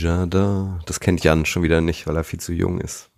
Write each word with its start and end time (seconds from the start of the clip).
Jardin. 0.00 0.80
Das 0.86 1.00
kennt 1.00 1.22
Jan 1.24 1.46
schon 1.46 1.62
wieder 1.62 1.80
nicht, 1.80 2.06
weil 2.06 2.16
er 2.16 2.24
viel 2.24 2.40
zu 2.40 2.52
jung 2.52 2.80
ist. 2.80 3.10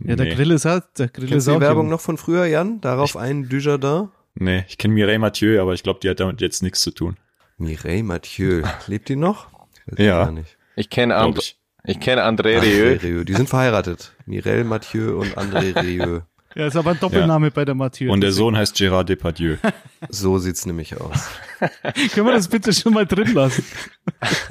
Ja, 0.00 0.16
der 0.16 0.26
Grill 0.34 0.50
ist 0.50 0.64
halt, 0.64 0.84
der 0.98 1.08
Grill 1.08 1.28
Kennst 1.28 1.46
ist 1.46 1.52
auch 1.52 1.58
die 1.58 1.62
Werbung 1.62 1.84
jung. 1.84 1.90
noch 1.90 2.00
von 2.00 2.16
früher, 2.18 2.46
Jan? 2.46 2.80
Darauf 2.80 3.16
ein 3.16 3.48
Dujardin? 3.48 4.08
Nee, 4.34 4.64
ich 4.68 4.78
kenne 4.78 4.94
Mireille 4.94 5.20
Mathieu, 5.20 5.60
aber 5.62 5.74
ich 5.74 5.84
glaube, 5.84 6.00
die 6.02 6.10
hat 6.10 6.18
damit 6.18 6.40
jetzt 6.40 6.62
nichts 6.62 6.80
zu 6.80 6.90
tun. 6.90 7.16
Mireille 7.58 8.02
Mathieu. 8.02 8.62
Lebt 8.88 9.08
die 9.08 9.14
noch? 9.16 9.46
Weiß 9.86 10.04
Ja. 10.04 10.24
gar 10.24 10.32
nicht. 10.32 10.56
Ich 10.74 10.90
kenne 10.90 11.14
And 11.14 11.38
ich. 11.38 11.56
ich 11.84 12.00
kenne 12.00 12.24
André 12.24 12.58
André 12.58 12.62
Rieu. 12.62 12.98
Rieu. 13.00 13.24
Die 13.24 13.34
sind 13.34 13.48
verheiratet. 13.48 14.12
Mireille 14.26 14.64
Mathieu 14.64 15.16
und 15.20 15.38
André 15.38 15.80
Rieu. 15.80 16.20
Ja, 16.54 16.68
ist 16.68 16.76
aber 16.76 16.92
ein 16.92 17.00
Doppelname 17.00 17.50
bei 17.50 17.64
der 17.64 17.74
Mathieu. 17.74 18.12
Und 18.12 18.20
der 18.20 18.30
Sohn 18.30 18.56
heißt 18.56 18.76
Gérard 18.76 19.04
Depardieu. 19.04 19.56
So 20.10 20.38
sieht's 20.38 20.66
nämlich 20.66 21.00
aus. 21.00 21.30
Können 22.12 22.26
wir 22.26 22.34
das 22.34 22.46
bitte 22.48 22.74
schon 22.74 22.92
mal 22.92 23.06
drin 23.06 23.32
lassen? 23.32 23.64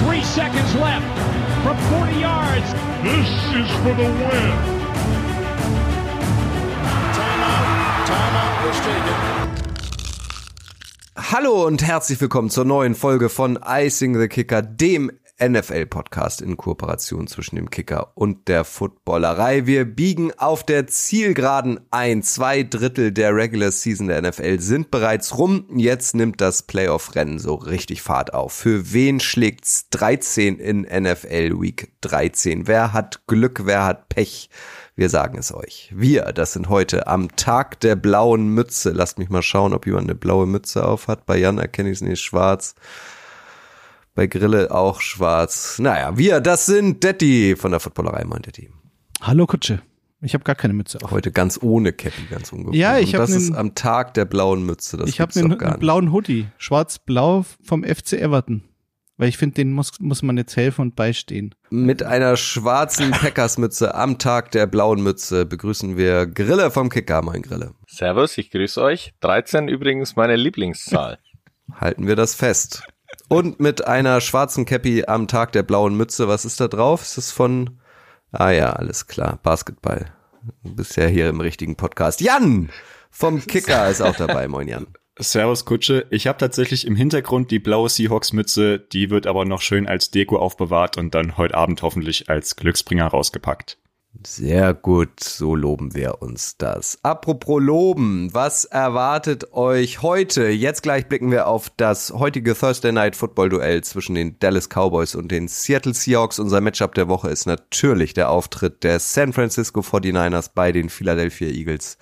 Three 0.00 0.22
seconds 0.22 0.74
left 0.74 1.04
from 1.62 1.76
40 1.90 2.20
yards. 2.20 2.74
This 3.02 3.28
is 3.54 3.70
for 3.82 3.94
the 3.94 4.06
win. 4.06 4.74
Hallo 11.16 11.66
und 11.66 11.82
herzlich 11.82 12.20
willkommen 12.20 12.48
zur 12.48 12.64
neuen 12.64 12.94
Folge 12.94 13.28
von 13.28 13.58
Icing 13.66 14.18
the 14.18 14.28
Kicker, 14.28 14.62
dem 14.62 15.10
NFL-Podcast 15.42 16.40
in 16.40 16.56
Kooperation 16.56 17.26
zwischen 17.26 17.56
dem 17.56 17.70
Kicker 17.70 18.12
und 18.14 18.48
der 18.48 18.64
Footballerei. 18.64 19.66
Wir 19.66 19.84
biegen 19.84 20.32
auf 20.38 20.64
der 20.64 20.86
Zielgeraden 20.86 21.80
ein. 21.90 22.22
Zwei 22.22 22.62
Drittel 22.62 23.12
der 23.12 23.34
Regular 23.34 23.72
Season 23.72 24.08
der 24.08 24.22
NFL 24.22 24.60
sind 24.60 24.90
bereits 24.90 25.36
rum. 25.36 25.66
Jetzt 25.74 26.14
nimmt 26.14 26.40
das 26.40 26.62
Playoff-Rennen 26.62 27.38
so 27.38 27.54
richtig 27.54 28.02
Fahrt 28.02 28.32
auf. 28.32 28.52
Für 28.52 28.92
wen 28.92 29.18
schlägt's 29.18 29.88
13 29.90 30.58
in 30.58 30.82
NFL 30.82 31.60
Week 31.60 31.92
13? 32.02 32.66
Wer 32.66 32.92
hat 32.92 33.26
Glück, 33.26 33.62
wer 33.64 33.84
hat 33.84 34.08
Pech? 34.08 34.50
Wir 34.96 35.08
sagen 35.08 35.38
es 35.38 35.52
euch. 35.52 35.90
Wir, 35.92 36.22
das 36.32 36.52
sind 36.52 36.68
heute 36.68 37.08
am 37.08 37.34
Tag 37.34 37.80
der 37.80 37.96
blauen 37.96 38.48
Mütze. 38.54 38.92
Lasst 38.92 39.18
mich 39.18 39.28
mal 39.28 39.42
schauen, 39.42 39.74
ob 39.74 39.86
jemand 39.86 40.04
eine 40.04 40.14
blaue 40.14 40.46
Mütze 40.46 40.86
auf 40.86 41.08
hat. 41.08 41.26
Bei 41.26 41.36
Jan 41.36 41.58
erkenne 41.58 41.90
ich 41.90 41.98
es 41.98 42.02
nicht 42.02 42.20
schwarz. 42.20 42.76
Bei 44.14 44.28
Grille 44.28 44.70
auch 44.70 45.00
schwarz. 45.00 45.78
Naja, 45.80 46.16
wir, 46.16 46.40
das 46.40 46.66
sind 46.66 47.02
Detti 47.02 47.56
von 47.56 47.72
der 47.72 47.80
Footballerei, 47.80 48.24
meint 48.24 48.46
Detti. 48.46 48.70
Hallo 49.20 49.46
Kutsche. 49.46 49.82
Ich 50.20 50.34
habe 50.34 50.44
gar 50.44 50.54
keine 50.54 50.72
Mütze 50.72 50.98
auf. 51.02 51.10
Heute 51.10 51.32
ganz 51.32 51.58
ohne 51.60 51.92
Cappy, 51.92 52.22
ganz 52.30 52.52
ungefähr. 52.52 52.78
Ja, 52.78 52.98
ich 52.98 53.08
Und 53.08 53.20
hab 53.20 53.28
das 53.28 53.36
ist 53.36 53.52
am 53.54 53.74
Tag 53.74 54.14
der 54.14 54.24
blauen 54.24 54.64
Mütze. 54.64 54.96
Das 54.96 55.10
ich 55.10 55.20
habe 55.20 55.38
einen, 55.38 55.60
einen 55.60 55.78
blauen 55.80 56.12
Hoodie, 56.12 56.46
schwarz-blau 56.56 57.44
vom 57.62 57.82
FC 57.82 58.14
Everton. 58.14 58.62
Weil 59.16 59.28
ich 59.28 59.36
finde, 59.36 59.56
den 59.56 59.72
muss, 59.72 59.92
muss 60.00 60.22
man 60.22 60.36
jetzt 60.36 60.56
helfen 60.56 60.82
und 60.82 60.96
beistehen. 60.96 61.54
Mit 61.70 62.02
einer 62.02 62.36
schwarzen 62.36 63.10
Packersmütze 63.12 63.94
am 63.94 64.18
Tag 64.18 64.52
der 64.52 64.66
blauen 64.66 65.02
Mütze 65.02 65.44
begrüßen 65.44 65.96
wir 65.96 66.26
Grille 66.26 66.70
vom 66.70 66.88
Kicker, 66.88 67.20
mein 67.22 67.42
Grille. 67.42 67.74
Servus, 67.86 68.38
ich 68.38 68.50
grüße 68.50 68.80
euch. 68.80 69.12
13 69.20 69.68
übrigens 69.68 70.16
meine 70.16 70.36
Lieblingszahl. 70.36 71.18
Halten 71.72 72.06
wir 72.06 72.16
das 72.16 72.34
fest. 72.34 72.84
Und 73.28 73.58
mit 73.58 73.86
einer 73.86 74.20
schwarzen 74.20 74.64
Cappy 74.66 75.04
am 75.06 75.28
Tag 75.28 75.52
der 75.52 75.62
blauen 75.62 75.96
Mütze. 75.96 76.28
Was 76.28 76.44
ist 76.44 76.60
da 76.60 76.68
drauf? 76.68 77.02
Ist 77.02 77.16
das 77.16 77.32
von, 77.32 77.78
ah 78.32 78.50
ja, 78.50 78.72
alles 78.72 79.06
klar, 79.06 79.38
Basketball. 79.42 80.12
Bisher 80.62 81.08
hier 81.08 81.28
im 81.28 81.40
richtigen 81.40 81.76
Podcast. 81.76 82.20
Jan 82.20 82.70
vom 83.10 83.44
Kicker 83.46 83.88
ist 83.88 84.02
auch 84.02 84.16
dabei. 84.16 84.48
Moin 84.48 84.68
Jan. 84.68 84.86
Servus 85.18 85.64
Kutsche. 85.64 86.06
Ich 86.10 86.26
habe 86.26 86.38
tatsächlich 86.38 86.86
im 86.86 86.96
Hintergrund 86.96 87.50
die 87.52 87.60
blaue 87.60 87.88
Seahawks-Mütze, 87.88 88.80
die 88.80 89.10
wird 89.10 89.26
aber 89.28 89.44
noch 89.44 89.60
schön 89.60 89.86
als 89.86 90.10
Deko 90.10 90.38
aufbewahrt 90.38 90.98
und 90.98 91.14
dann 91.14 91.36
heute 91.36 91.54
Abend 91.54 91.82
hoffentlich 91.82 92.28
als 92.28 92.56
Glücksbringer 92.56 93.06
rausgepackt. 93.06 93.78
Sehr 94.22 94.74
gut, 94.74 95.20
so 95.20 95.56
loben 95.56 95.94
wir 95.94 96.22
uns 96.22 96.56
das. 96.56 96.98
Apropos 97.02 97.60
loben, 97.60 98.32
was 98.32 98.64
erwartet 98.64 99.52
euch 99.52 100.02
heute? 100.02 100.48
Jetzt 100.48 100.82
gleich 100.82 101.08
blicken 101.08 101.30
wir 101.30 101.48
auf 101.48 101.70
das 101.76 102.12
heutige 102.12 102.54
Thursday 102.54 102.92
Night 102.92 103.16
Football 103.16 103.48
Duell 103.48 103.82
zwischen 103.82 104.14
den 104.14 104.38
Dallas 104.38 104.68
Cowboys 104.68 105.14
und 105.14 105.32
den 105.32 105.48
Seattle 105.48 105.94
Seahawks. 105.94 106.38
Unser 106.38 106.60
Matchup 106.60 106.94
der 106.94 107.08
Woche 107.08 107.28
ist 107.28 107.46
natürlich 107.46 108.14
der 108.14 108.30
Auftritt 108.30 108.84
der 108.84 109.00
San 109.00 109.32
Francisco 109.32 109.80
49ers 109.80 110.50
bei 110.54 110.70
den 110.70 110.90
Philadelphia 110.90 111.48
Eagles. 111.48 111.98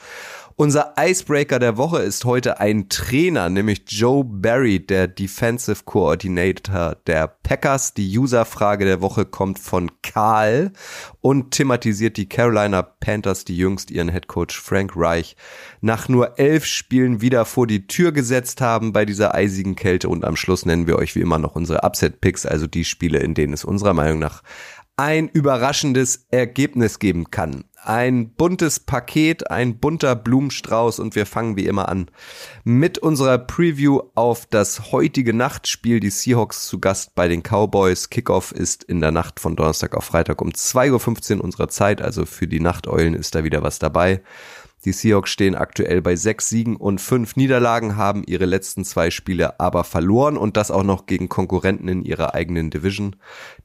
Unser 0.63 0.95
Icebreaker 0.97 1.59
der 1.59 1.77
Woche 1.77 2.03
ist 2.03 2.25
heute 2.25 2.61
ein 2.61 2.89
Trainer, 2.89 3.49
nämlich 3.49 3.83
Joe 3.89 4.23
Barry, 4.25 4.79
der 4.79 5.09
Defensive 5.09 5.83
Coordinator 5.85 6.99
der 7.09 7.27
Packers. 7.27 7.95
Die 7.95 8.17
Userfrage 8.17 8.85
der 8.85 9.01
Woche 9.01 9.25
kommt 9.25 9.59
von 9.59 9.91
Karl 10.03 10.71
und 11.21 11.51
thematisiert 11.51 12.17
die 12.17 12.29
Carolina 12.29 12.83
Panthers, 12.83 13.45
die 13.45 13.57
jüngst 13.57 13.91
ihren 13.91 14.09
Headcoach 14.09 14.53
Frank 14.53 14.93
Reich 14.95 15.35
nach 15.81 16.09
nur 16.09 16.39
elf 16.39 16.65
Spielen 16.65 17.21
wieder 17.21 17.45
vor 17.45 17.67
die 17.67 17.89
Tür 17.89 18.13
gesetzt 18.13 18.61
haben 18.61 18.93
bei 18.93 19.05
dieser 19.05 19.35
eisigen 19.35 19.75
Kälte. 19.75 20.09
Und 20.09 20.25
am 20.25 20.37
Schluss 20.37 20.65
nennen 20.65 20.87
wir 20.87 20.95
euch 20.95 21.17
wie 21.17 21.23
immer 21.23 21.41
noch 21.41 21.57
unsere 21.57 21.83
Upset-Picks, 21.83 22.47
also 22.47 22.69
die 22.69 22.85
Spiele, 22.85 23.19
in 23.19 23.35
denen 23.35 23.53
es 23.53 23.65
unserer 23.65 23.95
Meinung 23.95 24.21
nach 24.21 24.45
ein 24.97 25.29
überraschendes 25.29 26.27
Ergebnis 26.31 27.01
geben 27.01 27.33
kann. 27.33 27.65
Ein 27.85 28.31
buntes 28.31 28.79
Paket, 28.79 29.51
ein 29.51 29.81
bunter 29.81 30.15
Blumenstrauß 30.15 31.01
und 31.01 31.17
wir 31.17 31.27
fangen 31.27 31.57
wie 31.57 31.67
immer 31.67 31.89
an 31.89 32.13
mit 32.63 32.99
unserer 32.99 33.39
Preview 33.39 34.03
auf 34.15 34.47
das 34.47 34.93
heutige 34.93 35.35
Nachtspiel. 35.35 35.99
Die 35.99 36.11
Seahawks 36.11 36.69
zu 36.69 36.79
Gast 36.79 37.17
bei 37.17 37.27
den 37.27 37.43
Cowboys. 37.43 38.09
Kickoff 38.09 38.53
ist 38.53 38.85
in 38.85 39.01
der 39.01 39.11
Nacht 39.11 39.41
von 39.41 39.57
Donnerstag 39.57 39.97
auf 39.97 40.05
Freitag 40.05 40.41
um 40.41 40.51
2.15 40.51 41.39
Uhr 41.39 41.45
unserer 41.45 41.67
Zeit, 41.67 42.01
also 42.01 42.25
für 42.25 42.47
die 42.47 42.61
Nachteulen 42.61 43.15
ist 43.15 43.35
da 43.35 43.43
wieder 43.43 43.65
was 43.65 43.81
dabei. 43.81 44.23
Die 44.85 44.93
Seahawks 44.93 45.31
stehen 45.31 45.55
aktuell 45.55 46.03
bei 46.03 46.17
sechs 46.17 46.49
Siegen 46.49 46.77
und 46.77 47.01
fünf 47.01 47.37
Niederlagen, 47.37 47.97
haben 47.97 48.25
ihre 48.27 48.47
letzten 48.47 48.85
zwei 48.85 49.11
Spiele 49.11 49.61
aber 49.61 49.85
verloren 49.85 50.37
und 50.37 50.57
das 50.57 50.71
auch 50.71 50.83
noch 50.83 51.07
gegen 51.07 51.29
Konkurrenten 51.29 51.89
in 51.89 52.03
ihrer 52.03 52.35
eigenen 52.35 52.71
Division. 52.71 53.17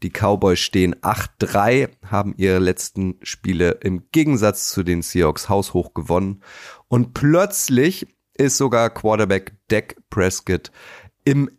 Die 0.04 0.12
Cowboys 0.12 0.60
stehen 0.60 0.96
8-3, 0.96 1.90
haben 2.06 2.36
ihre 2.38 2.60
letzten 2.60 3.16
Spiele 3.24 3.72
im 3.82 4.04
Gegensatz 4.12 4.70
zu 4.70 4.84
den 4.84 5.02
Seahawks 5.02 5.50
haushoch 5.50 5.94
gewonnen 5.94 6.44
und 6.88 7.14
plötzlich 7.14 8.08
ist 8.38 8.58
sogar 8.58 8.92
Quarterback 8.92 9.54
Dak 9.70 9.96
Prescott 10.12 10.72
im 11.26 11.50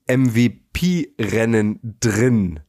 MVP-Rennen 0.79 1.97
drin. 2.01 2.61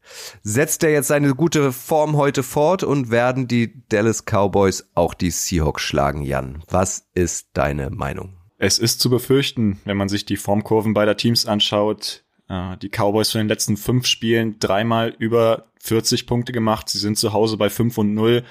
Setzt 0.42 0.84
er 0.84 0.92
jetzt 0.92 1.08
seine 1.08 1.36
gute 1.36 1.72
Form 1.72 2.18
heute 2.18 2.44
fort 2.44 2.84
und 2.84 3.12
werden 3.12 3.48
die 3.48 3.84
Dallas 3.90 4.24
Cowboys 4.26 4.90
auch 4.96 5.14
die 5.14 5.32
Seahawks 5.32 5.84
schlagen, 5.84 6.22
Jan? 6.22 6.64
Was 6.70 7.08
ist 7.14 7.50
deine 7.54 7.90
Meinung? 7.90 8.38
Es 8.58 8.80
ist 8.80 9.00
zu 9.00 9.10
befürchten, 9.10 9.80
wenn 9.86 9.98
man 9.98 10.10
sich 10.10 10.26
die 10.26 10.38
Formkurven 10.38 10.94
beider 10.94 11.16
Teams 11.16 11.46
anschaut. 11.46 12.24
Äh, 12.50 12.78
Die 12.78 12.90
Cowboys 12.90 13.32
von 13.32 13.40
den 13.40 13.48
letzten 13.48 13.78
fünf 13.78 14.06
Spielen 14.06 14.58
dreimal 14.60 15.16
über 15.18 15.68
40 15.82 16.28
Punkte 16.28 16.52
gemacht. 16.52 16.90
Sie 16.90 17.00
sind 17.00 17.18
zu 17.18 17.32
Hause 17.32 17.58
bei 17.58 17.70
5 17.70 17.98
und 17.98 18.14
0. 18.14 18.44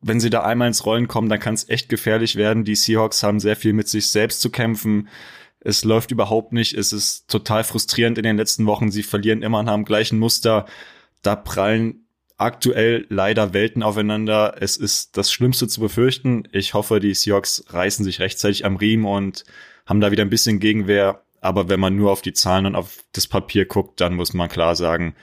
Wenn 0.00 0.20
sie 0.20 0.30
da 0.30 0.42
einmal 0.42 0.68
ins 0.68 0.86
Rollen 0.86 1.08
kommen, 1.08 1.28
dann 1.28 1.40
kann 1.40 1.54
es 1.54 1.68
echt 1.68 1.88
gefährlich 1.88 2.36
werden. 2.36 2.64
Die 2.64 2.74
Seahawks 2.74 3.22
haben 3.22 3.40
sehr 3.40 3.56
viel 3.56 3.72
mit 3.72 3.88
sich 3.88 4.08
selbst 4.08 4.40
zu 4.40 4.50
kämpfen. 4.50 5.08
Es 5.64 5.82
läuft 5.82 6.10
überhaupt 6.10 6.52
nicht. 6.52 6.74
Es 6.74 6.92
ist 6.92 7.28
total 7.28 7.64
frustrierend 7.64 8.18
in 8.18 8.24
den 8.24 8.36
letzten 8.36 8.66
Wochen. 8.66 8.90
Sie 8.90 9.02
verlieren 9.02 9.42
immer 9.42 9.62
nach 9.62 9.74
dem 9.74 9.84
gleichen 9.84 10.18
Muster. 10.18 10.66
Da 11.22 11.34
prallen 11.34 12.06
aktuell 12.36 13.06
leider 13.08 13.54
Welten 13.54 13.82
aufeinander. 13.82 14.56
Es 14.60 14.76
ist 14.76 15.16
das 15.16 15.32
Schlimmste 15.32 15.66
zu 15.66 15.80
befürchten. 15.80 16.46
Ich 16.52 16.74
hoffe, 16.74 17.00
die 17.00 17.14
Seahawks 17.14 17.64
reißen 17.68 18.04
sich 18.04 18.20
rechtzeitig 18.20 18.64
am 18.64 18.76
Riemen 18.76 19.06
und 19.06 19.44
haben 19.86 20.00
da 20.00 20.10
wieder 20.10 20.22
ein 20.22 20.30
bisschen 20.30 20.60
Gegenwehr. 20.60 21.22
Aber 21.40 21.68
wenn 21.68 21.80
man 21.80 21.96
nur 21.96 22.12
auf 22.12 22.22
die 22.22 22.32
Zahlen 22.34 22.66
und 22.66 22.76
auf 22.76 23.02
das 23.12 23.26
Papier 23.26 23.64
guckt, 23.64 24.00
dann 24.00 24.14
muss 24.14 24.34
man 24.34 24.48
klar 24.48 24.76
sagen, 24.76 25.14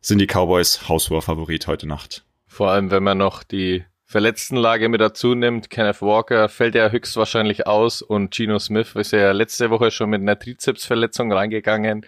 sind 0.00 0.18
die 0.18 0.26
Cowboys 0.26 0.88
haushoher 0.88 1.22
Favorit 1.22 1.66
heute 1.66 1.86
Nacht. 1.86 2.24
Vor 2.46 2.70
allem, 2.70 2.90
wenn 2.90 3.02
man 3.02 3.18
noch 3.18 3.42
die 3.42 3.84
Verletztenlage 4.06 4.88
mit 4.88 5.00
dazu 5.00 5.34
nimmt. 5.34 5.70
Kenneth 5.70 6.02
Walker 6.02 6.48
fällt 6.48 6.74
ja 6.74 6.90
höchstwahrscheinlich 6.90 7.66
aus 7.66 8.02
und 8.02 8.32
Geno 8.32 8.58
Smith 8.58 8.94
ist 8.94 9.12
ja 9.12 9.32
letzte 9.32 9.70
Woche 9.70 9.90
schon 9.90 10.10
mit 10.10 10.20
einer 10.20 10.38
Trizepsverletzung 10.38 11.32
reingegangen. 11.32 12.06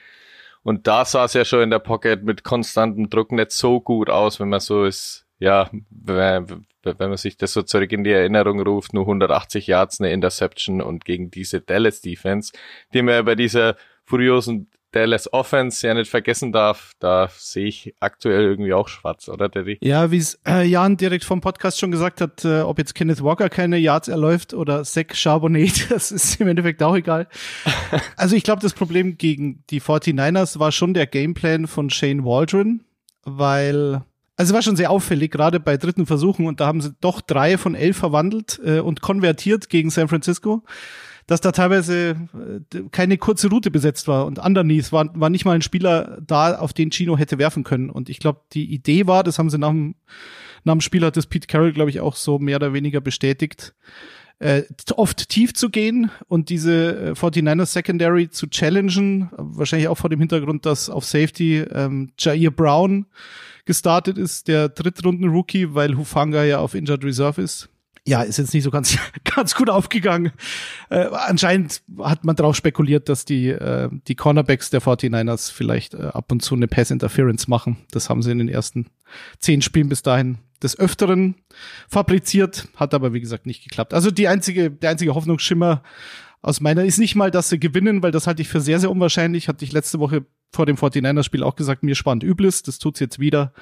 Und 0.62 0.87
da 0.87 1.04
sah 1.04 1.25
es 1.25 1.34
ja 1.34 1.44
schon 1.44 1.62
in 1.62 1.70
der 1.70 1.78
Pocket 1.78 2.22
mit 2.25 2.43
konstantem 2.43 3.08
Druck 3.08 3.32
nicht 3.32 3.52
so 3.52 3.81
gut 3.81 4.10
aus, 4.10 4.40
wenn 4.40 4.48
man 4.48 4.60
so 4.60 4.84
ist, 4.84 5.26
ja, 5.38 5.70
wenn, 5.90 6.64
man 6.82 7.16
sich 7.16 7.37
das 7.37 7.52
so 7.52 7.62
zurück 7.62 7.93
in 7.93 8.04
die 8.04 8.10
Erinnerung 8.10 8.60
ruft, 8.60 8.92
nur 8.92 9.04
180 9.04 9.66
Yards, 9.66 10.00
eine 10.00 10.12
Interception 10.12 10.81
und 10.81 11.04
gegen 11.04 11.31
diese 11.31 11.60
Dallas 11.60 12.00
Defense, 12.00 12.52
die 12.92 13.02
man 13.02 13.25
bei 13.25 13.34
dieser 13.34 13.76
furiosen 14.04 14.70
Dallas 14.96 15.31
Offense 15.31 15.87
ja 15.87 15.93
nicht 15.93 16.10
vergessen 16.10 16.52
darf, 16.52 16.93
da 17.00 17.28
sehe 17.37 17.66
ich 17.66 17.94
aktuell 18.00 18.44
irgendwie 18.44 18.72
auch 18.72 18.88
schwarz, 18.88 19.28
oder 19.28 19.50
Daddy? 19.50 19.76
Ja, 19.82 20.10
wie 20.10 20.16
es 20.16 20.40
äh, 20.48 20.66
Jan 20.66 20.96
direkt 20.96 21.25
vom 21.25 21.43
Podcast 21.43 21.78
schon 21.78 21.90
gesagt 21.90 22.22
hat, 22.22 22.46
äh, 22.46 22.60
ob 22.60 22.78
jetzt 22.78 22.94
Kenneth 22.94 23.22
Walker 23.22 23.50
keine 23.50 23.76
Yards 23.76 24.08
erläuft 24.08 24.54
oder 24.54 24.84
Zach 24.84 25.12
Charbonnet, 25.12 25.90
das 25.90 26.10
ist 26.12 26.40
im 26.40 26.48
Endeffekt 26.48 26.82
auch 26.82 26.96
egal. 26.96 27.28
also 28.16 28.37
ich 28.37 28.43
glaube, 28.43 28.62
das 28.62 28.72
Problem 28.72 29.19
gegen 29.19 29.64
die 29.69 29.82
49ers 29.82 30.58
war 30.58 30.72
schon 30.72 30.94
der 30.94 31.06
Gameplan 31.06 31.66
von 31.66 31.90
Shane 31.90 32.25
Waldron, 32.25 32.81
weil 33.22 34.00
also 34.38 34.50
es 34.50 34.54
war 34.54 34.62
schon 34.62 34.76
sehr 34.76 34.90
auffällig, 34.90 35.31
gerade 35.31 35.60
bei 35.60 35.76
dritten 35.76 36.06
Versuchen, 36.06 36.46
und 36.46 36.60
da 36.60 36.66
haben 36.66 36.81
sie 36.81 36.94
doch 37.02 37.20
drei 37.20 37.58
von 37.58 37.75
elf 37.75 37.99
verwandelt 37.99 38.58
äh, 38.64 38.81
und 38.81 39.02
konvertiert 39.02 39.69
gegen 39.69 39.90
San 39.90 40.08
Francisco, 40.08 40.62
dass 41.26 41.40
da 41.40 41.52
teilweise 41.52 42.17
äh, 42.73 42.81
keine 42.93 43.19
kurze 43.19 43.49
Route 43.49 43.70
besetzt 43.70 44.06
war 44.08 44.26
und 44.26 44.38
underneath 44.38 44.93
war, 44.93 45.11
war 45.19 45.31
nicht 45.31 45.44
mal 45.44 45.55
ein 45.55 45.62
Spieler 45.62 46.19
da, 46.25 46.56
auf 46.58 46.73
den 46.73 46.90
Chino 46.90 47.19
hätte 47.19 47.38
werfen 47.38 47.64
können. 47.64 47.90
Und 47.90 48.08
ich 48.08 48.20
glaube, 48.20 48.43
die 48.52 48.73
Idee 48.73 49.06
war, 49.06 49.25
das 49.25 49.38
haben 49.38 49.50
sie 49.50 49.58
nach 49.58 49.70
dem, 49.70 49.96
nach 50.64 50.75
dem 50.75 50.81
Spiel 50.81 51.05
hat 51.05 51.17
das 51.17 51.26
Pete 51.26 51.46
Carroll, 51.46 51.73
glaube 51.73 51.90
ich, 51.90 52.00
auch 52.00 52.17
so 52.17 52.38
mehr 52.38 52.56
oder 52.56 52.73
weniger 52.73 53.00
bestätigt, 53.00 53.75
äh, 54.38 54.64
oft 54.94 55.28
tief 55.28 55.55
zu 55.55 55.70
gehen 55.70 56.11
und 56.28 56.50
diese 56.50 57.11
äh, 57.11 57.12
49ers 57.12 57.67
Secondary 57.67 58.28
zu 58.28 58.46
challengen, 58.49 59.31
wahrscheinlich 59.37 59.88
auch 59.88 59.99
vor 59.99 60.11
dem 60.11 60.20
Hintergrund, 60.20 60.67
dass 60.67 60.90
auf 60.90 61.05
Safety 61.06 61.58
ähm, 61.58 62.11
Jair 62.19 62.50
Brown 62.50 63.06
gestartet 63.64 64.19
ist, 64.19 64.49
der 64.49 64.69
Drittrunden-Rookie, 64.69 65.75
weil 65.75 65.96
Hufanga 65.96 66.44
ja 66.44 66.58
auf 66.58 66.75
Injured 66.75 67.05
Reserve 67.05 67.43
ist. 67.43 67.69
Ja, 68.06 68.22
ist 68.22 68.38
jetzt 68.38 68.54
nicht 68.54 68.62
so 68.62 68.70
ganz, 68.70 68.96
ganz 69.24 69.54
gut 69.54 69.68
aufgegangen. 69.68 70.32
Äh, 70.90 71.08
anscheinend 71.12 71.82
hat 71.98 72.24
man 72.24 72.36
darauf 72.36 72.54
spekuliert, 72.54 73.08
dass 73.08 73.24
die, 73.24 73.48
äh, 73.48 73.90
die 74.06 74.14
Cornerbacks 74.14 74.70
der 74.70 74.80
49ers 74.80 75.50
vielleicht 75.52 75.94
äh, 75.94 76.02
ab 76.12 76.30
und 76.30 76.40
zu 76.40 76.54
eine 76.54 76.68
Pass-Interference 76.68 77.48
machen. 77.48 77.78
Das 77.90 78.08
haben 78.08 78.22
sie 78.22 78.30
in 78.30 78.38
den 78.38 78.48
ersten 78.48 78.86
zehn 79.40 79.60
Spielen 79.60 79.88
bis 79.88 80.02
dahin 80.02 80.38
des 80.62 80.78
Öfteren 80.78 81.34
fabriziert, 81.88 82.68
hat 82.76 82.94
aber 82.94 83.12
wie 83.12 83.20
gesagt 83.20 83.44
nicht 83.44 83.64
geklappt. 83.64 83.92
Also 83.92 84.10
die 84.10 84.28
einzige, 84.28 84.70
der 84.70 84.90
einzige 84.90 85.14
Hoffnungsschimmer 85.14 85.82
aus 86.42 86.60
meiner 86.60 86.84
ist 86.84 86.98
nicht 86.98 87.16
mal, 87.16 87.32
dass 87.32 87.48
sie 87.48 87.58
gewinnen, 87.58 88.04
weil 88.04 88.12
das 88.12 88.28
halte 88.28 88.40
ich 88.40 88.48
für 88.48 88.60
sehr, 88.60 88.78
sehr 88.78 88.90
unwahrscheinlich. 88.90 89.48
Hatte 89.48 89.64
ich 89.64 89.72
letzte 89.72 89.98
Woche 89.98 90.24
vor 90.52 90.64
dem 90.64 90.76
49ers-Spiel 90.76 91.42
auch 91.42 91.56
gesagt, 91.56 91.82
mir 91.82 91.96
spannt 91.96 92.22
Übles, 92.22 92.62
das 92.62 92.78
tut's 92.78 93.00
jetzt 93.00 93.18
wieder. 93.18 93.52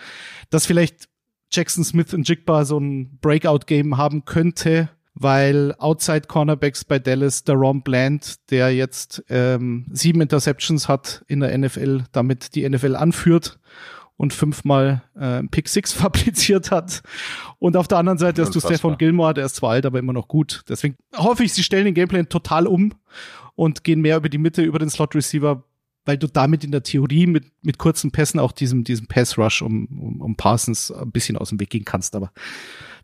Dass 0.50 0.66
vielleicht 0.66 1.08
Jackson 1.50 1.84
Smith 1.84 2.12
und 2.14 2.28
Jigba 2.28 2.64
so 2.64 2.78
ein 2.78 3.18
Breakout-Game 3.20 3.96
haben 3.96 4.24
könnte, 4.24 4.88
weil 5.14 5.74
Outside 5.78 6.22
Cornerbacks 6.22 6.84
bei 6.84 6.98
Dallas, 6.98 7.44
der 7.44 7.54
Ron 7.54 7.82
Bland, 7.82 8.50
der 8.50 8.74
jetzt 8.74 9.22
ähm, 9.28 9.86
sieben 9.92 10.20
Interceptions 10.20 10.88
hat 10.88 11.24
in 11.28 11.40
der 11.40 11.56
NFL, 11.56 12.04
damit 12.12 12.54
die 12.54 12.68
NFL 12.68 12.96
anführt 12.96 13.58
und 14.16 14.32
fünfmal 14.32 15.02
äh, 15.18 15.42
Pick 15.44 15.68
Six 15.68 15.92
fabriziert 15.94 16.70
hat. 16.70 17.02
Und 17.58 17.76
auf 17.76 17.88
der 17.88 17.98
anderen 17.98 18.18
Seite 18.18 18.42
hast 18.42 18.54
du 18.54 18.60
Stefan 18.60 18.98
Gilmore, 18.98 19.34
der 19.34 19.46
ist 19.46 19.56
zwar 19.56 19.70
alt, 19.70 19.86
aber 19.86 19.98
immer 19.98 20.12
noch 20.12 20.28
gut. 20.28 20.62
Deswegen 20.68 20.96
hoffe 21.16 21.44
ich, 21.44 21.52
sie 21.52 21.62
stellen 21.62 21.84
den 21.84 21.94
Gameplan 21.94 22.28
total 22.28 22.66
um 22.66 22.92
und 23.54 23.84
gehen 23.84 24.00
mehr 24.00 24.16
über 24.16 24.28
die 24.28 24.38
Mitte, 24.38 24.62
über 24.62 24.78
den 24.78 24.90
Slot 24.90 25.14
Receiver, 25.14 25.64
weil 26.04 26.18
du 26.18 26.26
damit 26.26 26.64
in 26.64 26.72
der 26.72 26.82
Theorie 26.82 27.26
mit, 27.26 27.44
mit 27.62 27.78
kurzen 27.78 28.10
Pässen 28.10 28.40
auch 28.40 28.52
diesem, 28.52 28.84
diesem 28.84 29.06
Pass 29.06 29.38
Rush 29.38 29.62
um, 29.62 29.86
um, 29.86 30.20
um 30.20 30.36
Parsons 30.36 30.90
ein 30.90 31.10
bisschen 31.10 31.36
aus 31.36 31.48
dem 31.48 31.60
Weg 31.60 31.70
gehen 31.70 31.84
kannst. 31.84 32.14
Aber 32.14 32.32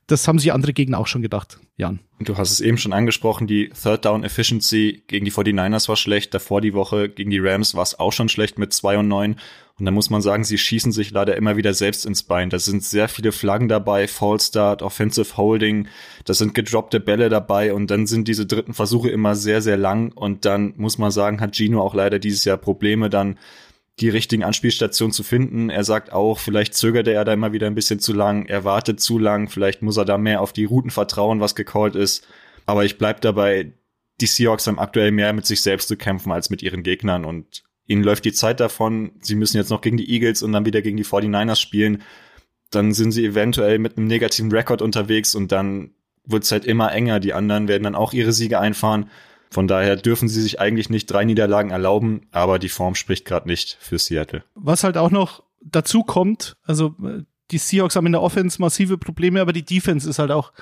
das 0.07 0.27
haben 0.27 0.39
sich 0.39 0.53
andere 0.53 0.73
Gegner 0.73 0.99
auch 0.99 1.07
schon 1.07 1.23
gedacht, 1.23 1.61
Jan. 1.77 2.01
Du 2.19 2.37
hast 2.37 2.51
es 2.51 2.61
eben 2.61 2.79
schon 2.79 2.93
angesprochen, 2.93 3.47
die 3.47 3.71
Third 3.71 4.05
Down 4.05 4.25
Efficiency 4.25 5.05
gegen 5.07 5.25
die 5.25 5.33
49ers 5.33 5.89
war 5.89 5.97
schlecht, 5.97 6.35
davor 6.35 6.61
die 6.61 6.75
Woche 6.75 7.09
gegen 7.09 7.31
die 7.31 7.39
Rams 7.39 7.75
war 7.75 7.83
es 7.83 7.99
auch 7.99 8.13
schon 8.13 8.29
schlecht 8.29 8.59
mit 8.59 8.73
2 8.73 8.99
und 8.99 9.09
9. 9.09 9.37
Und 9.81 9.87
da 9.87 9.93
muss 9.93 10.11
man 10.11 10.21
sagen, 10.21 10.45
sie 10.45 10.59
schießen 10.59 10.93
sich 10.93 11.11
leider 11.11 11.37
immer 11.37 11.57
wieder 11.57 11.73
selbst 11.73 12.05
ins 12.05 12.23
Bein. 12.23 12.51
Da 12.51 12.59
sind 12.59 12.85
sehr 12.85 13.09
viele 13.09 13.33
Flaggen 13.33 13.67
dabei, 13.67 14.07
Fall 14.07 14.39
Start, 14.39 14.83
Offensive 14.83 15.39
Holding, 15.39 15.89
da 16.27 16.35
sind 16.35 16.55
gedroppte 16.55 17.01
Bälle 17.01 17.31
dabei 17.31 17.73
und 17.73 17.91
dann 17.91 18.07
sind 18.07 18.29
diese 18.29 18.45
dritten 18.45 18.75
Versuche 18.75 19.09
immer 19.09 19.35
sehr, 19.35 19.63
sehr 19.63 19.79
lang 19.79 20.13
und 20.13 20.45
dann 20.45 20.75
muss 20.77 20.99
man 20.99 21.11
sagen, 21.11 21.41
hat 21.41 21.57
Gino 21.57 21.81
auch 21.81 21.95
leider 21.95 22.19
dieses 22.19 22.45
Jahr 22.45 22.59
Probleme, 22.59 23.09
dann 23.09 23.39
die 24.01 24.11
richtigen 24.11 24.45
Anspielstationen 24.45 25.13
zu 25.13 25.23
finden. 25.23 25.71
Er 25.71 25.85
sagt 25.85 26.13
auch, 26.13 26.39
vielleicht 26.39 26.75
zögerte 26.75 27.13
er 27.13 27.25
da 27.25 27.33
immer 27.33 27.53
wieder 27.53 27.67
ein 27.67 27.75
bisschen 27.75 28.01
zu 28.01 28.13
lang, 28.13 28.45
er 28.47 28.65
wartet 28.65 29.01
zu 29.01 29.19
lang, 29.19 29.49
vielleicht 29.49 29.81
muss 29.81 29.97
er 29.97 30.05
da 30.05 30.19
mehr 30.19 30.43
auf 30.43 30.53
die 30.53 30.67
Routen 30.67 30.91
vertrauen, 30.91 31.41
was 31.41 31.55
gecallt 31.55 31.97
ist. 31.97 32.27
Aber 32.67 32.85
ich 32.85 32.99
bleib 32.99 33.23
dabei, 33.23 33.73
die 34.21 34.27
Seahawks 34.27 34.67
haben 34.67 34.79
aktuell 34.79 35.11
mehr 35.11 35.33
mit 35.33 35.47
sich 35.47 35.63
selbst 35.63 35.89
zu 35.89 35.97
kämpfen 35.97 36.33
als 36.33 36.51
mit 36.51 36.63
ihren 36.63 36.83
Gegnern 36.83 37.25
und 37.25 37.63
ihnen 37.91 38.05
läuft 38.05 38.25
die 38.25 38.33
Zeit 38.33 38.61
davon. 38.61 39.13
Sie 39.21 39.35
müssen 39.35 39.57
jetzt 39.57 39.71
noch 39.71 39.81
gegen 39.81 39.97
die 39.97 40.11
Eagles 40.11 40.43
und 40.43 40.53
dann 40.53 40.65
wieder 40.65 40.81
gegen 40.81 40.97
die 40.97 41.05
49ers 41.05 41.61
spielen. 41.61 42.03
Dann 42.71 42.93
sind 42.95 43.11
sie 43.11 43.25
eventuell 43.25 43.79
mit 43.79 43.97
einem 43.97 44.07
negativen 44.07 44.53
Rekord 44.53 44.81
unterwegs 44.81 45.35
und 45.35 45.51
dann 45.51 45.91
wird 46.25 46.45
es 46.45 46.53
halt 46.53 46.65
immer 46.65 46.93
enger. 46.93 47.19
Die 47.19 47.35
anderen 47.35 47.67
werden 47.67 47.83
dann 47.83 47.97
auch 47.97 48.13
ihre 48.13 48.33
Siege 48.33 48.61
einfahren. 48.61 49.11
Von 49.51 49.67
daher 49.67 49.97
dürfen 49.97 50.29
sie 50.29 50.41
sich 50.41 50.61
eigentlich 50.61 50.89
nicht 50.89 51.07
drei 51.07 51.25
Niederlagen 51.25 51.71
erlauben, 51.71 52.23
aber 52.31 52.61
die 52.61 52.69
Form 52.69 52.95
spricht 52.95 53.25
gerade 53.25 53.49
nicht 53.49 53.77
für 53.81 53.99
Seattle. 53.99 54.45
Was 54.55 54.85
halt 54.85 54.97
auch 54.97 55.11
noch 55.11 55.43
dazu 55.61 56.05
kommt, 56.05 56.57
also 56.63 56.95
die 57.51 57.59
Seahawks 57.59 57.97
haben 57.97 58.07
in 58.07 58.13
der 58.13 58.23
Offense 58.23 58.63
massive 58.63 58.99
Probleme, 58.99 59.41
aber 59.41 59.53
die 59.53 59.65
Defense 59.65 60.09
ist 60.09 60.21
halt 60.21 60.31
auch 60.31 60.53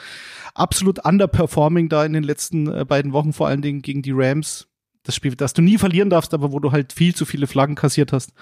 absolut 0.54 1.04
underperforming 1.04 1.90
da 1.90 2.06
in 2.06 2.14
den 2.14 2.22
letzten 2.22 2.72
äh, 2.72 2.86
beiden 2.86 3.12
Wochen, 3.12 3.34
vor 3.34 3.48
allen 3.48 3.60
Dingen 3.60 3.82
gegen 3.82 4.00
die 4.00 4.14
Rams. 4.14 4.68
Das 5.08 5.14
Spiel, 5.14 5.34
das 5.34 5.55
du 5.55 5.62
nie 5.62 5.78
verlieren 5.78 6.10
darfst, 6.10 6.34
aber 6.34 6.52
wo 6.52 6.60
du 6.60 6.70
halt 6.70 6.93
viel 6.93 7.14
zu 7.14 7.25
viele 7.25 7.46
Flaggen 7.46 7.76
kassiert 7.76 8.12
hast. 8.12 8.34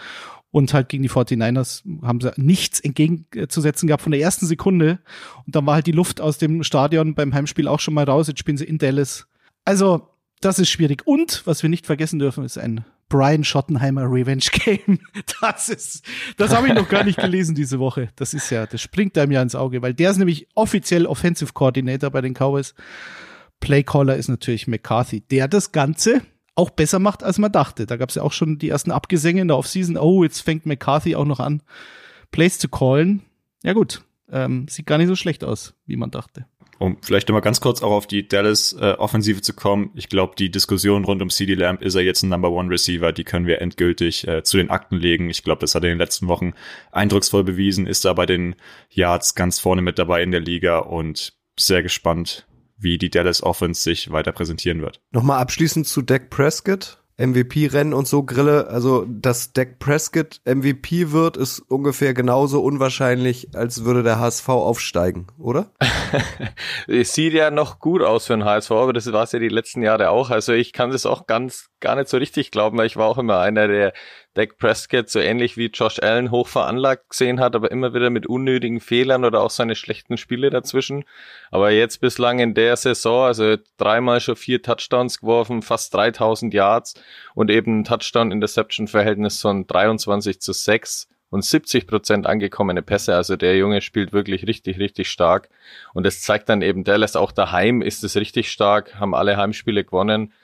Und 0.50 0.74
halt 0.74 0.88
gegen 0.88 1.04
die 1.04 1.08
49ers 1.08 1.84
haben 2.02 2.20
sie 2.20 2.32
nichts 2.34 2.80
entgegenzusetzen 2.80 3.86
gehabt 3.86 4.02
von 4.02 4.10
der 4.10 4.20
ersten 4.20 4.46
Sekunde. 4.46 4.98
Und 5.46 5.54
dann 5.54 5.64
war 5.64 5.74
halt 5.74 5.86
die 5.86 5.92
Luft 5.92 6.20
aus 6.20 6.38
dem 6.38 6.64
Stadion 6.64 7.14
beim 7.14 7.32
Heimspiel 7.32 7.68
auch 7.68 7.78
schon 7.78 7.94
mal 7.94 8.02
raus. 8.02 8.26
Jetzt 8.26 8.40
spielen 8.40 8.56
sie 8.56 8.64
in 8.64 8.78
Dallas. 8.78 9.28
Also, 9.64 10.08
das 10.40 10.58
ist 10.58 10.68
schwierig. 10.68 11.06
Und 11.06 11.46
was 11.46 11.62
wir 11.62 11.70
nicht 11.70 11.86
vergessen 11.86 12.18
dürfen, 12.18 12.44
ist 12.44 12.58
ein 12.58 12.84
Brian 13.08 13.44
Schottenheimer 13.44 14.10
Revenge 14.10 14.46
Game. 14.50 14.98
Das 15.40 15.68
ist, 15.68 16.04
das 16.36 16.52
habe 16.52 16.66
ich 16.66 16.74
noch 16.74 16.88
gar 16.88 17.04
nicht 17.04 17.20
gelesen 17.20 17.54
diese 17.54 17.78
Woche. 17.78 18.08
Das 18.16 18.34
ist 18.34 18.50
ja, 18.50 18.66
das 18.66 18.80
springt 18.80 19.16
einem 19.16 19.30
ja 19.30 19.40
ins 19.40 19.54
Auge, 19.54 19.82
weil 19.82 19.94
der 19.94 20.10
ist 20.10 20.16
nämlich 20.18 20.48
offiziell 20.56 21.06
Offensive 21.06 21.52
Coordinator 21.52 22.10
bei 22.10 22.22
den 22.22 22.34
Cowboys. 22.34 22.74
Playcaller 23.60 24.16
ist 24.16 24.26
natürlich 24.28 24.66
McCarthy, 24.66 25.20
der 25.20 25.46
das 25.46 25.70
Ganze 25.70 26.22
auch 26.56 26.70
besser 26.70 26.98
macht, 26.98 27.22
als 27.22 27.38
man 27.38 27.52
dachte. 27.52 27.86
Da 27.86 27.96
gab 27.96 28.08
es 28.08 28.16
ja 28.16 28.22
auch 28.22 28.32
schon 28.32 28.58
die 28.58 28.68
ersten 28.68 28.90
Abgesänge 28.90 29.42
in 29.42 29.48
der 29.48 29.56
Offseason. 29.56 29.96
Oh, 29.96 30.24
jetzt 30.24 30.40
fängt 30.40 30.66
McCarthy 30.66 31.14
auch 31.14 31.24
noch 31.24 31.40
an, 31.40 31.62
Plays 32.32 32.58
zu 32.58 32.68
callen. 32.68 33.22
Ja 33.62 33.72
gut, 33.72 34.02
ähm, 34.30 34.66
sieht 34.68 34.86
gar 34.86 34.98
nicht 34.98 35.08
so 35.08 35.16
schlecht 35.16 35.44
aus, 35.44 35.74
wie 35.86 35.96
man 35.96 36.10
dachte 36.10 36.46
um 36.78 36.98
vielleicht 37.02 37.28
nochmal 37.28 37.42
ganz 37.42 37.60
kurz 37.60 37.82
auch 37.82 37.92
auf 37.92 38.06
die 38.06 38.28
Dallas-Offensive 38.28 39.40
zu 39.40 39.54
kommen. 39.54 39.90
Ich 39.94 40.08
glaube, 40.08 40.34
die 40.36 40.50
Diskussion 40.50 41.04
rund 41.04 41.22
um 41.22 41.30
CD 41.30 41.54
Lamb, 41.54 41.82
ist 41.82 41.94
er 41.94 42.02
jetzt 42.02 42.22
ein 42.22 42.28
Number 42.28 42.50
One 42.50 42.70
Receiver, 42.70 43.12
die 43.12 43.24
können 43.24 43.46
wir 43.46 43.60
endgültig 43.60 44.26
äh, 44.28 44.42
zu 44.42 44.56
den 44.56 44.70
Akten 44.70 44.96
legen. 44.96 45.30
Ich 45.30 45.42
glaube, 45.42 45.60
das 45.60 45.74
hat 45.74 45.84
er 45.84 45.90
in 45.90 45.98
den 45.98 46.04
letzten 46.04 46.28
Wochen 46.28 46.52
eindrucksvoll 46.92 47.44
bewiesen, 47.44 47.86
ist 47.86 48.04
da 48.04 48.12
bei 48.12 48.26
den 48.26 48.56
Yards 48.90 49.34
ganz 49.34 49.58
vorne 49.58 49.82
mit 49.82 49.98
dabei 49.98 50.22
in 50.22 50.30
der 50.30 50.40
Liga 50.40 50.78
und 50.78 51.34
sehr 51.58 51.82
gespannt, 51.82 52.46
wie 52.76 52.98
die 52.98 53.10
Dallas 53.10 53.42
Offense 53.42 53.82
sich 53.82 54.10
weiter 54.10 54.32
präsentieren 54.32 54.82
wird. 54.82 55.00
Nochmal 55.10 55.40
abschließend 55.40 55.86
zu 55.86 56.02
Dak 56.02 56.30
Prescott. 56.30 56.98
MVP-Rennen 57.18 57.94
und 57.94 58.06
so 58.06 58.22
Grille. 58.24 58.68
Also, 58.68 59.06
dass 59.08 59.52
Dak 59.52 59.78
Prescott 59.78 60.40
MVP 60.44 61.12
wird, 61.12 61.36
ist 61.36 61.60
ungefähr 61.60 62.12
genauso 62.12 62.62
unwahrscheinlich, 62.62 63.54
als 63.54 63.84
würde 63.84 64.02
der 64.02 64.18
HSV 64.20 64.48
aufsteigen, 64.48 65.26
oder? 65.38 65.70
es 66.86 67.14
sieht 67.14 67.32
ja 67.32 67.50
noch 67.50 67.78
gut 67.78 68.02
aus 68.02 68.26
für 68.26 68.34
den 68.34 68.44
HSV, 68.44 68.70
aber 68.70 68.92
das 68.92 69.10
war 69.12 69.22
es 69.22 69.32
ja 69.32 69.38
die 69.38 69.48
letzten 69.48 69.82
Jahre 69.82 70.10
auch. 70.10 70.30
Also 70.30 70.52
ich 70.52 70.72
kann 70.74 70.90
das 70.90 71.06
auch 71.06 71.26
ganz 71.26 71.70
gar 71.80 71.96
nicht 71.96 72.08
so 72.08 72.18
richtig 72.18 72.50
glauben, 72.50 72.76
weil 72.76 72.86
ich 72.86 72.96
war 72.96 73.06
auch 73.06 73.18
immer 73.18 73.38
einer, 73.38 73.66
der 73.66 73.94
Dak 74.36 74.58
Prescott 74.58 75.08
so 75.08 75.18
ähnlich 75.18 75.56
wie 75.56 75.70
Josh 75.72 75.98
Allen 75.98 76.30
hoch 76.30 76.46
veranlagt 76.46 77.08
gesehen 77.08 77.40
hat, 77.40 77.56
aber 77.56 77.70
immer 77.70 77.94
wieder 77.94 78.10
mit 78.10 78.26
unnötigen 78.26 78.80
Fehlern 78.80 79.24
oder 79.24 79.40
auch 79.40 79.48
seine 79.48 79.74
schlechten 79.74 80.18
Spiele 80.18 80.50
dazwischen. 80.50 81.04
Aber 81.50 81.70
jetzt 81.70 82.02
bislang 82.02 82.38
in 82.38 82.52
der 82.52 82.76
Saison, 82.76 83.24
also 83.24 83.56
dreimal 83.78 84.20
schon 84.20 84.36
vier 84.36 84.60
Touchdowns 84.60 85.20
geworfen, 85.20 85.62
fast 85.62 85.94
3000 85.94 86.52
Yards 86.52 86.94
und 87.34 87.50
eben 87.50 87.84
Touchdown-Interception-Verhältnis 87.84 89.40
von 89.40 89.66
23 89.66 90.38
zu 90.38 90.52
6 90.52 91.08
und 91.30 91.42
70 91.42 91.86
Prozent 91.86 92.26
angekommene 92.26 92.82
Pässe. 92.82 93.14
Also 93.16 93.36
der 93.36 93.56
Junge 93.56 93.80
spielt 93.80 94.12
wirklich 94.12 94.46
richtig, 94.46 94.78
richtig 94.78 95.10
stark. 95.10 95.48
Und 95.94 96.04
das 96.04 96.20
zeigt 96.20 96.50
dann 96.50 96.60
eben 96.60 96.84
Dallas 96.84 97.16
auch 97.16 97.32
daheim 97.32 97.80
ist 97.80 98.04
es 98.04 98.16
richtig 98.16 98.52
stark, 98.52 98.96
haben 98.96 99.14
alle 99.14 99.38
Heimspiele 99.38 99.82
gewonnen, 99.82 100.34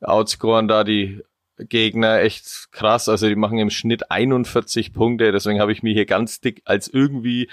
outscoren 0.00 0.68
da 0.68 0.84
die 0.84 1.22
Gegner 1.58 2.20
echt 2.20 2.72
krass. 2.72 3.08
Also 3.08 3.28
die 3.28 3.36
machen 3.36 3.58
im 3.58 3.70
Schnitt 3.70 4.10
41 4.10 4.92
Punkte. 4.92 5.32
Deswegen 5.32 5.60
habe 5.60 5.72
ich 5.72 5.82
mir 5.82 5.92
hier 5.92 6.06
ganz 6.06 6.40
dick 6.40 6.62
als 6.64 6.88
irgendwie 6.88 7.48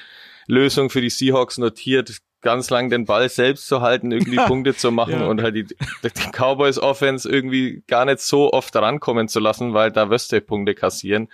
Lösung 0.48 0.90
für 0.90 1.02
die 1.02 1.10
Seahawks 1.10 1.58
notiert. 1.58 2.20
ganz 2.42 2.70
lang 2.70 2.90
den 2.90 3.06
Ball 3.06 3.28
selbst 3.28 3.68
zu 3.68 3.82
halten, 3.82 4.12
irgendwie 4.12 4.38
Punkte 4.48 4.74
zu 4.74 4.92
machen 4.92 5.20
ja. 5.20 5.28
und 5.28 5.42
halt 5.42 5.56
die, 5.56 5.66
die 5.66 6.32
Cowboys 6.32 6.80
Offense 6.80 7.30
irgendwie 7.30 7.84
gar 7.88 8.06
nicht 8.06 8.20
so 8.20 8.54
oft 8.54 8.76
rankommen 8.76 9.28
zu 9.28 9.40
lassen, 9.40 9.74
weil 9.74 9.92
da 9.92 10.10
wirst 10.10 10.32
du 10.32 10.40
Punkte 10.40 10.74
kassieren. 10.74 11.28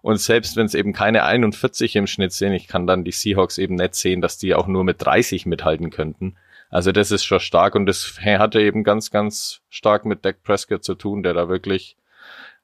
Und 0.00 0.20
selbst 0.20 0.56
wenn 0.56 0.66
es 0.66 0.74
eben 0.74 0.92
keine 0.92 1.24
41 1.24 1.96
im 1.96 2.06
Schnitt 2.06 2.32
sind, 2.32 2.52
ich 2.52 2.68
kann 2.68 2.86
dann 2.86 3.04
die 3.04 3.12
Seahawks 3.12 3.58
eben 3.58 3.74
nicht 3.74 3.94
sehen, 3.94 4.20
dass 4.20 4.38
die 4.38 4.54
auch 4.54 4.66
nur 4.66 4.84
mit 4.84 5.04
30 5.04 5.46
mithalten 5.46 5.90
könnten. 5.90 6.36
Also 6.70 6.92
das 6.92 7.10
ist 7.10 7.24
schon 7.24 7.40
stark 7.40 7.74
und 7.74 7.86
das 7.86 8.18
hatte 8.20 8.60
eben 8.60 8.84
ganz, 8.84 9.10
ganz 9.10 9.60
stark 9.70 10.04
mit 10.04 10.24
Dak 10.24 10.42
Prescott 10.42 10.84
zu 10.84 10.94
tun, 10.94 11.22
der 11.22 11.34
da 11.34 11.48
wirklich 11.48 11.96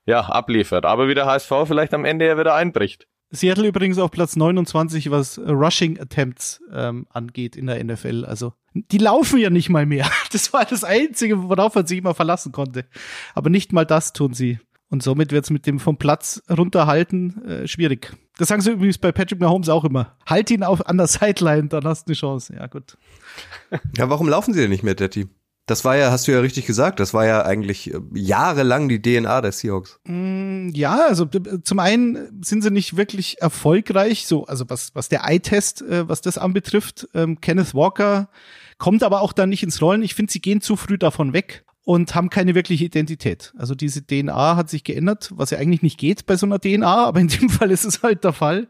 ja 0.06 0.20
abliefert. 0.20 0.84
Aber 0.87 1.08
wie 1.08 1.14
der 1.14 1.26
HSV 1.26 1.52
vielleicht 1.66 1.94
am 1.94 2.04
Ende 2.04 2.26
ja 2.26 2.38
wieder 2.38 2.54
einbricht. 2.54 3.06
Seattle 3.30 3.66
übrigens 3.66 3.99
auf 3.99 4.11
Platz 4.11 4.37
29, 4.37 5.11
was 5.11 5.38
Rushing 5.38 5.99
Attempts 5.99 6.62
ähm, 6.73 7.06
angeht 7.11 7.56
in 7.56 7.66
der 7.66 7.82
NFL. 7.82 8.25
Also 8.25 8.52
die 8.75 8.99
laufen 8.99 9.38
ja 9.38 9.50
nicht 9.50 9.70
mal 9.70 9.87
mehr. 9.87 10.08
Das 10.32 10.52
war 10.52 10.64
das 10.64 10.84
Einzige, 10.84 11.49
worauf 11.49 11.75
man 11.75 11.87
sich 11.87 11.99
immer 11.99 12.14
verlassen 12.14 12.52
konnte. 12.52 12.87
Aber 13.34 13.50
nicht 13.50 13.73
mal 13.73 13.84
das 13.84 14.12
tun 14.12 14.34
sie. 14.34 14.58
Und 14.90 15.02
somit 15.02 15.32
wird 15.32 15.44
es 15.44 15.50
mit 15.50 15.66
dem 15.66 15.80
vom 15.80 15.96
Platz 15.96 16.42
runterhalten 16.50 17.44
äh, 17.44 17.68
schwierig. 17.68 18.12
Das 18.37 18.49
sagen 18.49 18.62
sie 18.62 18.73
übrigens 18.73 18.99
bei 18.99 19.12
Patrick 19.12 19.40
Mahomes 19.40 19.68
auch 19.68 19.84
immer. 19.84 20.16
Halt 20.26 20.50
ihn 20.50 20.62
auf 20.62 20.87
an 20.87 20.99
der 20.99 21.06
Sideline, 21.06 21.68
dann 21.68 21.84
hast 21.84 22.06
du 22.06 22.11
eine 22.11 22.16
Chance. 22.16 22.54
Ja, 22.54 22.66
gut. 22.66 22.96
Ja, 23.96 24.11
warum 24.11 24.28
laufen 24.28 24.54
sie 24.54 24.61
denn 24.61 24.70
nicht 24.70 24.82
mehr, 24.82 24.94
Daddy? 24.94 25.28
Das 25.66 25.85
war 25.85 25.97
ja, 25.97 26.11
hast 26.11 26.28
du 26.28 26.33
ja 26.33 26.40
richtig 26.40 26.66
gesagt, 26.66 27.00
das 27.00 27.14
war 27.14 27.25
ja 27.25 27.44
eigentlich 27.44 27.92
äh, 27.92 28.00
jahrelang 28.12 28.88
die 28.88 29.00
DNA 29.00 29.40
der 29.40 29.52
Seahawks. 29.52 29.99
Mm, 30.04 30.68
ja, 30.75 31.06
also 31.09 31.25
zum 31.25 31.78
einen 31.78 32.42
sind 32.44 32.62
sie 32.62 32.71
nicht 32.71 32.97
wirklich 32.97 33.40
erfolgreich, 33.40 34.26
so, 34.26 34.44
also 34.44 34.68
was, 34.68 34.94
was 34.94 35.09
der 35.09 35.25
Eye-Test, 35.25 35.83
äh, 35.83 36.06
was 36.09 36.21
das 36.21 36.37
anbetrifft. 36.37 37.09
Ähm, 37.14 37.40
Kenneth 37.40 37.75
Walker 37.75 38.28
kommt 38.76 39.02
aber 39.02 39.23
auch 39.23 39.33
da 39.33 39.47
nicht 39.47 39.62
ins 39.62 39.80
Rollen. 39.80 40.02
Ich 40.02 40.14
finde, 40.14 40.33
sie 40.33 40.40
gehen 40.40 40.61
zu 40.61 40.76
früh 40.76 40.99
davon 40.99 41.33
weg 41.33 41.64
und 41.85 42.14
haben 42.14 42.30
keine 42.30 42.54
wirkliche 42.54 42.85
Identität. 42.85 43.52
Also 43.56 43.75
diese 43.75 44.06
DNA 44.06 44.56
hat 44.56 44.71
sich 44.71 44.85
geändert, 44.85 45.30
was 45.35 45.50
ja 45.50 45.59
eigentlich 45.59 45.83
nicht 45.83 45.99
geht 45.99 46.26
bei 46.26 46.37
so 46.37 46.47
einer 46.47 46.59
DNA, 46.59 47.06
aber 47.06 47.21
in 47.21 47.28
dem 47.28 47.49
Fall 47.50 47.71
ist 47.71 47.85
es 47.85 48.02
halt 48.02 48.25
der 48.25 48.33
Fall. 48.33 48.68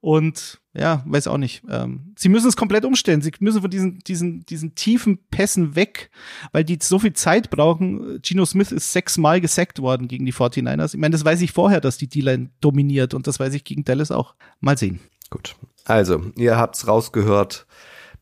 Und 0.00 0.59
ja, 0.72 1.02
weiß 1.04 1.26
auch 1.26 1.36
nicht. 1.36 1.62
Ähm, 1.68 2.14
sie 2.16 2.28
müssen 2.28 2.48
es 2.48 2.56
komplett 2.56 2.84
umstellen. 2.84 3.22
Sie 3.22 3.32
müssen 3.40 3.60
von 3.60 3.70
diesen, 3.70 3.98
diesen, 4.00 4.46
diesen 4.46 4.74
tiefen 4.76 5.18
Pässen 5.30 5.74
weg, 5.74 6.10
weil 6.52 6.62
die 6.62 6.78
so 6.80 7.00
viel 7.00 7.12
Zeit 7.12 7.50
brauchen. 7.50 8.20
Gino 8.22 8.44
Smith 8.44 8.70
ist 8.70 8.92
sechsmal 8.92 9.40
gesackt 9.40 9.80
worden 9.80 10.06
gegen 10.06 10.26
die 10.26 10.32
49ers. 10.32 10.94
Ich 10.94 11.00
meine, 11.00 11.12
das 11.12 11.24
weiß 11.24 11.40
ich 11.40 11.52
vorher, 11.52 11.80
dass 11.80 11.98
die 11.98 12.06
D-Line 12.06 12.50
dominiert 12.60 13.14
und 13.14 13.26
das 13.26 13.40
weiß 13.40 13.52
ich 13.54 13.64
gegen 13.64 13.84
Dallas 13.84 14.12
auch. 14.12 14.34
Mal 14.60 14.78
sehen. 14.78 15.00
Gut. 15.28 15.56
Also, 15.86 16.22
ihr 16.36 16.56
habt's 16.56 16.86
rausgehört. 16.86 17.66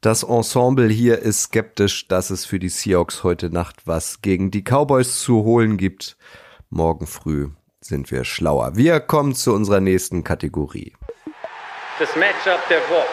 Das 0.01 0.23
Ensemble 0.23 0.89
hier 0.89 1.19
ist 1.19 1.43
skeptisch, 1.43 2.09
dass 2.09 2.31
es 2.31 2.47
für 2.47 2.59
die 2.59 2.69
Seahawks 2.71 3.25
heute 3.25 3.51
Nacht 3.51 3.87
was 3.87 4.23
gegen 4.23 4.51
die 4.51 4.63
Cowboys 4.63 5.21
zu 5.21 5.43
holen 5.43 5.77
gibt. 5.77 6.17
Morgen 6.71 7.07
früh 7.07 7.49
sind 7.81 8.11
wir 8.11 8.25
schlauer. 8.25 8.77
Wir 8.77 9.01
kommen 9.01 9.35
zu 9.35 9.53
unserer 9.53 9.81
nächsten 9.81 10.25
Kategorie 10.25 10.93
das 11.99 12.15
Matchup 12.15 12.61
der 12.71 12.81
Woche. 12.89 13.07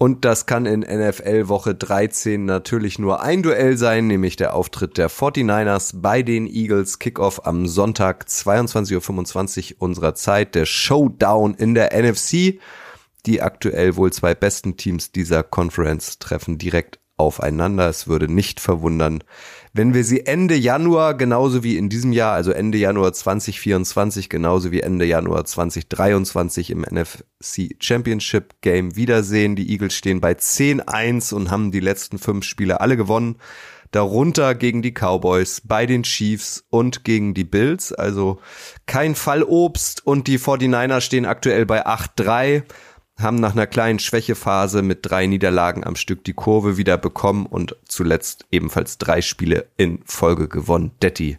Und 0.00 0.24
das 0.24 0.46
kann 0.46 0.64
in 0.64 0.80
NFL 0.80 1.48
Woche 1.48 1.74
13 1.74 2.44
natürlich 2.44 3.00
nur 3.00 3.20
ein 3.20 3.42
Duell 3.42 3.76
sein, 3.76 4.06
nämlich 4.06 4.36
der 4.36 4.54
Auftritt 4.54 4.96
der 4.96 5.10
49ers 5.10 5.92
bei 6.00 6.22
den 6.22 6.46
Eagles 6.46 7.00
Kickoff 7.00 7.46
am 7.46 7.66
Sonntag 7.66 8.26
22.25 8.28 9.74
Uhr 9.74 9.82
unserer 9.82 10.14
Zeit, 10.14 10.54
der 10.54 10.66
Showdown 10.66 11.54
in 11.54 11.74
der 11.74 11.92
NFC. 11.92 12.60
Die 13.26 13.42
aktuell 13.42 13.96
wohl 13.96 14.12
zwei 14.12 14.34
besten 14.36 14.76
Teams 14.76 15.10
dieser 15.10 15.42
Conference 15.42 16.20
treffen 16.20 16.58
direkt 16.58 17.00
aufeinander. 17.16 17.88
Es 17.88 18.06
würde 18.06 18.32
nicht 18.32 18.60
verwundern, 18.60 19.24
wenn 19.72 19.94
wir 19.94 20.04
sie 20.04 20.26
Ende 20.26 20.54
Januar 20.54 21.14
genauso 21.14 21.62
wie 21.62 21.76
in 21.76 21.88
diesem 21.88 22.12
Jahr, 22.12 22.34
also 22.34 22.52
Ende 22.52 22.78
Januar 22.78 23.12
2024 23.12 24.28
genauso 24.28 24.70
wie 24.70 24.80
Ende 24.80 25.04
Januar 25.04 25.44
2023 25.44 26.70
im 26.70 26.80
NFC 26.82 27.76
Championship 27.80 28.60
Game 28.60 28.96
wiedersehen. 28.96 29.56
Die 29.56 29.70
Eagles 29.70 29.94
stehen 29.94 30.20
bei 30.20 30.32
10-1 30.32 31.34
und 31.34 31.50
haben 31.50 31.70
die 31.70 31.80
letzten 31.80 32.18
fünf 32.18 32.44
Spiele 32.44 32.80
alle 32.80 32.96
gewonnen. 32.96 33.36
Darunter 33.90 34.54
gegen 34.54 34.82
die 34.82 34.92
Cowboys, 34.92 35.62
bei 35.64 35.86
den 35.86 36.02
Chiefs 36.02 36.64
und 36.68 37.04
gegen 37.04 37.32
die 37.32 37.44
Bills. 37.44 37.92
Also 37.92 38.40
kein 38.86 39.14
Fallobst 39.14 40.06
und 40.06 40.26
die 40.26 40.38
49er 40.38 41.00
stehen 41.00 41.24
aktuell 41.24 41.64
bei 41.64 41.86
8-3 41.86 42.64
haben 43.18 43.36
nach 43.36 43.52
einer 43.52 43.66
kleinen 43.66 43.98
Schwächephase 43.98 44.82
mit 44.82 45.00
drei 45.02 45.26
Niederlagen 45.26 45.84
am 45.84 45.96
Stück 45.96 46.24
die 46.24 46.34
Kurve 46.34 46.76
wieder 46.76 46.96
bekommen 46.98 47.46
und 47.46 47.76
zuletzt 47.86 48.46
ebenfalls 48.50 48.98
drei 48.98 49.22
Spiele 49.22 49.66
in 49.76 50.00
Folge 50.04 50.48
gewonnen. 50.48 50.92
Detti, 51.02 51.38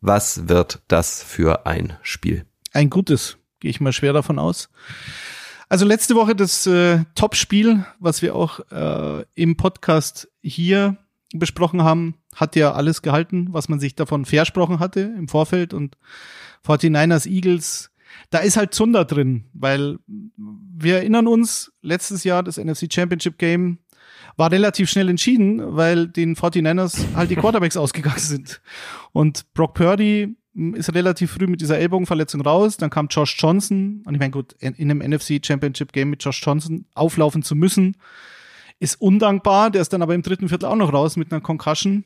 was 0.00 0.48
wird 0.48 0.82
das 0.88 1.22
für 1.22 1.66
ein 1.66 1.96
Spiel? 2.02 2.44
Ein 2.72 2.90
gutes, 2.90 3.38
gehe 3.60 3.70
ich 3.70 3.80
mal 3.80 3.92
schwer 3.92 4.12
davon 4.12 4.38
aus. 4.38 4.68
Also 5.68 5.86
letzte 5.86 6.14
Woche 6.16 6.34
das 6.34 6.66
äh, 6.66 7.04
Top-Spiel, 7.14 7.86
was 7.98 8.20
wir 8.20 8.34
auch 8.34 8.60
äh, 8.70 9.24
im 9.34 9.56
Podcast 9.56 10.28
hier 10.42 10.98
besprochen 11.32 11.82
haben, 11.82 12.16
hat 12.34 12.56
ja 12.56 12.72
alles 12.72 13.00
gehalten, 13.00 13.48
was 13.52 13.68
man 13.68 13.80
sich 13.80 13.94
davon 13.94 14.24
versprochen 14.24 14.80
hatte 14.80 15.00
im 15.00 15.28
Vorfeld 15.28 15.72
und 15.72 15.96
49ers 16.66 17.26
Eagles 17.26 17.91
da 18.32 18.38
ist 18.38 18.56
halt 18.56 18.72
Zunder 18.72 19.04
drin, 19.04 19.44
weil 19.52 19.98
wir 20.06 20.96
erinnern 20.96 21.26
uns, 21.26 21.70
letztes 21.82 22.24
Jahr 22.24 22.42
das 22.42 22.56
NFC 22.56 22.90
Championship 22.90 23.38
Game 23.38 23.78
war 24.38 24.50
relativ 24.50 24.88
schnell 24.88 25.10
entschieden, 25.10 25.60
weil 25.76 26.08
den 26.08 26.34
49ers 26.34 27.14
halt 27.14 27.30
die 27.30 27.36
Quarterbacks 27.36 27.76
ausgegangen 27.76 28.18
sind. 28.18 28.62
Und 29.12 29.52
Brock 29.52 29.74
Purdy 29.74 30.34
ist 30.54 30.94
relativ 30.94 31.32
früh 31.32 31.46
mit 31.46 31.60
dieser 31.60 31.78
Ellbogenverletzung 31.78 32.40
raus. 32.40 32.78
Dann 32.78 32.88
kam 32.88 33.08
Josh 33.08 33.36
Johnson. 33.38 34.02
Und 34.06 34.14
ich 34.14 34.20
meine, 34.20 34.30
gut, 34.30 34.54
in 34.60 34.74
einem 34.78 34.98
NFC 34.98 35.44
Championship 35.44 35.92
Game 35.92 36.08
mit 36.08 36.24
Josh 36.24 36.40
Johnson 36.42 36.86
auflaufen 36.94 37.42
zu 37.42 37.54
müssen, 37.54 37.98
ist 38.80 38.98
undankbar. 38.98 39.70
Der 39.70 39.82
ist 39.82 39.92
dann 39.92 40.00
aber 40.00 40.14
im 40.14 40.22
dritten 40.22 40.48
Viertel 40.48 40.66
auch 40.66 40.76
noch 40.76 40.94
raus 40.94 41.16
mit 41.16 41.32
einer 41.32 41.42
Concussion. 41.42 42.04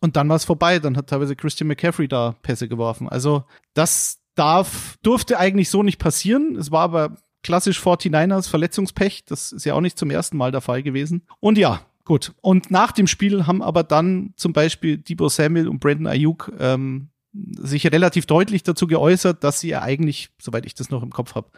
Und 0.00 0.16
dann 0.16 0.28
war 0.28 0.36
es 0.36 0.44
vorbei. 0.44 0.78
Dann 0.78 0.98
hat 0.98 1.08
teilweise 1.08 1.36
Christian 1.36 1.68
McCaffrey 1.68 2.06
da 2.06 2.36
Pässe 2.42 2.68
geworfen. 2.68 3.08
Also 3.08 3.44
das, 3.72 4.20
darf, 4.34 4.96
durfte 5.02 5.38
eigentlich 5.38 5.70
so 5.70 5.82
nicht 5.82 5.98
passieren. 5.98 6.56
Es 6.56 6.70
war 6.70 6.82
aber 6.82 7.16
klassisch 7.42 7.80
49ers 7.80 8.48
Verletzungspech. 8.48 9.24
Das 9.26 9.52
ist 9.52 9.64
ja 9.64 9.74
auch 9.74 9.80
nicht 9.80 9.98
zum 9.98 10.10
ersten 10.10 10.36
Mal 10.36 10.50
der 10.50 10.60
Fall 10.60 10.82
gewesen. 10.82 11.22
Und 11.40 11.58
ja, 11.58 11.82
gut. 12.04 12.32
Und 12.40 12.70
nach 12.70 12.92
dem 12.92 13.06
Spiel 13.06 13.46
haben 13.46 13.62
aber 13.62 13.84
dann 13.84 14.32
zum 14.36 14.52
Beispiel 14.52 14.98
Debo 14.98 15.28
Samuel 15.28 15.68
und 15.68 15.80
Brandon 15.80 16.06
Ayuk 16.06 16.52
ähm, 16.58 17.08
sich 17.32 17.90
relativ 17.90 18.26
deutlich 18.26 18.62
dazu 18.62 18.86
geäußert, 18.86 19.42
dass 19.42 19.60
sie 19.60 19.68
ja 19.68 19.82
eigentlich, 19.82 20.30
soweit 20.40 20.66
ich 20.66 20.74
das 20.74 20.90
noch 20.90 21.02
im 21.02 21.10
Kopf 21.10 21.34
habe, 21.34 21.48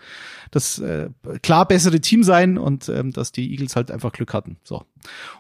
das 0.51 0.79
äh, 0.79 1.11
klar 1.43 1.69
bessere 1.69 2.01
Team 2.01 2.23
sein 2.23 2.57
und 2.57 2.89
ähm, 2.89 3.13
dass 3.13 3.31
die 3.31 3.51
Eagles 3.51 3.77
halt 3.77 3.91
einfach 3.91 4.13
Glück 4.13 4.33
hatten. 4.33 4.57
So. 4.65 4.85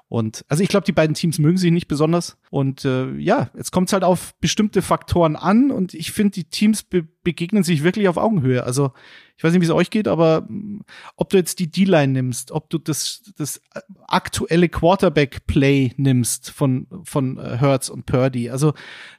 Und 0.08 0.44
also 0.48 0.62
ich 0.62 0.68
glaube, 0.68 0.86
die 0.86 0.92
beiden 0.92 1.14
Teams 1.14 1.38
mögen 1.38 1.56
sich 1.56 1.72
nicht 1.72 1.88
besonders. 1.88 2.38
Und 2.50 2.84
äh, 2.84 3.12
ja, 3.16 3.50
jetzt 3.56 3.72
kommt 3.72 3.88
es 3.88 3.92
halt 3.92 4.04
auf 4.04 4.34
bestimmte 4.40 4.82
Faktoren 4.82 5.34
an 5.34 5.70
und 5.70 5.94
ich 5.94 6.12
finde, 6.12 6.32
die 6.32 6.44
Teams 6.44 6.82
be 6.82 7.06
begegnen 7.25 7.64
sich 7.64 7.82
wirklich 7.82 8.06
auf 8.06 8.18
Augenhöhe. 8.18 8.62
Also 8.62 8.92
ich 9.36 9.42
weiß 9.42 9.52
nicht, 9.52 9.60
wie 9.60 9.66
es 9.66 9.72
euch 9.72 9.90
geht, 9.90 10.06
aber 10.06 10.42
mm, 10.42 10.82
ob 11.16 11.28
du 11.30 11.36
jetzt 11.36 11.58
die 11.58 11.68
D-Line 11.68 12.12
nimmst, 12.12 12.52
ob 12.52 12.70
du 12.70 12.78
das, 12.78 13.32
das 13.36 13.60
aktuelle 14.06 14.68
Quarterback-Play 14.68 15.94
nimmst 15.96 16.50
von, 16.50 16.86
von 17.02 17.36
äh, 17.38 17.56
Hertz 17.58 17.88
und 17.88 18.06
Purdy. 18.06 18.48
Also 18.48 18.75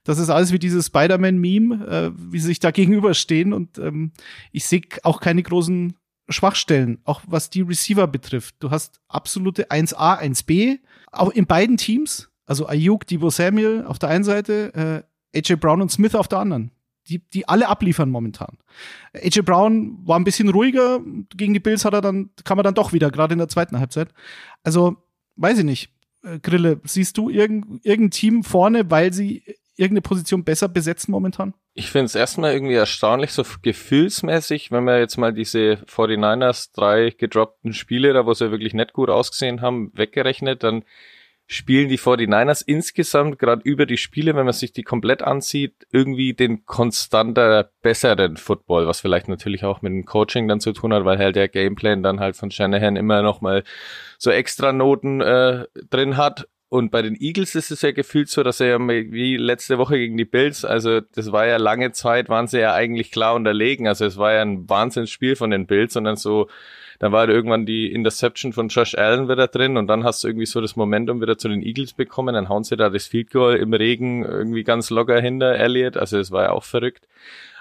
das 0.05 0.19
ist 0.19 0.29
alles 0.29 0.53
wie 0.53 0.59
dieses 0.59 0.85
Spider-Man-Meme, 0.87 1.85
äh, 1.85 2.11
wie 2.31 2.39
sie 2.39 2.47
sich 2.47 2.59
da 2.59 2.71
gegenüberstehen 2.71 3.51
und 3.51 3.77
ähm, 3.77 4.13
ich 4.53 4.65
sehe 4.65 4.83
auch 5.03 5.19
keine 5.19 5.43
großen 5.43 5.97
Schwachstellen, 6.29 6.99
auch 7.03 7.21
was 7.27 7.49
die 7.49 7.61
Receiver 7.61 8.07
betrifft. 8.07 8.55
Du 8.59 8.71
hast 8.71 8.99
absolute 9.07 9.71
1A, 9.71 10.19
1B, 10.19 10.79
auch 11.11 11.29
in 11.29 11.45
beiden 11.45 11.77
Teams. 11.77 12.29
Also 12.45 12.67
Ayuk, 12.67 13.07
Debo 13.07 13.29
Samuel 13.29 13.85
auf 13.85 13.99
der 13.99 14.09
einen 14.09 14.23
Seite, 14.23 15.03
äh, 15.33 15.37
AJ 15.37 15.55
Brown 15.55 15.81
und 15.81 15.91
Smith 15.91 16.15
auf 16.15 16.27
der 16.27 16.39
anderen 16.39 16.71
die, 17.09 17.19
die 17.19 17.47
alle 17.47 17.67
abliefern 17.67 18.09
momentan. 18.09 18.57
AJ 19.13 19.41
Brown 19.41 19.97
war 20.05 20.19
ein 20.19 20.23
bisschen 20.23 20.49
ruhiger, 20.49 20.99
gegen 21.35 21.53
die 21.53 21.59
Bills 21.59 21.85
hat 21.85 21.93
er 21.93 22.01
dann, 22.01 22.29
kam 22.43 22.59
er 22.59 22.63
dann 22.63 22.75
doch 22.75 22.93
wieder, 22.93 23.11
gerade 23.11 23.33
in 23.33 23.39
der 23.39 23.47
zweiten 23.47 23.79
Halbzeit. 23.79 24.09
Also, 24.63 24.97
weiß 25.35 25.59
ich 25.59 25.65
nicht. 25.65 25.89
Äh, 26.23 26.39
Grille, 26.39 26.81
siehst 26.83 27.17
du 27.17 27.29
irgendein, 27.29 27.79
irgendein 27.83 28.11
Team 28.11 28.43
vorne, 28.43 28.89
weil 28.89 29.13
sie 29.13 29.43
irgendeine 29.77 30.01
Position 30.01 30.43
besser 30.43 30.67
besetzen 30.67 31.11
momentan? 31.11 31.53
Ich 31.73 31.91
finde 31.91 32.05
es 32.05 32.15
erstmal 32.15 32.53
irgendwie 32.53 32.75
erstaunlich, 32.75 33.31
so 33.31 33.43
gefühlsmäßig, 33.61 34.71
wenn 34.71 34.83
man 34.83 34.99
jetzt 34.99 35.17
mal 35.17 35.33
diese 35.33 35.75
49ers 35.87 36.73
drei 36.73 37.11
gedroppten 37.11 37.73
Spiele, 37.73 38.13
da 38.13 38.25
wo 38.25 38.33
sie 38.33 38.51
wirklich 38.51 38.73
nicht 38.73 38.93
gut 38.93 39.09
ausgesehen 39.09 39.61
haben, 39.61 39.91
weggerechnet, 39.93 40.63
dann 40.63 40.83
spielen 41.49 41.87
die 41.87 41.97
49ers 41.97 42.61
insgesamt 42.65 43.39
gerade 43.39 43.61
über 43.63 43.85
die 43.85 43.97
Spiele, 43.97 44.35
wenn 44.35 44.43
man 44.43 44.53
sich 44.53 44.73
die 44.73 44.83
komplett 44.83 45.21
ansieht, 45.21 45.87
irgendwie 45.91 46.33
den 46.33 46.65
konstanter 46.65 47.71
besseren 47.81 48.35
Football, 48.35 48.85
was 48.85 48.99
vielleicht 48.99 49.29
natürlich 49.29 49.63
auch 49.63 49.81
mit 49.81 49.93
dem 49.93 50.05
Coaching 50.05 50.49
dann 50.49 50.59
zu 50.59 50.73
tun 50.73 50.93
hat, 50.93 51.05
weil 51.05 51.17
halt 51.17 51.37
der 51.37 51.47
Gameplan 51.47 52.03
dann 52.03 52.19
halt 52.19 52.35
von 52.35 52.51
Shanahan 52.51 52.97
immer 52.97 53.21
noch 53.21 53.39
mal 53.39 53.63
so 54.17 54.29
extra 54.29 54.73
Noten 54.73 55.21
äh, 55.21 55.65
drin 55.89 56.17
hat. 56.17 56.49
Und 56.69 56.91
bei 56.91 57.01
den 57.01 57.15
Eagles 57.15 57.55
ist 57.55 57.71
es 57.71 57.81
ja 57.81 57.91
gefühlt 57.91 58.29
so, 58.29 58.43
dass 58.43 58.59
er 58.59 58.67
ja 58.67 58.79
wie 58.79 59.37
letzte 59.37 59.77
Woche 59.77 59.97
gegen 59.97 60.17
die 60.17 60.25
Bills, 60.25 60.65
also 60.65 60.99
das 60.99 61.31
war 61.31 61.47
ja 61.47 61.55
lange 61.57 61.93
Zeit, 61.93 62.27
waren 62.27 62.47
sie 62.47 62.59
ja 62.59 62.73
eigentlich 62.73 63.11
klar 63.11 63.35
unterlegen. 63.35 63.87
Also 63.87 64.05
es 64.05 64.17
war 64.17 64.33
ja 64.33 64.41
ein 64.41 64.69
Wahnsinnsspiel 64.69 65.37
von 65.37 65.49
den 65.49 65.65
Bills, 65.65 65.93
sondern 65.93 66.17
so 66.17 66.47
dann 66.99 67.11
war 67.11 67.29
irgendwann 67.29 67.65
die 67.65 67.91
Interception 67.91 68.53
von 68.53 68.69
Josh 68.69 68.95
Allen 68.95 69.29
wieder 69.29 69.47
drin 69.47 69.77
und 69.77 69.87
dann 69.87 70.03
hast 70.03 70.23
du 70.23 70.27
irgendwie 70.27 70.47
so 70.47 70.61
das 70.61 70.75
Momentum 70.75 71.21
wieder 71.21 71.37
zu 71.37 71.47
den 71.47 71.61
Eagles 71.61 71.93
bekommen, 71.93 72.33
dann 72.33 72.49
hauen 72.49 72.63
sie 72.63 72.75
da 72.75 72.89
das 72.89 73.05
Field 73.07 73.31
Goal 73.31 73.55
im 73.55 73.73
Regen 73.73 74.25
irgendwie 74.25 74.63
ganz 74.63 74.89
locker 74.89 75.21
hinter 75.21 75.55
Elliott, 75.55 75.95
also 75.95 76.17
es 76.17 76.31
war 76.31 76.45
ja 76.45 76.51
auch 76.51 76.63
verrückt. 76.63 77.07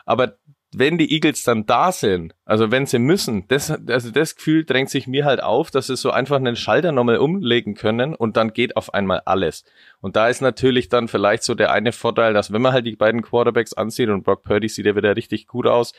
Aber 0.07 0.37
wenn 0.73 0.99
die 0.99 1.13
Eagles 1.13 1.43
dann 1.45 1.65
da 1.67 1.93
sind, 1.93 2.35
also 2.45 2.71
wenn 2.71 2.87
sie 2.87 2.99
müssen, 2.99 3.47
das, 3.49 3.71
also 3.71 4.11
das 4.11 4.37
Gefühl 4.37 4.65
drängt 4.65 4.91
sich 4.91 5.07
mir 5.07 5.25
halt 5.25 5.43
auf, 5.43 5.71
dass 5.71 5.87
sie 5.87 5.97
so 5.97 6.11
einfach 6.11 6.37
einen 6.37 6.57
Schalter 6.57 6.93
nochmal 6.93 7.19
umlegen 7.19 7.75
können 7.75 8.15
und 8.15 8.37
dann 8.37 8.53
geht 8.53 8.77
auf 8.77 8.93
einmal 8.93 9.23
alles. 9.25 9.65
Und 10.01 10.17
da 10.17 10.29
ist 10.29 10.43
natürlich 10.43 10.89
dann 10.89 11.09
vielleicht 11.09 11.45
so 11.45 11.55
der 11.55 11.73
eine 11.73 11.93
Vorteil, 11.93 12.35
dass 12.35 12.53
wenn 12.53 12.63
man 12.63 12.73
halt 12.73 12.87
die 12.87 12.97
beiden 12.97 13.23
Quarterbacks 13.23 13.73
ansieht 13.73 14.09
und 14.09 14.23
Brock 14.23 14.43
Purdy 14.43 14.69
sieht 14.69 14.87
ja 14.87 14.97
wieder 14.97 15.17
richtig 15.17 15.47
gut 15.47 15.67
aus, 15.67 15.93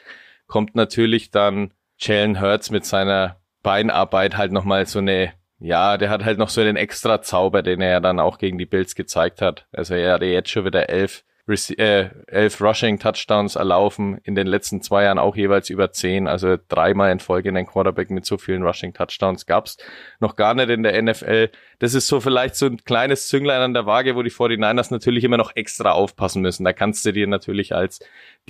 kommt 0.47 0.75
natürlich 0.75 1.31
dann 1.31 1.73
Jalen 1.97 2.41
Hurts 2.41 2.69
mit 2.69 2.85
seiner 2.85 3.37
Beinarbeit 3.63 4.37
halt 4.37 4.51
nochmal 4.51 4.85
so 4.85 4.99
eine, 4.99 5.33
ja, 5.59 5.97
der 5.97 6.09
hat 6.09 6.23
halt 6.23 6.37
noch 6.37 6.49
so 6.49 6.61
einen 6.61 6.77
extra 6.77 7.21
Zauber, 7.21 7.63
den 7.63 7.81
er 7.81 7.89
ja 7.89 7.99
dann 7.99 8.19
auch 8.19 8.37
gegen 8.37 8.57
die 8.57 8.65
Bills 8.65 8.95
gezeigt 8.95 9.41
hat. 9.41 9.65
Also 9.71 9.95
er 9.95 10.13
hatte 10.13 10.25
jetzt 10.25 10.49
schon 10.49 10.65
wieder 10.65 10.89
elf 10.89 11.23
äh, 11.47 12.09
elf 12.27 12.61
Rushing-Touchdowns 12.61 13.55
erlaufen, 13.55 14.19
in 14.23 14.35
den 14.35 14.47
letzten 14.47 14.81
zwei 14.81 15.03
Jahren 15.03 15.17
auch 15.17 15.35
jeweils 15.35 15.69
über 15.69 15.91
zehn, 15.91 16.27
also 16.27 16.57
dreimal 16.67 17.11
in 17.11 17.19
Folge 17.19 17.49
einen 17.49 17.65
Quarterback 17.65 18.09
mit 18.09 18.25
so 18.25 18.37
vielen 18.37 18.63
Rushing-Touchdowns 18.63 19.45
gab's 19.45 19.77
noch 20.19 20.35
gar 20.35 20.53
nicht 20.53 20.69
in 20.69 20.83
der 20.83 21.01
NFL. 21.01 21.49
Das 21.79 21.93
ist 21.93 22.07
so 22.07 22.19
vielleicht 22.19 22.55
so 22.55 22.65
ein 22.65 22.83
kleines 22.83 23.27
Zünglein 23.27 23.61
an 23.61 23.73
der 23.73 23.85
Waage, 23.85 24.15
wo 24.15 24.23
die 24.23 24.31
49ers 24.31 24.91
natürlich 24.91 25.23
immer 25.23 25.37
noch 25.37 25.55
extra 25.55 25.91
aufpassen 25.91 26.41
müssen. 26.41 26.65
Da 26.65 26.73
kannst 26.73 27.05
du 27.05 27.13
dir 27.13 27.27
natürlich 27.27 27.73
als 27.73 27.99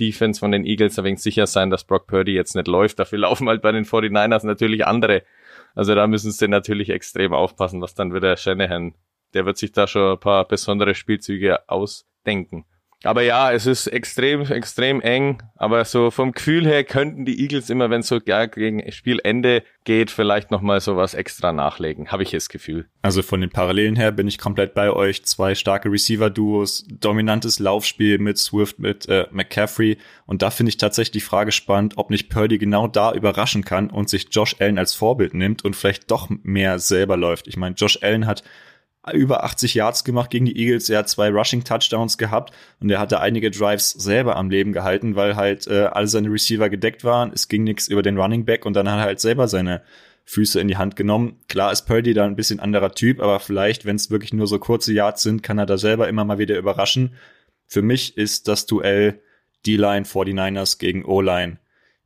Defense 0.00 0.40
von 0.40 0.50
den 0.50 0.64
Eagles 0.64 0.98
ein 0.98 1.04
wenig 1.04 1.22
sicher 1.22 1.46
sein, 1.46 1.70
dass 1.70 1.84
Brock 1.84 2.08
Purdy 2.08 2.32
jetzt 2.32 2.56
nicht 2.56 2.66
läuft. 2.66 2.98
Dafür 2.98 3.18
laufen 3.18 3.48
halt 3.48 3.62
bei 3.62 3.70
den 3.70 3.84
49ers 3.84 4.44
natürlich 4.44 4.86
andere. 4.86 5.22
Also 5.74 5.94
da 5.94 6.06
müssen 6.08 6.32
sie 6.32 6.48
natürlich 6.48 6.90
extrem 6.90 7.32
aufpassen, 7.32 7.80
was 7.80 7.94
dann 7.94 8.12
wieder 8.12 8.36
Shanahan, 8.36 8.94
der 9.34 9.46
wird 9.46 9.58
sich 9.58 9.70
da 9.70 9.86
schon 9.86 10.14
ein 10.14 10.20
paar 10.20 10.48
besondere 10.48 10.94
Spielzüge 10.94 11.68
ausdenken. 11.68 12.64
Aber 13.04 13.22
ja, 13.22 13.52
es 13.52 13.66
ist 13.66 13.86
extrem, 13.86 14.42
extrem 14.42 15.00
eng. 15.00 15.40
Aber 15.54 15.84
so 15.84 16.10
vom 16.10 16.32
Gefühl 16.32 16.66
her 16.66 16.82
könnten 16.82 17.24
die 17.24 17.40
Eagles 17.40 17.70
immer, 17.70 17.90
wenn 17.90 18.00
es 18.00 18.08
so 18.08 18.18
gegen 18.20 18.90
Spielende 18.90 19.62
geht, 19.84 20.10
vielleicht 20.10 20.50
nochmal 20.50 20.80
so 20.80 20.96
was 20.96 21.14
extra 21.14 21.52
nachlegen. 21.52 22.08
Habe 22.08 22.24
ich 22.24 22.32
das 22.32 22.48
Gefühl. 22.48 22.86
Also 23.00 23.22
von 23.22 23.40
den 23.40 23.50
Parallelen 23.50 23.94
her 23.94 24.10
bin 24.10 24.26
ich 24.26 24.38
komplett 24.38 24.74
bei 24.74 24.90
euch. 24.90 25.24
Zwei 25.24 25.54
starke 25.54 25.92
Receiver-Duos, 25.92 26.86
dominantes 26.90 27.60
Laufspiel 27.60 28.18
mit 28.18 28.36
Swift, 28.36 28.80
mit 28.80 29.08
äh, 29.08 29.26
McCaffrey. 29.30 29.98
Und 30.26 30.42
da 30.42 30.50
finde 30.50 30.70
ich 30.70 30.76
tatsächlich 30.76 31.12
die 31.12 31.20
Frage 31.20 31.52
spannend, 31.52 31.94
ob 31.98 32.10
nicht 32.10 32.28
Purdy 32.28 32.58
genau 32.58 32.88
da 32.88 33.12
überraschen 33.12 33.64
kann 33.64 33.90
und 33.90 34.08
sich 34.08 34.26
Josh 34.32 34.56
Allen 34.58 34.78
als 34.78 34.94
Vorbild 34.94 35.34
nimmt 35.34 35.64
und 35.64 35.76
vielleicht 35.76 36.10
doch 36.10 36.28
mehr 36.42 36.80
selber 36.80 37.16
läuft. 37.16 37.46
Ich 37.46 37.56
meine, 37.56 37.76
Josh 37.76 38.00
Allen 38.02 38.26
hat 38.26 38.42
über 39.12 39.44
80 39.44 39.74
Yards 39.74 40.04
gemacht 40.04 40.30
gegen 40.30 40.44
die 40.44 40.58
Eagles. 40.58 40.90
Er 40.90 40.98
hat 40.98 41.08
zwei 41.08 41.30
Rushing 41.30 41.64
Touchdowns 41.64 42.18
gehabt 42.18 42.52
und 42.80 42.90
er 42.90 42.98
hatte 42.98 43.20
einige 43.20 43.50
Drives 43.50 43.90
selber 43.90 44.36
am 44.36 44.50
Leben 44.50 44.72
gehalten, 44.72 45.16
weil 45.16 45.36
halt 45.36 45.66
äh, 45.66 45.84
alle 45.92 46.08
seine 46.08 46.30
Receiver 46.30 46.68
gedeckt 46.68 47.04
waren. 47.04 47.32
Es 47.32 47.48
ging 47.48 47.64
nichts 47.64 47.88
über 47.88 48.02
den 48.02 48.18
Running 48.18 48.44
Back 48.44 48.66
und 48.66 48.74
dann 48.74 48.90
hat 48.90 48.98
er 48.98 49.04
halt 49.04 49.20
selber 49.20 49.48
seine 49.48 49.82
Füße 50.24 50.60
in 50.60 50.68
die 50.68 50.76
Hand 50.76 50.94
genommen. 50.94 51.40
Klar 51.48 51.72
ist 51.72 51.86
Purdy 51.86 52.12
da 52.12 52.26
ein 52.26 52.36
bisschen 52.36 52.60
anderer 52.60 52.92
Typ, 52.92 53.20
aber 53.20 53.40
vielleicht, 53.40 53.86
wenn 53.86 53.96
es 53.96 54.10
wirklich 54.10 54.34
nur 54.34 54.46
so 54.46 54.58
kurze 54.58 54.92
Yards 54.92 55.22
sind, 55.22 55.42
kann 55.42 55.58
er 55.58 55.64
da 55.64 55.78
selber 55.78 56.06
immer 56.08 56.24
mal 56.24 56.38
wieder 56.38 56.58
überraschen. 56.58 57.14
Für 57.66 57.80
mich 57.80 58.18
ist 58.18 58.46
das 58.46 58.66
Duell 58.66 59.22
D-Line 59.64 60.04
49ers 60.04 60.78
gegen 60.78 61.04
O-Line 61.04 61.58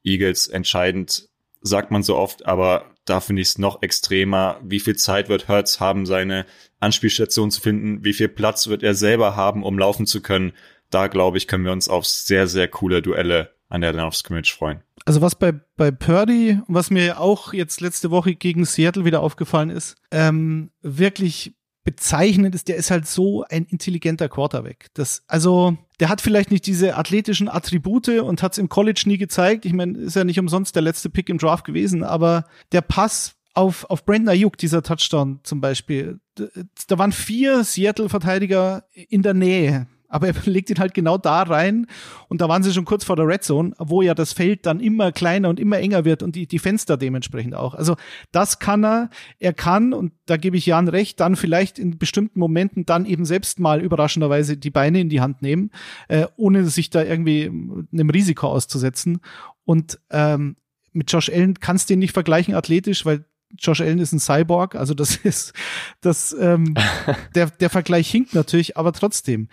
Eagles 0.04 0.46
entscheidend, 0.46 1.28
sagt 1.62 1.90
man 1.90 2.02
so 2.02 2.16
oft, 2.16 2.46
aber 2.46 2.91
da 3.04 3.20
finde 3.20 3.42
ich 3.42 3.48
es 3.48 3.58
noch 3.58 3.82
extremer. 3.82 4.60
Wie 4.62 4.80
viel 4.80 4.96
Zeit 4.96 5.28
wird 5.28 5.48
Hertz 5.48 5.80
haben, 5.80 6.06
seine 6.06 6.46
Anspielstation 6.80 7.50
zu 7.50 7.60
finden? 7.60 8.04
Wie 8.04 8.12
viel 8.12 8.28
Platz 8.28 8.68
wird 8.68 8.82
er 8.82 8.94
selber 8.94 9.36
haben, 9.36 9.62
um 9.64 9.78
laufen 9.78 10.06
zu 10.06 10.20
können? 10.20 10.52
Da, 10.90 11.08
glaube 11.08 11.38
ich, 11.38 11.48
können 11.48 11.64
wir 11.64 11.72
uns 11.72 11.88
auf 11.88 12.06
sehr, 12.06 12.46
sehr 12.46 12.68
coole 12.68 13.02
Duelle 13.02 13.54
an 13.68 13.80
der 13.80 13.92
Line 13.92 14.06
of 14.06 14.14
Scrimmage 14.14 14.52
freuen. 14.52 14.82
Also 15.04 15.20
was 15.20 15.34
bei, 15.34 15.52
bei 15.76 15.90
Purdy, 15.90 16.60
was 16.68 16.90
mir 16.90 17.18
auch 17.18 17.52
jetzt 17.52 17.80
letzte 17.80 18.10
Woche 18.10 18.34
gegen 18.34 18.64
Seattle 18.64 19.04
wieder 19.04 19.20
aufgefallen 19.20 19.70
ist, 19.70 19.96
ähm, 20.10 20.70
wirklich 20.82 21.54
bezeichnend 21.84 22.54
ist, 22.54 22.68
der 22.68 22.76
ist 22.76 22.90
halt 22.90 23.06
so 23.06 23.44
ein 23.48 23.64
intelligenter 23.64 24.28
Quarterback. 24.28 24.90
Das, 24.94 25.24
also, 25.26 25.76
der 26.00 26.08
hat 26.08 26.20
vielleicht 26.20 26.50
nicht 26.50 26.66
diese 26.66 26.96
athletischen 26.96 27.48
Attribute 27.48 28.08
und 28.08 28.42
hat 28.42 28.52
es 28.52 28.58
im 28.58 28.68
College 28.68 29.02
nie 29.06 29.18
gezeigt. 29.18 29.64
Ich 29.64 29.72
meine, 29.72 29.98
ist 29.98 30.16
ja 30.16 30.24
nicht 30.24 30.38
umsonst 30.38 30.74
der 30.74 30.82
letzte 30.82 31.10
Pick 31.10 31.28
im 31.28 31.38
Draft 31.38 31.64
gewesen, 31.64 32.04
aber 32.04 32.46
der 32.72 32.82
Pass 32.82 33.34
auf, 33.54 33.84
auf 33.90 34.04
Brandon 34.04 34.30
Ayuk, 34.30 34.56
dieser 34.56 34.82
Touchdown 34.82 35.40
zum 35.42 35.60
Beispiel, 35.60 36.20
da 36.34 36.98
waren 36.98 37.12
vier 37.12 37.64
Seattle-Verteidiger 37.64 38.84
in 38.94 39.22
der 39.22 39.34
Nähe 39.34 39.86
aber 40.12 40.28
er 40.28 40.34
legt 40.44 40.70
ihn 40.70 40.78
halt 40.78 40.94
genau 40.94 41.18
da 41.18 41.42
rein 41.42 41.86
und 42.28 42.40
da 42.40 42.48
waren 42.48 42.62
sie 42.62 42.72
schon 42.72 42.84
kurz 42.84 43.04
vor 43.04 43.16
der 43.16 43.26
Red 43.26 43.42
Zone, 43.42 43.72
wo 43.78 44.02
ja 44.02 44.14
das 44.14 44.32
Feld 44.32 44.66
dann 44.66 44.78
immer 44.78 45.10
kleiner 45.10 45.48
und 45.48 45.58
immer 45.58 45.78
enger 45.78 46.04
wird 46.04 46.22
und 46.22 46.36
die, 46.36 46.46
die 46.46 46.58
Fenster 46.58 46.96
dementsprechend 46.96 47.54
auch. 47.54 47.74
Also 47.74 47.96
das 48.30 48.58
kann 48.58 48.84
er, 48.84 49.10
er 49.38 49.54
kann, 49.54 49.92
und 49.94 50.12
da 50.26 50.36
gebe 50.36 50.56
ich 50.56 50.66
Jan 50.66 50.88
recht, 50.88 51.18
dann 51.18 51.34
vielleicht 51.34 51.78
in 51.78 51.98
bestimmten 51.98 52.38
Momenten 52.38 52.84
dann 52.84 53.06
eben 53.06 53.24
selbst 53.24 53.58
mal 53.58 53.80
überraschenderweise 53.80 54.56
die 54.56 54.70
Beine 54.70 55.00
in 55.00 55.08
die 55.08 55.20
Hand 55.20 55.40
nehmen, 55.40 55.70
äh, 56.08 56.26
ohne 56.36 56.66
sich 56.66 56.90
da 56.90 57.02
irgendwie 57.02 57.46
einem 57.46 58.10
Risiko 58.10 58.48
auszusetzen. 58.48 59.20
Und 59.64 59.98
ähm, 60.10 60.56
mit 60.92 61.10
Josh 61.10 61.30
Allen 61.30 61.58
kannst 61.58 61.88
du 61.88 61.94
ihn 61.94 62.00
nicht 62.00 62.12
vergleichen 62.12 62.54
athletisch, 62.54 63.06
weil 63.06 63.24
Josh 63.58 63.80
Allen 63.80 63.98
ist 63.98 64.12
ein 64.12 64.20
Cyborg, 64.20 64.74
also 64.74 64.94
das 64.94 65.16
ist 65.24 65.52
das 66.00 66.34
ähm, 66.38 66.74
der 67.34 67.50
der 67.50 67.70
Vergleich 67.70 68.10
hinkt 68.10 68.34
natürlich, 68.34 68.76
aber 68.76 68.92
trotzdem 68.92 69.48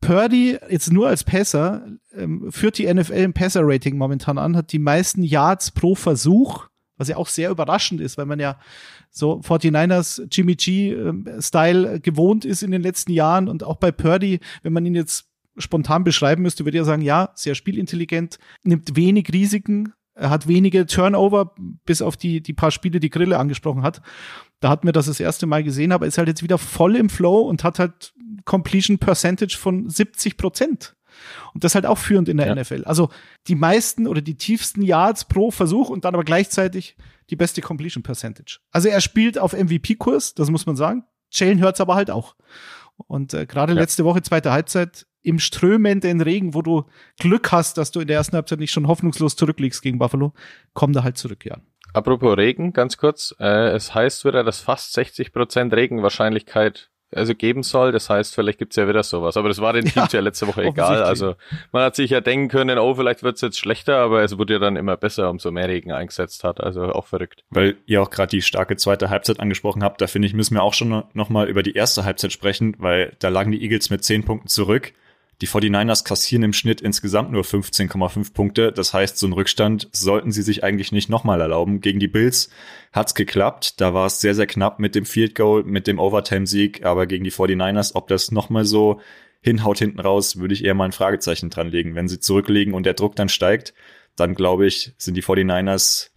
Purdy 0.00 0.58
jetzt 0.68 0.92
nur 0.92 1.08
als 1.08 1.24
Passer 1.24 1.86
ähm, 2.14 2.50
führt 2.50 2.78
die 2.78 2.92
NFL 2.92 3.12
im 3.12 3.32
Passer-Rating 3.32 3.96
momentan 3.96 4.38
an, 4.38 4.56
hat 4.56 4.72
die 4.72 4.78
meisten 4.78 5.22
Yards 5.22 5.72
pro 5.72 5.94
Versuch, 5.94 6.68
was 6.96 7.08
ja 7.08 7.16
auch 7.16 7.28
sehr 7.28 7.50
überraschend 7.50 8.00
ist, 8.00 8.18
weil 8.18 8.26
man 8.26 8.40
ja 8.40 8.58
so 9.10 9.40
49ers 9.40 10.28
Jimmy 10.30 10.54
G-Style 10.54 11.94
ähm, 11.94 12.02
gewohnt 12.02 12.44
ist 12.44 12.62
in 12.62 12.70
den 12.70 12.82
letzten 12.82 13.12
Jahren 13.12 13.48
und 13.48 13.64
auch 13.64 13.76
bei 13.76 13.90
Purdy, 13.90 14.40
wenn 14.62 14.72
man 14.72 14.86
ihn 14.86 14.94
jetzt 14.94 15.26
spontan 15.56 16.04
beschreiben 16.04 16.42
müsste, 16.42 16.64
würde 16.64 16.78
ja 16.78 16.84
sagen, 16.84 17.02
ja, 17.02 17.30
sehr 17.34 17.54
spielintelligent, 17.54 18.38
nimmt 18.62 18.94
wenig 18.94 19.32
Risiken, 19.32 19.92
er 20.18 20.30
hat 20.30 20.48
wenige 20.48 20.86
Turnover, 20.86 21.54
bis 21.84 22.02
auf 22.02 22.16
die, 22.16 22.40
die 22.40 22.52
paar 22.52 22.72
Spiele, 22.72 22.98
die 22.98 23.10
Grille 23.10 23.38
angesprochen 23.38 23.82
hat. 23.82 24.02
Da 24.60 24.70
hatten 24.70 24.86
wir 24.86 24.92
das 24.92 25.06
das 25.06 25.20
erste 25.20 25.46
Mal 25.46 25.62
gesehen, 25.62 25.92
aber 25.92 26.06
ist 26.06 26.18
halt 26.18 26.28
jetzt 26.28 26.42
wieder 26.42 26.58
voll 26.58 26.96
im 26.96 27.08
Flow 27.08 27.40
und 27.40 27.64
hat 27.64 27.78
halt 27.78 28.12
Completion 28.44 28.98
Percentage 28.98 29.56
von 29.56 29.88
70 29.88 30.36
Prozent. 30.36 30.96
Und 31.54 31.64
das 31.64 31.74
halt 31.74 31.86
auch 31.86 31.98
führend 31.98 32.28
in 32.28 32.36
der 32.36 32.46
ja. 32.46 32.54
NFL. 32.54 32.84
Also 32.84 33.10
die 33.46 33.54
meisten 33.54 34.06
oder 34.06 34.20
die 34.20 34.36
tiefsten 34.36 34.82
Yards 34.82 35.24
pro 35.24 35.50
Versuch 35.50 35.90
und 35.90 36.04
dann 36.04 36.14
aber 36.14 36.24
gleichzeitig 36.24 36.96
die 37.30 37.36
beste 37.36 37.60
Completion 37.60 38.02
Percentage. 38.02 38.60
Also 38.70 38.88
er 38.88 39.00
spielt 39.00 39.38
auf 39.38 39.52
MVP-Kurs, 39.52 40.34
das 40.34 40.50
muss 40.50 40.66
man 40.66 40.76
sagen. 40.76 41.04
Jalen 41.30 41.60
hört's 41.60 41.80
aber 41.80 41.94
halt 41.94 42.10
auch. 42.10 42.36
Und 43.06 43.34
äh, 43.34 43.46
gerade 43.46 43.74
ja. 43.74 43.80
letzte 43.80 44.04
Woche, 44.04 44.22
zweite 44.22 44.52
Halbzeit, 44.52 45.06
im 45.22 45.38
strömenden 45.38 46.20
Regen, 46.20 46.54
wo 46.54 46.62
du 46.62 46.84
Glück 47.18 47.52
hast, 47.52 47.76
dass 47.76 47.90
du 47.90 48.00
in 48.00 48.06
der 48.06 48.16
ersten 48.16 48.36
Halbzeit 48.36 48.60
nicht 48.60 48.72
schon 48.72 48.88
hoffnungslos 48.88 49.36
zurückliegst 49.36 49.82
gegen 49.82 49.98
Buffalo, 49.98 50.32
komm 50.72 50.92
da 50.92 51.02
halt 51.02 51.18
zurück, 51.18 51.44
ja. 51.44 51.58
Apropos 51.92 52.36
Regen, 52.36 52.72
ganz 52.72 52.96
kurz. 52.96 53.34
Äh, 53.38 53.70
es 53.70 53.94
heißt 53.94 54.24
wieder, 54.24 54.44
dass 54.44 54.60
fast 54.60 54.96
60% 54.96 55.74
Regenwahrscheinlichkeit 55.74 56.90
also 57.14 57.34
geben 57.34 57.62
soll. 57.62 57.92
Das 57.92 58.10
heißt, 58.10 58.34
vielleicht 58.34 58.58
gibt's 58.58 58.76
ja 58.76 58.88
wieder 58.88 59.02
sowas. 59.02 59.36
Aber 59.36 59.48
das 59.48 59.60
war 59.60 59.72
den 59.72 59.84
Teams 59.84 59.94
ja, 60.12 60.18
ja 60.18 60.20
letzte 60.20 60.46
Woche 60.46 60.64
egal. 60.64 61.02
Also 61.02 61.34
man 61.72 61.82
hat 61.82 61.96
sich 61.96 62.10
ja 62.10 62.20
denken 62.20 62.48
können, 62.48 62.78
oh, 62.78 62.94
vielleicht 62.94 63.22
wird's 63.22 63.40
jetzt 63.40 63.58
schlechter, 63.58 63.98
aber 63.98 64.22
es 64.22 64.36
wurde 64.38 64.54
ja 64.54 64.58
dann 64.58 64.76
immer 64.76 64.96
besser, 64.96 65.30
umso 65.30 65.50
mehr 65.50 65.68
Regen 65.68 65.92
eingesetzt 65.92 66.44
hat. 66.44 66.60
Also 66.60 66.92
auch 66.92 67.06
verrückt. 67.06 67.44
Weil 67.50 67.76
ihr 67.86 68.02
auch 68.02 68.10
gerade 68.10 68.30
die 68.30 68.42
starke 68.42 68.76
zweite 68.76 69.10
Halbzeit 69.10 69.40
angesprochen 69.40 69.82
habt, 69.82 70.00
da 70.00 70.06
finde 70.06 70.28
ich, 70.28 70.34
müssen 70.34 70.54
wir 70.54 70.62
auch 70.62 70.74
schon 70.74 71.04
noch 71.12 71.28
mal 71.28 71.48
über 71.48 71.62
die 71.62 71.74
erste 71.74 72.04
Halbzeit 72.04 72.32
sprechen, 72.32 72.74
weil 72.78 73.16
da 73.18 73.28
lagen 73.28 73.52
die 73.52 73.62
Eagles 73.62 73.90
mit 73.90 74.04
zehn 74.04 74.24
Punkten 74.24 74.48
zurück. 74.48 74.92
Die 75.40 75.46
49ers 75.46 76.02
kassieren 76.04 76.42
im 76.42 76.52
Schnitt 76.52 76.80
insgesamt 76.80 77.30
nur 77.30 77.44
15,5 77.44 78.32
Punkte. 78.32 78.72
Das 78.72 78.92
heißt, 78.92 79.16
so 79.18 79.26
ein 79.28 79.32
Rückstand 79.32 79.88
sollten 79.92 80.32
sie 80.32 80.42
sich 80.42 80.64
eigentlich 80.64 80.90
nicht 80.90 81.08
nochmal 81.08 81.40
erlauben. 81.40 81.80
Gegen 81.80 82.00
die 82.00 82.08
Bills 82.08 82.50
hat's 82.92 83.14
geklappt. 83.14 83.80
Da 83.80 83.94
war 83.94 84.06
es 84.06 84.20
sehr, 84.20 84.34
sehr 84.34 84.48
knapp 84.48 84.80
mit 84.80 84.96
dem 84.96 85.04
Field 85.04 85.36
Goal, 85.36 85.62
mit 85.62 85.86
dem 85.86 86.00
Overtime-Sieg. 86.00 86.84
Aber 86.84 87.06
gegen 87.06 87.22
die 87.22 87.30
49ers, 87.30 87.92
ob 87.94 88.08
das 88.08 88.32
nochmal 88.32 88.64
so 88.64 89.00
hinhaut 89.40 89.78
hinten 89.78 90.00
raus, 90.00 90.38
würde 90.38 90.54
ich 90.54 90.64
eher 90.64 90.74
mal 90.74 90.86
ein 90.86 90.92
Fragezeichen 90.92 91.50
dran 91.50 91.70
legen. 91.70 91.94
Wenn 91.94 92.08
sie 92.08 92.18
zurücklegen 92.18 92.74
und 92.74 92.84
der 92.84 92.94
Druck 92.94 93.14
dann 93.14 93.28
steigt, 93.28 93.74
dann 94.16 94.34
glaube 94.34 94.66
ich, 94.66 94.92
sind 94.98 95.14
die 95.14 95.22
49ers 95.22 96.10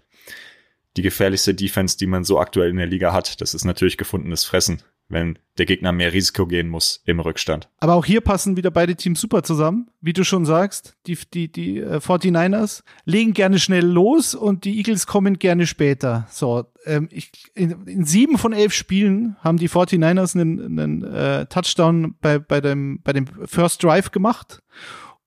die 0.97 1.03
gefährlichste 1.03 1.53
Defense, 1.53 1.95
die 1.95 2.07
man 2.07 2.23
so 2.23 2.39
aktuell 2.39 2.71
in 2.71 2.77
der 2.77 2.87
Liga 2.87 3.13
hat. 3.13 3.39
Das 3.39 3.53
ist 3.53 3.65
natürlich 3.65 3.97
gefundenes 3.97 4.43
Fressen 4.45 4.81
wenn 5.11 5.37
der 5.57 5.65
Gegner 5.65 5.91
mehr 5.91 6.13
Risiko 6.13 6.47
gehen 6.47 6.69
muss 6.69 7.01
im 7.05 7.19
Rückstand. 7.19 7.69
Aber 7.79 7.95
auch 7.95 8.05
hier 8.05 8.21
passen 8.21 8.57
wieder 8.57 8.71
beide 8.71 8.95
Teams 8.95 9.19
super 9.19 9.43
zusammen. 9.43 9.89
Wie 9.99 10.13
du 10.13 10.23
schon 10.23 10.45
sagst, 10.45 10.95
die, 11.07 11.17
die, 11.33 11.51
die 11.51 11.79
äh, 11.79 11.97
49ers 11.97 12.83
legen 13.05 13.33
gerne 13.33 13.59
schnell 13.59 13.85
los 13.85 14.33
und 14.33 14.63
die 14.63 14.77
Eagles 14.77 15.07
kommen 15.07 15.39
gerne 15.39 15.67
später. 15.67 16.25
So, 16.29 16.65
ähm, 16.85 17.09
ich, 17.11 17.31
in, 17.53 17.85
in 17.85 18.05
sieben 18.05 18.37
von 18.37 18.53
elf 18.53 18.73
Spielen 18.73 19.35
haben 19.41 19.57
die 19.57 19.69
49ers 19.69 20.35
einen, 20.35 20.79
einen 20.79 21.03
äh, 21.03 21.45
Touchdown 21.47 22.15
bei, 22.21 22.39
bei, 22.39 22.61
dem, 22.61 23.01
bei 23.03 23.13
dem 23.13 23.27
First 23.45 23.83
Drive 23.83 24.11
gemacht 24.11 24.63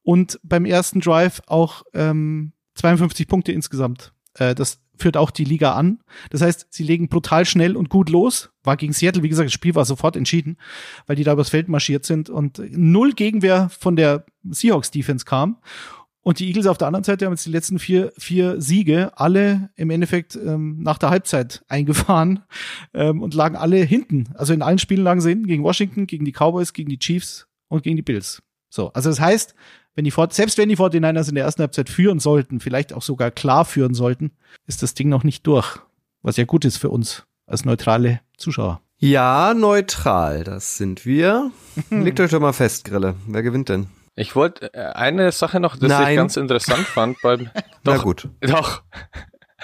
und 0.03 0.41
beim 0.43 0.65
ersten 0.65 1.01
Drive 1.01 1.43
auch 1.47 1.83
ähm, 1.93 2.53
52 2.75 3.29
Punkte 3.29 3.53
insgesamt. 3.53 4.14
Äh, 4.35 4.55
das 4.55 4.81
führt 4.97 5.17
auch 5.17 5.31
die 5.31 5.45
Liga 5.45 5.75
an. 5.75 6.01
Das 6.31 6.41
heißt, 6.41 6.69
sie 6.71 6.85
legen 6.85 7.09
brutal 7.09 7.45
schnell 7.45 7.77
und 7.77 7.89
gut 7.89 8.11
los. 8.11 8.51
War 8.63 8.77
gegen 8.77 8.93
Seattle, 8.93 9.23
wie 9.23 9.29
gesagt, 9.29 9.47
das 9.47 9.53
Spiel 9.53 9.75
war 9.75 9.85
sofort 9.85 10.17
entschieden, 10.17 10.57
weil 11.07 11.17
die 11.17 11.25
da 11.25 11.33
übers 11.33 11.51
Feld 11.51 11.69
marschiert 11.69 12.05
sind 12.05 12.31
und 12.31 12.61
null 12.71 13.13
Gegenwehr 13.13 13.69
von 13.71 13.97
der 13.97 14.25
Seahawks 14.45 14.91
Defense 14.91 15.25
kam. 15.25 15.59
Und 16.25 16.39
die 16.39 16.47
Eagles 16.47 16.67
auf 16.67 16.79
der 16.79 16.87
anderen 16.87 17.05
Seite 17.05 17.27
haben 17.27 17.35
jetzt 17.35 17.45
die 17.45 17.51
letzten 17.51 17.79
vier, 17.79 18.13
vier 18.17 18.59
Siege 18.59 19.13
alle 19.17 19.71
im 19.77 19.91
Endeffekt 19.91 20.37
ähm, 20.37 20.79
nach 20.81 20.97
der 20.97 21.11
Halbzeit 21.11 21.65
eingefahren 21.69 22.45
ähm, 22.95 23.21
und 23.21 23.35
lagen 23.35 23.57
alle 23.57 23.77
hinten. 23.77 24.31
Also 24.35 24.55
in 24.55 24.63
allen 24.63 24.79
Spielen 24.79 25.05
lagen 25.05 25.21
sie 25.21 25.29
hinten 25.31 25.47
gegen 25.47 25.65
Washington, 25.65 26.07
gegen 26.07 26.25
die 26.25 26.33
Cowboys, 26.33 26.73
gegen 26.73 26.89
die 26.89 26.99
Chiefs 26.99 27.47
und 27.69 27.83
gegen 27.83 27.97
die 27.97 28.03
Bills. 28.03 28.43
So, 28.71 28.91
also 28.95 29.11
das 29.11 29.21
heißt, 29.21 29.55
wenn 29.95 30.05
die 30.05 30.13
selbst 30.31 30.59
wenn 30.59 30.69
die 30.69 30.77
49ers 30.77 31.29
in 31.29 31.35
der 31.35 31.45
ersten 31.45 31.63
Halbzeit 31.63 31.89
führen 31.89 32.19
sollten, 32.19 32.61
vielleicht 32.61 32.93
auch 32.93 33.03
sogar 33.03 33.31
klar 33.31 33.65
führen 33.65 33.95
sollten, 33.95 34.33
ist 34.67 34.83
das 34.83 34.95
Ding 34.95 35.09
noch 35.09 35.25
nicht 35.25 35.47
durch. 35.47 35.79
Was 36.23 36.37
ja 36.37 36.45
gut 36.45 36.65
ist 36.65 36.79
für 36.79 36.91
uns 36.91 37.25
als 37.47 37.65
neutrale 37.65 38.21
Zuschauer. 38.37 38.81
Ja, 38.99 39.55
neutral, 39.55 40.45
das 40.45 40.77
sind 40.77 41.05
wir. 41.05 41.51
Legt 41.91 42.21
euch 42.21 42.31
doch 42.31 42.41
mal 42.41 42.53
fest, 42.53 42.85
Grille. 42.85 43.15
Wer 43.27 43.43
gewinnt 43.43 43.69
denn? 43.69 43.89
Ich 44.17 44.37
wollte 44.37 44.73
äh, 44.75 44.93
eine 44.93 45.33
Sache 45.33 45.59
noch, 45.59 45.77
das 45.77 45.89
Nein. 45.89 46.13
ich 46.13 46.17
ganz 46.17 46.37
interessant 46.37 46.87
fand 46.87 47.21
beim. 47.21 47.51
Na 47.85 47.97
Doch, 47.97 48.05
gut. 48.05 48.29
Doch. 48.41 48.83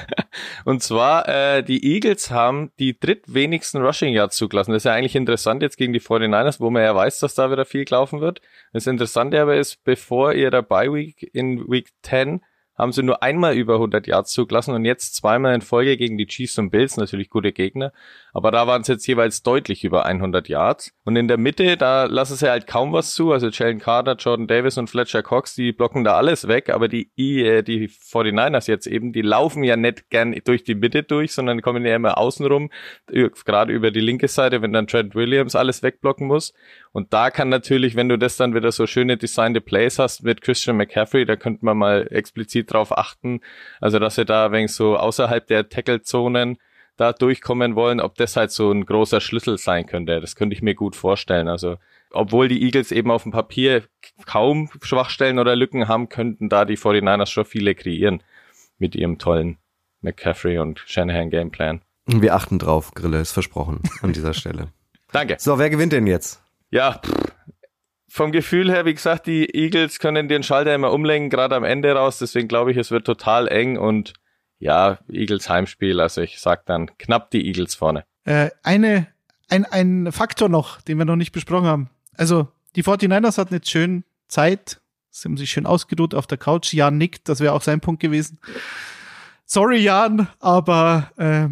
Und 0.65 0.83
zwar, 0.83 1.29
äh, 1.29 1.63
die 1.63 1.95
Eagles 1.95 2.31
haben 2.31 2.71
die 2.79 2.99
drittwenigsten 2.99 3.83
Rushing 3.83 4.13
Yards 4.13 4.37
zugelassen. 4.37 4.73
Das 4.73 4.81
ist 4.81 4.85
ja 4.85 4.93
eigentlich 4.93 5.17
interessant 5.17 5.63
jetzt 5.63 5.77
gegen 5.77 5.93
die 5.93 6.01
49ers, 6.01 6.61
wo 6.61 6.71
man 6.71 6.83
ja 6.83 6.95
weiß, 6.95 7.19
dass 7.21 7.35
da 7.35 7.51
wieder 7.51 7.65
viel 7.65 7.85
laufen 7.89 8.21
wird. 8.21 8.41
Das 8.73 8.87
Interessante 8.87 9.41
aber 9.41 9.57
ist, 9.57 9.83
bevor 9.85 10.33
ihrer 10.35 10.63
Bye 10.63 10.93
Week 10.93 11.29
in 11.33 11.69
Week 11.69 11.91
10 12.03 12.43
haben 12.81 12.93
sie 12.93 13.03
nur 13.03 13.23
einmal 13.23 13.55
über 13.57 13.75
100 13.75 14.07
Yards 14.07 14.33
zugelassen 14.33 14.75
und 14.75 14.85
jetzt 14.85 15.15
zweimal 15.15 15.55
in 15.55 15.61
Folge 15.61 15.97
gegen 15.97 16.17
die 16.17 16.27
Chiefs 16.27 16.59
und 16.59 16.71
Bills, 16.71 16.97
natürlich 16.97 17.31
gute 17.31 17.53
Gegner. 17.53 17.93
Aber 18.33 18.51
da 18.51 18.67
waren 18.67 18.83
es 18.83 18.89
jetzt 18.89 19.07
jeweils 19.07 19.43
deutlich 19.43 19.85
über 19.85 20.07
100 20.07 20.49
Yards. 20.49 20.93
Und 21.05 21.17
in 21.17 21.29
der 21.29 21.37
Mitte, 21.37 21.77
da 21.77 22.05
lassen 22.05 22.37
sie 22.37 22.49
halt 22.49 22.67
kaum 22.67 22.93
was 22.93 23.15
zu. 23.15 23.33
Also 23.33 23.49
Jalen 23.49 23.81
Carter, 23.81 24.15
Jordan 24.15 24.47
Davis 24.47 24.79
und 24.79 24.89
Fletcher 24.89 25.23
Cox, 25.23 25.55
die 25.55 25.73
blocken 25.73 26.05
da 26.05 26.17
alles 26.17 26.49
weg. 26.49 26.71
Aber 26.71 26.89
die, 26.89 27.11
äh, 27.17 27.63
die 27.63 27.89
49ers 27.89 28.69
jetzt 28.69 28.87
eben, 28.87 29.13
die 29.13 29.23
laufen 29.23 29.65
ja 29.65 29.77
nicht 29.77 30.11
gern 30.11 30.35
durch 30.45 30.65
die 30.65 30.75
Mitte 30.75 31.03
durch, 31.03 31.33
sondern 31.33 31.61
kommen 31.61 31.85
ja 31.85 31.97
immer 31.97 32.19
außenrum, 32.19 32.71
gerade 33.07 33.73
über 33.73 33.91
die 33.91 34.01
linke 34.01 34.29
Seite, 34.29 34.63
wenn 34.63 34.73
dann 34.73 34.87
Trent 34.87 35.15
Williams 35.15 35.57
alles 35.57 35.83
wegblocken 35.83 36.27
muss. 36.27 36.55
Und 36.93 37.13
da 37.13 37.31
kann 37.31 37.49
natürlich, 37.49 37.95
wenn 37.97 38.09
du 38.09 38.17
das 38.17 38.37
dann 38.37 38.55
wieder 38.55 38.73
so 38.73 38.87
schöne 38.87 39.17
designte 39.17 39.61
Plays 39.61 39.99
hast 39.99 40.23
mit 40.23 40.41
Christian 40.41 40.77
McCaffrey, 40.77 41.25
da 41.25 41.37
könnte 41.37 41.65
man 41.65 41.77
mal 41.77 42.09
explizit 42.11 42.70
drauf 42.73 42.97
achten. 42.97 43.41
Also, 43.81 43.99
dass 43.99 44.17
wir 44.17 44.25
da 44.25 44.53
wenn 44.53 44.69
so 44.69 44.97
außerhalb 44.97 45.47
der 45.47 45.69
Tackle-Zonen 45.69 46.59
da 46.97 47.13
durchkommen 47.13 47.77
wollen, 47.77 48.01
ob 48.01 48.17
das 48.17 48.37
halt 48.37 48.51
so 48.51 48.71
ein 48.71 48.85
großer 48.85 49.21
Schlüssel 49.21 49.57
sein 49.57 49.87
könnte. 49.87 50.21
Das 50.21 50.37
könnte 50.37 50.55
ich 50.55 50.63
mir 50.63 50.75
gut 50.75 50.97
vorstellen. 50.97 51.49
Also, 51.49 51.77
obwohl 52.13 52.49
die 52.49 52.63
Eagles 52.63 52.93
eben 52.93 53.11
auf 53.11 53.23
dem 53.23 53.33
Papier 53.33 53.85
kaum 54.27 54.69
Schwachstellen 54.83 55.39
oder 55.39 55.57
Lücken 55.57 55.89
haben, 55.89 56.09
könnten 56.09 56.49
da 56.49 56.65
die 56.65 56.77
49ers 56.77 57.31
schon 57.31 57.45
viele 57.45 57.75
kreieren 57.75 58.23
mit 58.79 58.95
ihrem 58.95 59.19
tollen 59.19 59.59
McCaffrey 60.03 60.59
und 60.59 60.83
Shanahan 60.87 61.31
Gameplan. 61.31 61.81
Wir 62.07 62.35
achten 62.35 62.59
drauf, 62.59 62.93
Grille, 62.95 63.21
ist 63.21 63.33
versprochen 63.33 63.81
an 64.03 64.13
dieser 64.13 64.35
Stelle. 64.35 64.69
Danke. 65.13 65.37
So, 65.39 65.59
wer 65.59 65.71
gewinnt 65.71 65.93
denn 65.93 66.07
jetzt? 66.07 66.43
Ja, 66.71 67.01
pff, 67.05 67.30
vom 68.11 68.33
Gefühl 68.33 68.71
her, 68.71 68.85
wie 68.85 68.95
gesagt, 68.95 69.27
die 69.27 69.55
Eagles 69.55 70.01
können 70.01 70.29
den 70.29 70.43
Schalter 70.43 70.75
immer 70.75 70.93
umlenken, 70.93 71.31
gerade 71.31 71.55
am 71.55 71.63
Ende 71.63 71.93
raus. 71.93 72.19
Deswegen 72.19 72.49
glaube 72.49 72.73
ich, 72.73 72.77
es 72.77 72.91
wird 72.91 73.07
total 73.07 73.47
eng 73.47 73.79
und 73.79 74.15
ja, 74.59 74.99
Eagles 75.09 75.49
Heimspiel. 75.49 76.01
Also 76.01 76.21
ich 76.21 76.41
sag 76.41 76.67
dann 76.67 76.91
knapp 76.99 77.31
die 77.31 77.47
Eagles 77.47 77.77
vorne. 77.77 78.05
Äh, 78.25 78.51
eine, 78.65 79.07
ein, 79.49 79.65
ein 79.65 80.11
Faktor 80.11 80.49
noch, 80.49 80.81
den 80.83 80.99
wir 80.99 81.05
noch 81.05 81.17
nicht 81.17 81.33
besprochen 81.33 81.67
haben. 81.67 81.91
Also, 82.17 82.49
die 82.77 82.83
49ers 82.83 83.39
hatten 83.39 83.55
jetzt 83.55 83.71
schön 83.71 84.05
Zeit. 84.29 84.81
Sie 85.11 85.29
haben 85.29 85.37
sich 85.37 85.51
schön 85.51 85.67
ausgeruht 85.67 86.15
auf 86.15 86.27
der 86.27 86.39
Couch. 86.39 86.73
Jan 86.73 86.99
nickt, 86.99 87.29
das 87.29 87.41
wäre 87.41 87.55
auch 87.55 87.63
sein 87.63 87.81
Punkt 87.81 88.01
gewesen. 88.01 88.39
Sorry, 89.47 89.79
Jan, 89.79 90.29
aber 90.41 91.11
äh, 91.17 91.49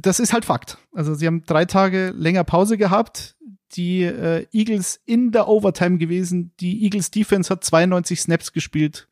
das 0.00 0.20
ist 0.20 0.32
halt 0.32 0.44
Fakt. 0.44 0.78
Also, 0.94 1.14
sie 1.14 1.26
haben 1.26 1.44
drei 1.46 1.64
Tage 1.64 2.12
länger 2.14 2.44
Pause 2.44 2.76
gehabt. 2.76 3.34
Die 3.74 4.02
äh, 4.02 4.46
Eagles 4.52 5.00
in 5.06 5.32
der 5.32 5.48
Overtime 5.48 5.98
gewesen. 5.98 6.52
Die 6.60 6.84
Eagles 6.84 7.10
Defense 7.10 7.50
hat 7.50 7.64
92 7.64 8.20
Snaps 8.20 8.52
gespielt. 8.52 9.08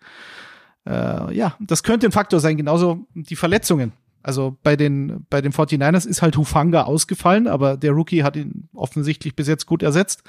Äh, 0.87 1.35
ja, 1.35 1.57
das 1.61 1.83
könnte 1.83 2.07
ein 2.07 2.13
Faktor 2.13 2.41
sein. 2.41 2.57
Genauso 2.57 3.07
die 3.15 3.37
Verletzungen. 3.37 3.93
Also 4.23 4.59
bei 4.63 4.77
den, 4.77 5.27
bei 5.31 5.41
den 5.41 5.53
49ers 5.53 6.07
ist 6.07 6.21
halt 6.21 6.37
Hufanga 6.37 6.83
ausgefallen, 6.83 7.47
aber 7.47 7.77
der 7.77 7.93
Rookie 7.93 8.23
hat 8.23 8.37
ihn 8.37 8.69
offensichtlich 8.75 9.35
bis 9.35 9.49
jetzt 9.49 9.65
gut 9.67 9.83
ersetzt. 9.83 10.23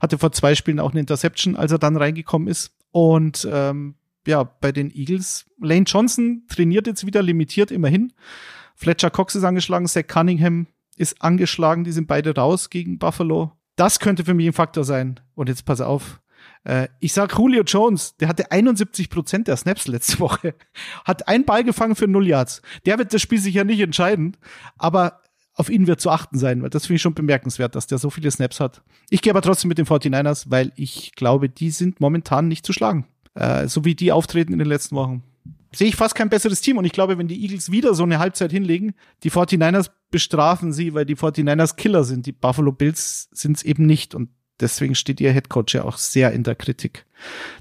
Hatte 0.00 0.18
vor 0.18 0.30
zwei 0.32 0.54
Spielen 0.54 0.78
auch 0.78 0.92
eine 0.92 1.00
Interception, 1.00 1.56
als 1.56 1.72
er 1.72 1.78
dann 1.78 1.96
reingekommen 1.96 2.46
ist. 2.46 2.72
Und 2.92 3.48
ähm, 3.50 3.96
ja, 4.26 4.44
bei 4.44 4.70
den 4.70 4.94
Eagles, 4.94 5.46
Lane 5.60 5.84
Johnson 5.84 6.44
trainiert 6.48 6.86
jetzt 6.86 7.04
wieder 7.04 7.22
limitiert 7.22 7.72
immerhin. 7.72 8.12
Fletcher 8.76 9.10
Cox 9.10 9.34
ist 9.34 9.44
angeschlagen, 9.44 9.86
Zach 9.86 10.06
Cunningham 10.06 10.66
ist 10.96 11.20
angeschlagen, 11.22 11.84
die 11.84 11.92
sind 11.92 12.06
beide 12.06 12.34
raus 12.34 12.70
gegen 12.70 12.98
Buffalo. 12.98 13.52
Das 13.76 13.98
könnte 13.98 14.24
für 14.24 14.34
mich 14.34 14.46
ein 14.46 14.52
Faktor 14.52 14.84
sein. 14.84 15.20
Und 15.34 15.48
jetzt 15.48 15.64
pass 15.64 15.80
auf. 15.80 16.20
Äh, 16.64 16.88
ich 17.00 17.12
sag 17.12 17.36
Julio 17.36 17.62
Jones, 17.62 18.16
der 18.16 18.28
hatte 18.28 18.50
71 18.50 19.10
Prozent 19.10 19.48
der 19.48 19.56
Snaps 19.56 19.86
letzte 19.88 20.20
Woche. 20.20 20.54
Hat 21.04 21.28
einen 21.28 21.44
Ball 21.44 21.64
gefangen 21.64 21.96
für 21.96 22.08
null 22.08 22.26
Yards. 22.26 22.62
Der 22.86 22.98
wird 22.98 23.12
das 23.12 23.22
Spiel 23.22 23.38
sicher 23.38 23.64
nicht 23.64 23.80
entscheiden, 23.80 24.36
aber 24.76 25.20
auf 25.54 25.68
ihn 25.68 25.86
wird 25.86 26.00
zu 26.00 26.10
achten 26.10 26.38
sein, 26.38 26.62
weil 26.62 26.70
das 26.70 26.86
finde 26.86 26.96
ich 26.96 27.02
schon 27.02 27.14
bemerkenswert, 27.14 27.74
dass 27.74 27.86
der 27.86 27.98
so 27.98 28.10
viele 28.10 28.30
Snaps 28.30 28.58
hat. 28.58 28.82
Ich 29.10 29.20
gehe 29.20 29.32
aber 29.32 29.42
trotzdem 29.42 29.68
mit 29.68 29.78
den 29.78 29.86
49ers, 29.86 30.46
weil 30.48 30.72
ich 30.76 31.12
glaube, 31.14 31.48
die 31.48 31.70
sind 31.70 32.00
momentan 32.00 32.48
nicht 32.48 32.64
zu 32.64 32.72
schlagen. 32.72 33.06
Äh, 33.34 33.68
so 33.68 33.84
wie 33.84 33.94
die 33.94 34.12
auftreten 34.12 34.52
in 34.52 34.58
den 34.58 34.68
letzten 34.68 34.96
Wochen. 34.96 35.22
Sehe 35.74 35.88
ich 35.88 35.96
fast 35.96 36.14
kein 36.14 36.28
besseres 36.28 36.60
Team 36.60 36.76
und 36.76 36.84
ich 36.84 36.92
glaube, 36.92 37.18
wenn 37.18 37.28
die 37.28 37.42
Eagles 37.42 37.70
wieder 37.70 37.94
so 37.94 38.02
eine 38.02 38.18
Halbzeit 38.18 38.52
hinlegen, 38.52 38.94
die 39.22 39.30
49ers 39.30 39.90
bestrafen 40.10 40.72
sie, 40.72 40.94
weil 40.94 41.06
die 41.06 41.16
49ers 41.16 41.76
Killer 41.76 42.04
sind. 42.04 42.26
Die 42.26 42.32
Buffalo 42.32 42.72
Bills 42.72 43.28
sind 43.32 43.56
es 43.56 43.62
eben 43.62 43.86
nicht 43.86 44.14
und 44.14 44.28
deswegen 44.60 44.94
steht 44.94 45.20
ihr 45.20 45.32
Headcoach 45.32 45.72
ja 45.72 45.84
auch 45.84 45.96
sehr 45.96 46.32
in 46.32 46.42
der 46.42 46.54
Kritik. 46.54 47.06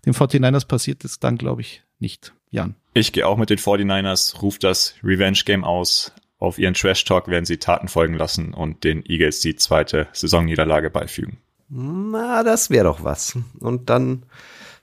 Den 0.05 0.13
49ers 0.13 0.67
passiert 0.67 1.05
es 1.05 1.19
dann, 1.19 1.37
glaube 1.37 1.61
ich, 1.61 1.83
nicht. 1.99 2.33
Jan. 2.49 2.75
Ich 2.93 3.13
gehe 3.13 3.25
auch 3.25 3.37
mit 3.37 3.49
den 3.49 3.57
49ers, 3.57 4.41
ruft 4.41 4.63
das 4.63 4.95
Revenge 5.03 5.39
Game 5.45 5.63
aus. 5.63 6.13
Auf 6.37 6.57
ihren 6.59 6.73
Trash 6.73 7.05
Talk 7.05 7.27
werden 7.27 7.45
sie 7.45 7.57
Taten 7.57 7.87
folgen 7.87 8.15
lassen 8.15 8.53
und 8.53 8.83
den 8.83 9.05
Eagles 9.05 9.39
die 9.39 9.55
zweite 9.55 10.07
Saisonniederlage 10.11 10.89
beifügen. 10.89 11.37
Na, 11.69 12.43
das 12.43 12.69
wäre 12.69 12.85
doch 12.85 13.03
was. 13.03 13.37
Und 13.59 13.89
dann 13.89 14.23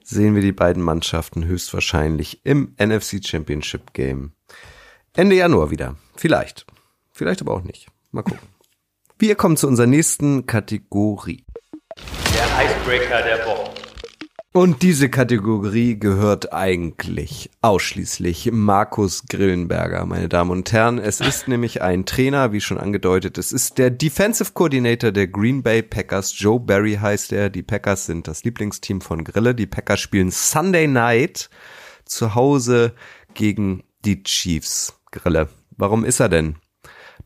sehen 0.08 0.34
wir 0.34 0.42
die 0.42 0.52
beiden 0.52 0.82
Mannschaften 0.82 1.44
höchstwahrscheinlich 1.44 2.40
im 2.44 2.74
NFC 2.80 3.24
Championship 3.24 3.92
Game 3.92 4.32
Ende 5.14 5.36
Januar 5.36 5.70
wieder. 5.70 5.96
Vielleicht. 6.16 6.64
Vielleicht 7.12 7.40
aber 7.40 7.52
auch 7.52 7.62
nicht. 7.62 7.88
Mal 8.12 8.22
gucken. 8.22 8.48
Wir 9.18 9.34
kommen 9.34 9.56
zu 9.56 9.66
unserer 9.66 9.86
nächsten 9.86 10.46
Kategorie. 10.46 11.44
Der 12.34 12.46
Icebreaker 12.64 13.22
der 13.22 13.44
Woche. 13.46 13.77
Und 14.54 14.82
diese 14.82 15.10
Kategorie 15.10 15.98
gehört 15.98 16.54
eigentlich 16.54 17.50
ausschließlich 17.60 18.50
Markus 18.50 19.26
Grillenberger, 19.28 20.06
meine 20.06 20.30
Damen 20.30 20.50
und 20.50 20.72
Herren. 20.72 20.98
Es 20.98 21.20
ist 21.20 21.48
nämlich 21.48 21.82
ein 21.82 22.06
Trainer, 22.06 22.50
wie 22.50 22.62
schon 22.62 22.78
angedeutet. 22.78 23.36
Es 23.36 23.52
ist 23.52 23.76
der 23.76 23.90
Defensive 23.90 24.52
Coordinator 24.54 25.12
der 25.12 25.28
Green 25.28 25.62
Bay 25.62 25.82
Packers. 25.82 26.32
Joe 26.38 26.58
Barry 26.58 26.94
heißt 26.94 27.32
er. 27.32 27.50
Die 27.50 27.62
Packers 27.62 28.06
sind 28.06 28.26
das 28.26 28.42
Lieblingsteam 28.42 29.02
von 29.02 29.22
Grille. 29.22 29.54
Die 29.54 29.66
Packers 29.66 30.00
spielen 30.00 30.30
Sunday 30.30 30.86
Night 30.86 31.50
zu 32.06 32.34
Hause 32.34 32.94
gegen 33.34 33.84
die 34.06 34.22
Chiefs. 34.22 34.98
Grille. 35.10 35.50
Warum 35.76 36.06
ist 36.06 36.20
er 36.20 36.30
denn 36.30 36.56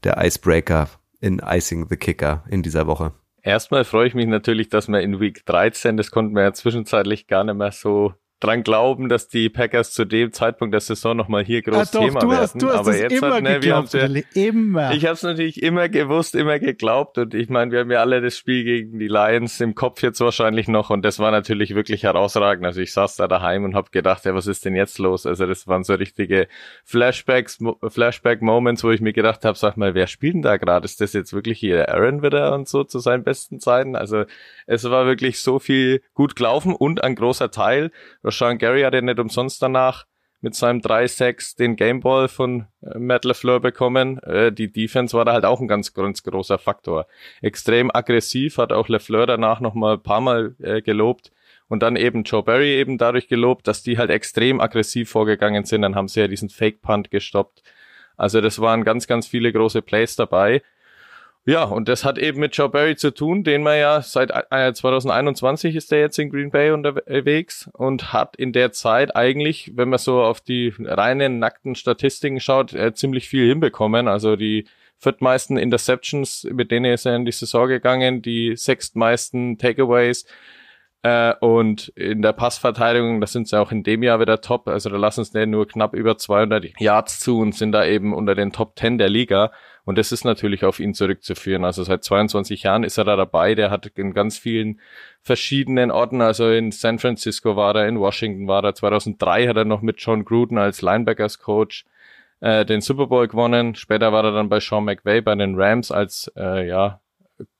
der 0.02 0.22
Icebreaker 0.22 0.88
in 1.20 1.38
Icing 1.38 1.86
the 1.88 1.96
Kicker 1.96 2.42
in 2.48 2.64
dieser 2.64 2.88
Woche? 2.88 3.12
Erstmal 3.42 3.84
freue 3.84 4.06
ich 4.06 4.14
mich 4.14 4.26
natürlich, 4.26 4.68
dass 4.68 4.88
wir 4.88 5.00
in 5.00 5.18
Week 5.18 5.44
13, 5.46 5.96
das 5.96 6.10
konnten 6.12 6.34
wir 6.34 6.42
ja 6.42 6.52
zwischenzeitlich 6.52 7.26
gar 7.26 7.42
nicht 7.44 7.56
mehr 7.56 7.72
so 7.72 8.14
dran 8.42 8.62
glauben, 8.62 9.08
dass 9.08 9.28
die 9.28 9.48
Packers 9.48 9.92
zu 9.92 10.04
dem 10.04 10.32
Zeitpunkt 10.32 10.72
der 10.72 10.80
Saison 10.80 11.16
nochmal 11.16 11.44
hier 11.44 11.62
groß 11.62 11.76
ah, 11.76 11.84
doch, 11.92 12.04
Thema 12.04 12.20
du 12.20 12.30
werden. 12.30 12.40
Hast, 12.40 12.62
du 12.62 12.68
hast 12.68 12.78
Aber 12.78 12.96
jetzt 12.96 13.12
immer 13.12 13.34
hat, 13.34 13.42
ne, 13.42 13.60
geglaubt, 13.60 13.92
wir 13.92 14.08
ja, 14.08 14.22
immer. 14.34 14.92
Ich 14.92 15.04
habe 15.04 15.14
es 15.14 15.22
natürlich 15.22 15.62
immer 15.62 15.88
gewusst, 15.88 16.34
immer 16.34 16.58
geglaubt 16.58 17.18
und 17.18 17.34
ich 17.34 17.48
meine, 17.48 17.70
wir 17.70 17.80
haben 17.80 17.90
ja 17.90 18.00
alle 18.00 18.20
das 18.20 18.36
Spiel 18.36 18.64
gegen 18.64 18.98
die 18.98 19.08
Lions 19.08 19.60
im 19.60 19.74
Kopf 19.74 20.02
jetzt 20.02 20.20
wahrscheinlich 20.20 20.68
noch 20.68 20.90
und 20.90 21.04
das 21.04 21.18
war 21.18 21.30
natürlich 21.30 21.74
wirklich 21.74 22.02
herausragend. 22.02 22.66
Also 22.66 22.80
ich 22.80 22.92
saß 22.92 23.16
da 23.16 23.28
daheim 23.28 23.64
und 23.64 23.74
habe 23.74 23.90
gedacht, 23.90 24.24
ja, 24.24 24.34
was 24.34 24.46
ist 24.46 24.64
denn 24.64 24.74
jetzt 24.74 24.98
los? 24.98 25.26
Also 25.26 25.46
das 25.46 25.66
waren 25.68 25.84
so 25.84 25.94
richtige 25.94 26.48
Flashbacks, 26.84 27.58
Flashback-Moments, 27.86 28.84
wo 28.84 28.90
ich 28.90 29.00
mir 29.00 29.12
gedacht 29.12 29.44
habe, 29.44 29.56
sag 29.56 29.76
mal, 29.76 29.94
wer 29.94 30.06
spielt 30.06 30.34
denn 30.34 30.42
da 30.42 30.56
gerade? 30.56 30.84
Ist 30.84 31.00
das 31.00 31.12
jetzt 31.12 31.32
wirklich 31.32 31.58
hier 31.58 31.88
Aaron 31.88 32.22
wieder 32.22 32.54
und 32.54 32.68
so 32.68 32.84
zu 32.84 32.98
seinen 32.98 33.22
besten 33.22 33.60
Zeiten? 33.60 33.96
Also 33.96 34.24
es 34.66 34.84
war 34.84 35.06
wirklich 35.06 35.40
so 35.40 35.58
viel 35.58 36.02
gut 36.14 36.36
gelaufen 36.36 36.74
und 36.74 37.04
ein 37.04 37.14
großer 37.14 37.50
Teil 37.50 37.90
Rashawn 38.32 38.56
Gary 38.56 38.80
hat 38.80 38.94
ja 38.94 39.02
nicht 39.02 39.18
umsonst 39.18 39.60
danach 39.60 40.06
mit 40.40 40.54
seinem 40.54 40.80
3-6 40.80 41.58
den 41.58 41.76
Gameball 41.76 42.28
von 42.28 42.66
äh, 42.80 42.98
Matt 42.98 43.26
LeFleur 43.26 43.60
bekommen. 43.60 44.18
Äh, 44.20 44.52
die 44.52 44.72
Defense 44.72 45.14
war 45.14 45.26
da 45.26 45.34
halt 45.34 45.44
auch 45.44 45.60
ein 45.60 45.68
ganz, 45.68 45.92
ganz 45.92 46.22
großer 46.22 46.56
Faktor. 46.58 47.06
Extrem 47.42 47.94
aggressiv, 47.94 48.56
hat 48.56 48.72
auch 48.72 48.88
LeFleur 48.88 49.26
danach 49.26 49.60
nochmal 49.60 49.96
ein 49.96 50.02
paar 50.02 50.22
Mal 50.22 50.56
äh, 50.62 50.80
gelobt. 50.80 51.30
Und 51.68 51.82
dann 51.82 51.96
eben 51.96 52.22
Joe 52.24 52.42
Barry 52.42 52.74
eben 52.74 52.96
dadurch 52.96 53.28
gelobt, 53.28 53.68
dass 53.68 53.82
die 53.82 53.98
halt 53.98 54.10
extrem 54.10 54.60
aggressiv 54.60 55.10
vorgegangen 55.10 55.64
sind. 55.64 55.82
Dann 55.82 55.94
haben 55.94 56.08
sie 56.08 56.20
ja 56.20 56.28
diesen 56.28 56.48
Fake-Punt 56.48 57.10
gestoppt. 57.10 57.62
Also 58.16 58.40
das 58.40 58.60
waren 58.60 58.82
ganz, 58.82 59.06
ganz 59.06 59.26
viele 59.26 59.52
große 59.52 59.82
Plays 59.82 60.16
dabei. 60.16 60.62
Ja, 61.44 61.64
und 61.64 61.88
das 61.88 62.04
hat 62.04 62.18
eben 62.18 62.38
mit 62.38 62.56
Joe 62.56 62.68
Barry 62.68 62.94
zu 62.94 63.12
tun, 63.12 63.42
den 63.42 63.64
man 63.64 63.76
ja 63.76 64.00
seit 64.00 64.30
äh, 64.50 64.72
2021 64.72 65.74
ist 65.74 65.92
er 65.92 65.98
jetzt 65.98 66.18
in 66.20 66.30
Green 66.30 66.52
Bay 66.52 66.70
unterwegs 66.70 67.68
und 67.72 68.12
hat 68.12 68.36
in 68.36 68.52
der 68.52 68.70
Zeit 68.70 69.16
eigentlich, 69.16 69.72
wenn 69.74 69.88
man 69.88 69.98
so 69.98 70.22
auf 70.22 70.40
die 70.40 70.72
reinen 70.78 71.40
nackten 71.40 71.74
Statistiken 71.74 72.38
schaut, 72.38 72.74
äh, 72.74 72.94
ziemlich 72.94 73.28
viel 73.28 73.48
hinbekommen. 73.48 74.06
Also 74.06 74.36
die 74.36 74.68
viertmeisten 74.98 75.56
Interceptions, 75.56 76.46
mit 76.52 76.70
denen 76.70 76.92
ist 76.92 77.06
er 77.06 77.16
in 77.16 77.24
die 77.24 77.32
Saison 77.32 77.66
gegangen, 77.66 78.22
die 78.22 78.54
sechstmeisten 78.54 79.58
Takeaways, 79.58 80.26
äh, 81.02 81.34
und 81.40 81.88
in 81.96 82.22
der 82.22 82.32
Passverteidigung, 82.32 83.20
da 83.20 83.26
sind 83.26 83.48
sie 83.48 83.58
auch 83.58 83.72
in 83.72 83.82
dem 83.82 84.02
Jahr 84.04 84.20
wieder 84.20 84.40
top. 84.40 84.68
Also 84.68 84.88
da 84.88 84.96
lassen 84.96 85.24
sie 85.24 85.46
nur 85.46 85.66
knapp 85.66 85.94
über 85.94 86.16
200 86.16 86.80
Yards 86.80 87.18
zu 87.18 87.40
und 87.40 87.54
sind 87.54 87.72
da 87.72 87.84
eben 87.84 88.14
unter 88.14 88.36
den 88.36 88.52
Top 88.52 88.78
10 88.78 88.98
der 88.98 89.08
Liga. 89.08 89.50
Und 89.84 89.98
das 89.98 90.12
ist 90.12 90.24
natürlich 90.24 90.64
auf 90.64 90.78
ihn 90.78 90.94
zurückzuführen. 90.94 91.64
Also 91.64 91.82
seit 91.82 92.04
22 92.04 92.62
Jahren 92.62 92.84
ist 92.84 92.98
er 92.98 93.04
da 93.04 93.16
dabei. 93.16 93.54
Der 93.54 93.70
hat 93.70 93.86
in 93.96 94.14
ganz 94.14 94.38
vielen 94.38 94.80
verschiedenen 95.22 95.90
Orten, 95.90 96.20
also 96.20 96.50
in 96.50 96.70
San 96.70 96.98
Francisco 96.98 97.56
war 97.56 97.74
er, 97.74 97.88
in 97.88 97.98
Washington 97.98 98.46
war 98.46 98.62
er. 98.62 98.74
2003 98.74 99.48
hat 99.48 99.56
er 99.56 99.64
noch 99.64 99.82
mit 99.82 100.00
John 100.00 100.24
Gruden 100.24 100.58
als 100.58 100.82
Linebackers 100.82 101.40
Coach 101.40 101.84
äh, 102.40 102.64
den 102.64 102.80
Super 102.80 103.08
Bowl 103.08 103.26
gewonnen. 103.26 103.74
Später 103.74 104.12
war 104.12 104.24
er 104.24 104.32
dann 104.32 104.48
bei 104.48 104.60
Sean 104.60 104.84
McVay 104.84 105.20
bei 105.20 105.34
den 105.34 105.60
Rams 105.60 105.90
als 105.90 106.30
äh, 106.36 106.66
ja 106.66 107.00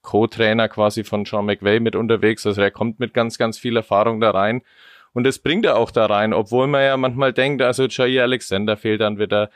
Co-Trainer 0.01 0.69
quasi 0.69 1.03
von 1.03 1.25
Sean 1.25 1.45
McVay 1.45 1.79
mit 1.79 1.95
unterwegs. 1.95 2.45
Also 2.45 2.61
er 2.61 2.71
kommt 2.71 2.99
mit 2.99 3.13
ganz, 3.13 3.37
ganz 3.37 3.57
viel 3.57 3.75
Erfahrung 3.75 4.21
da 4.21 4.31
rein. 4.31 4.61
Und 5.13 5.25
das 5.25 5.39
bringt 5.39 5.65
er 5.65 5.77
auch 5.77 5.91
da 5.91 6.05
rein, 6.07 6.33
obwohl 6.33 6.67
man 6.67 6.83
ja 6.83 6.97
manchmal 6.97 7.33
denkt, 7.33 7.61
also 7.61 7.85
Jair 7.85 8.23
Alexander 8.23 8.77
fehlt 8.77 9.01
dann 9.01 9.19
wieder. 9.19 9.49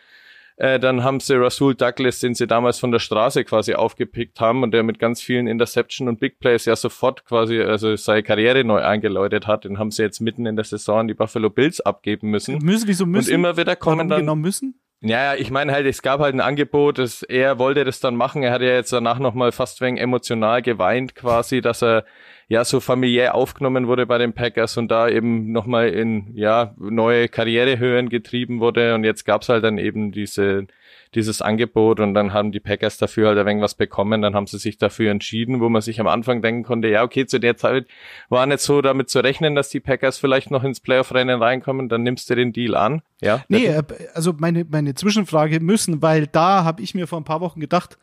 Äh, 0.59 0.79
dann 0.79 1.03
haben 1.03 1.19
sie 1.19 1.35
Rasul 1.35 1.75
Douglas, 1.75 2.19
den 2.19 2.33
sie 2.33 2.47
damals 2.47 2.79
von 2.79 2.91
der 2.91 2.97
Straße 2.97 3.45
quasi 3.45 3.75
aufgepickt 3.75 4.39
haben 4.39 4.63
und 4.63 4.71
der 4.71 4.81
mit 4.81 4.97
ganz 4.97 5.21
vielen 5.21 5.45
Interception 5.45 6.07
und 6.07 6.19
Big 6.19 6.39
Plays 6.39 6.65
ja 6.65 6.75
sofort 6.75 7.25
quasi 7.25 7.61
also 7.61 7.95
seine 7.95 8.23
Karriere 8.23 8.63
neu 8.63 8.81
eingeläutet 8.81 9.45
hat. 9.45 9.65
Den 9.65 9.77
haben 9.77 9.91
sie 9.91 10.01
jetzt 10.01 10.19
mitten 10.19 10.47
in 10.47 10.55
der 10.55 10.65
Saison 10.65 11.07
die 11.07 11.13
Buffalo 11.13 11.51
Bills 11.51 11.79
abgeben 11.79 12.31
müssen. 12.31 12.57
Müssen, 12.57 12.87
wieso 12.87 13.05
müssen? 13.05 13.29
Und 13.29 13.35
immer 13.35 13.55
wieder 13.55 13.75
kommen 13.75 13.97
Warum 13.97 14.09
dann 14.09 14.19
genau 14.21 14.35
müssen? 14.35 14.81
Ja, 15.01 15.35
ich 15.35 15.51
meine 15.51 15.71
halt, 15.73 15.85
es 15.85 16.01
gab 16.01 16.21
halt 16.21 16.33
ein 16.33 16.41
Angebot, 16.41 16.97
dass 16.97 17.21
er 17.21 17.59
wollte 17.59 17.83
das 17.83 17.99
dann 17.99 18.15
machen. 18.15 18.41
Er 18.41 18.51
hat 18.51 18.63
ja 18.63 18.69
jetzt 18.69 18.91
danach 18.91 19.19
nochmal 19.19 19.51
fast 19.51 19.79
wegen 19.79 19.97
emotional 19.97 20.63
geweint 20.63 21.13
quasi, 21.13 21.61
dass 21.61 21.83
er 21.83 22.03
ja 22.47 22.63
so 22.63 22.79
familiär 22.79 23.35
aufgenommen 23.35 23.87
wurde 23.87 24.05
bei 24.05 24.17
den 24.17 24.33
Packers 24.33 24.77
und 24.77 24.89
da 24.89 25.09
eben 25.09 25.51
nochmal 25.51 25.89
in 25.89 26.33
ja 26.35 26.73
neue 26.77 27.27
Karrierehöhen 27.27 28.09
getrieben 28.09 28.59
wurde. 28.59 28.95
Und 28.95 29.03
jetzt 29.03 29.25
gab's 29.25 29.49
halt 29.49 29.63
dann 29.63 29.77
eben 29.77 30.11
diese 30.11 30.67
dieses 31.15 31.41
Angebot 31.41 31.99
und 31.99 32.13
dann 32.13 32.33
haben 32.33 32.51
die 32.51 32.59
Packers 32.59 32.97
dafür 32.97 33.29
halt 33.29 33.37
ein 33.39 33.45
wenig 33.45 33.63
was 33.63 33.75
bekommen, 33.75 34.21
dann 34.21 34.35
haben 34.35 34.47
sie 34.47 34.57
sich 34.57 34.77
dafür 34.77 35.11
entschieden, 35.11 35.61
wo 35.61 35.69
man 35.69 35.81
sich 35.81 35.99
am 35.99 36.07
Anfang 36.07 36.41
denken 36.41 36.63
konnte, 36.63 36.89
ja, 36.89 37.03
okay, 37.03 37.25
zu 37.25 37.39
der 37.39 37.57
Zeit 37.57 37.87
war 38.29 38.45
nicht 38.45 38.59
so 38.59 38.81
damit 38.81 39.09
zu 39.09 39.19
rechnen, 39.19 39.55
dass 39.55 39.69
die 39.69 39.79
Packers 39.79 40.17
vielleicht 40.17 40.51
noch 40.51 40.63
ins 40.63 40.79
Playoff-Rennen 40.79 41.41
reinkommen, 41.41 41.89
dann 41.89 42.03
nimmst 42.03 42.29
du 42.29 42.35
den 42.35 42.53
Deal 42.53 42.75
an. 42.75 43.01
Ja. 43.21 43.43
Nee, 43.47 43.65
äh, 43.65 43.83
also 44.13 44.33
meine, 44.37 44.65
meine 44.69 44.93
Zwischenfrage 44.95 45.59
müssen, 45.59 46.01
weil 46.01 46.27
da 46.27 46.63
habe 46.63 46.81
ich 46.81 46.93
mir 46.93 47.07
vor 47.07 47.19
ein 47.19 47.25
paar 47.25 47.41
Wochen 47.41 47.59
gedacht, 47.59 47.97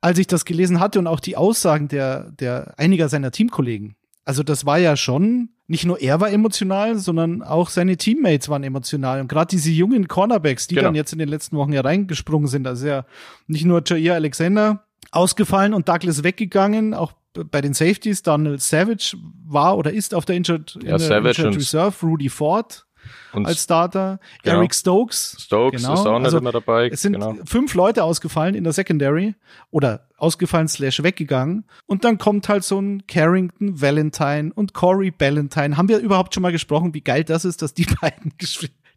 als 0.00 0.18
ich 0.18 0.26
das 0.26 0.44
gelesen 0.44 0.80
hatte 0.80 0.98
und 0.98 1.06
auch 1.06 1.20
die 1.20 1.36
Aussagen 1.36 1.88
der, 1.88 2.30
der 2.32 2.74
einiger 2.78 3.08
seiner 3.08 3.30
Teamkollegen, 3.30 3.96
also 4.24 4.42
das 4.42 4.66
war 4.66 4.78
ja 4.78 4.94
schon, 4.94 5.48
nicht 5.68 5.86
nur 5.86 6.02
er 6.02 6.20
war 6.20 6.30
emotional, 6.30 6.98
sondern 6.98 7.42
auch 7.42 7.70
seine 7.70 7.96
Teammates 7.96 8.50
waren 8.50 8.62
emotional. 8.62 9.22
Und 9.22 9.28
gerade 9.28 9.48
diese 9.48 9.70
jungen 9.70 10.06
Cornerbacks, 10.06 10.66
die 10.66 10.74
genau. 10.74 10.88
dann 10.88 10.94
jetzt 10.94 11.14
in 11.14 11.18
den 11.18 11.30
letzten 11.30 11.56
Wochen 11.56 11.72
ja 11.72 11.80
reingesprungen 11.80 12.46
sind, 12.46 12.66
also 12.66 12.86
ja 12.86 13.06
nicht 13.46 13.64
nur 13.64 13.82
Jair 13.86 14.16
Alexander 14.16 14.84
ausgefallen 15.12 15.72
und 15.72 15.88
Douglas 15.88 16.24
weggegangen, 16.24 16.92
auch 16.92 17.12
bei 17.32 17.62
den 17.62 17.72
Safeties, 17.72 18.22
Donald 18.22 18.60
Savage 18.60 19.16
war 19.46 19.78
oder 19.78 19.92
ist 19.92 20.14
auf 20.14 20.26
der 20.26 20.36
Injured, 20.36 20.78
ja, 20.82 20.96
in 20.96 21.08
der 21.08 21.24
Injured 21.24 21.56
Reserve, 21.56 22.06
Rudy 22.06 22.28
Ford 22.28 22.86
und 23.32 23.46
als 23.46 23.64
Starter. 23.64 24.20
Genau. 24.42 24.56
Eric 24.56 24.74
Stokes. 24.74 25.36
Stokes 25.38 25.82
genau. 25.82 25.94
ist 25.94 26.00
auch 26.00 26.18
nicht 26.18 26.26
also, 26.26 26.38
immer 26.38 26.52
dabei. 26.52 26.88
Es 26.88 27.02
sind 27.02 27.14
genau. 27.14 27.36
fünf 27.44 27.74
Leute 27.74 28.04
ausgefallen 28.04 28.54
in 28.54 28.64
der 28.64 28.72
Secondary 28.72 29.34
oder 29.70 30.06
ausgefallen 30.16 30.68
slash 30.68 31.02
weggegangen. 31.02 31.64
Und 31.86 32.04
dann 32.04 32.18
kommt 32.18 32.48
halt 32.48 32.64
so 32.64 32.80
ein 32.80 33.06
Carrington 33.06 33.80
Valentine 33.80 34.52
und 34.54 34.74
Corey 34.74 35.10
Ballantyne. 35.10 35.76
Haben 35.76 35.88
wir 35.88 35.98
überhaupt 35.98 36.34
schon 36.34 36.42
mal 36.42 36.52
gesprochen, 36.52 36.94
wie 36.94 37.00
geil 37.00 37.24
das 37.24 37.44
ist, 37.44 37.62
dass 37.62 37.74
die 37.74 37.86
beiden 38.00 38.32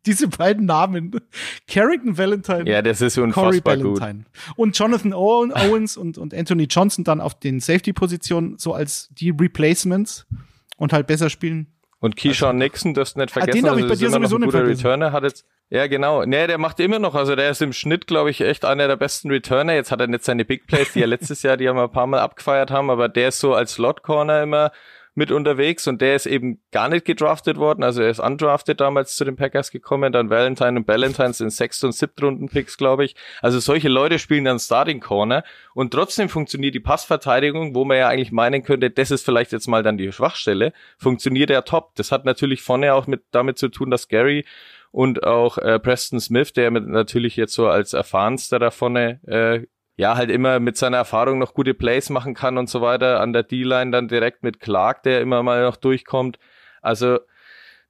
diese 0.05 0.27
beiden 0.27 0.65
Namen. 0.65 1.11
Carrington 1.67 2.17
Valentine. 2.17 2.69
Ja, 2.69 2.81
das 2.81 3.01
ist 3.01 3.17
unfassbar 3.17 3.45
Corey 3.45 3.61
Ballantyne. 3.61 4.23
Gut. 4.23 4.57
Und 4.57 4.77
Jonathan 4.77 5.13
Owens 5.13 5.95
und, 5.97 6.17
und 6.17 6.33
Anthony 6.33 6.63
Johnson 6.63 7.03
dann 7.03 7.21
auf 7.21 7.39
den 7.39 7.59
Safety-Positionen 7.59 8.57
so 8.57 8.73
als 8.73 9.09
die 9.11 9.29
Replacements 9.29 10.25
und 10.77 10.93
halt 10.93 11.05
besser 11.05 11.29
spielen 11.29 11.67
und 12.01 12.17
Keyshawn 12.17 12.55
also, 12.55 12.57
Nixon, 12.57 12.93
das 12.93 13.15
nicht 13.15 13.29
ah, 13.29 13.33
vergessen, 13.33 13.61
den 13.61 13.69
also 13.69 13.79
ich 13.79 13.87
bei 13.87 13.95
dir 13.95 14.09
sowieso 14.09 14.35
ein 14.35 14.41
guter 14.41 14.67
Returner, 14.67 15.11
hat 15.11 15.23
jetzt, 15.23 15.45
ja 15.69 15.85
genau, 15.87 16.25
nee, 16.25 16.47
der 16.47 16.57
macht 16.57 16.79
immer 16.79 16.99
noch, 16.99 17.15
also 17.15 17.35
der 17.35 17.51
ist 17.51 17.61
im 17.61 17.73
Schnitt, 17.73 18.07
glaube 18.07 18.31
ich, 18.31 18.41
echt 18.41 18.65
einer 18.65 18.87
der 18.87 18.95
besten 18.97 19.29
Returner, 19.29 19.75
jetzt 19.75 19.91
hat 19.91 20.01
er 20.01 20.07
nicht 20.07 20.25
seine 20.25 20.43
Big 20.43 20.65
Plays, 20.65 20.93
die 20.93 21.01
er 21.01 21.07
letztes 21.07 21.43
Jahr, 21.43 21.57
die 21.57 21.65
er 21.65 21.73
mal 21.75 21.85
ein 21.85 21.91
paar 21.91 22.07
Mal 22.07 22.19
abgefeiert 22.19 22.71
haben, 22.71 22.89
aber 22.89 23.07
der 23.07 23.29
ist 23.29 23.39
so 23.39 23.53
als 23.53 23.73
Slot 23.73 24.01
Corner 24.01 24.41
immer 24.41 24.71
mit 25.13 25.31
unterwegs 25.31 25.87
und 25.87 26.01
der 26.01 26.15
ist 26.15 26.25
eben 26.25 26.61
gar 26.71 26.87
nicht 26.87 27.05
gedraftet 27.05 27.57
worden. 27.57 27.83
Also 27.83 28.01
er 28.01 28.09
ist 28.09 28.19
undrafted 28.19 28.79
damals 28.79 29.15
zu 29.15 29.25
den 29.25 29.35
Packers 29.35 29.71
gekommen, 29.71 30.13
dann 30.13 30.29
Valentine 30.29 30.79
und 30.79 30.87
Valentine 30.87 31.33
sind 31.33 31.51
sechst 31.51 31.83
und 31.83 31.91
siebten 31.91 32.23
Runden 32.23 32.49
Picks, 32.49 32.77
glaube 32.77 33.03
ich. 33.03 33.15
Also 33.41 33.59
solche 33.59 33.89
Leute 33.89 34.19
spielen 34.19 34.45
dann 34.45 34.59
Starting 34.59 35.01
Corner 35.01 35.43
und 35.73 35.91
trotzdem 35.91 36.29
funktioniert 36.29 36.75
die 36.75 36.79
Passverteidigung, 36.79 37.75
wo 37.75 37.83
man 37.83 37.97
ja 37.97 38.07
eigentlich 38.07 38.31
meinen 38.31 38.63
könnte, 38.63 38.89
das 38.89 39.11
ist 39.11 39.25
vielleicht 39.25 39.51
jetzt 39.51 39.67
mal 39.67 39.83
dann 39.83 39.97
die 39.97 40.11
Schwachstelle, 40.11 40.71
funktioniert 40.97 41.49
ja 41.49 41.61
top. 41.61 41.93
Das 41.95 42.11
hat 42.11 42.23
natürlich 42.23 42.61
vorne 42.61 42.93
auch 42.93 43.07
mit 43.07 43.23
damit 43.31 43.57
zu 43.57 43.67
tun, 43.67 43.91
dass 43.91 44.07
Gary 44.07 44.45
und 44.91 45.23
auch 45.23 45.57
äh, 45.57 45.79
Preston 45.79 46.19
Smith, 46.19 46.53
der 46.53 46.71
mit 46.71 46.87
natürlich 46.87 47.35
jetzt 47.35 47.53
so 47.53 47.67
als 47.67 47.93
erfahrenster 47.93 48.59
da 48.59 48.71
vorne 48.71 49.19
äh, 49.27 49.67
ja, 50.01 50.17
halt 50.17 50.31
immer 50.31 50.59
mit 50.59 50.77
seiner 50.77 50.97
Erfahrung 50.97 51.37
noch 51.37 51.53
gute 51.53 51.75
Plays 51.75 52.09
machen 52.09 52.33
kann 52.33 52.57
und 52.57 52.67
so 52.67 52.81
weiter. 52.81 53.19
An 53.19 53.33
der 53.33 53.43
D-Line 53.43 53.91
dann 53.91 54.07
direkt 54.07 54.41
mit 54.41 54.59
Clark, 54.59 55.03
der 55.03 55.21
immer 55.21 55.43
mal 55.43 55.61
noch 55.61 55.75
durchkommt. 55.75 56.39
Also 56.81 57.19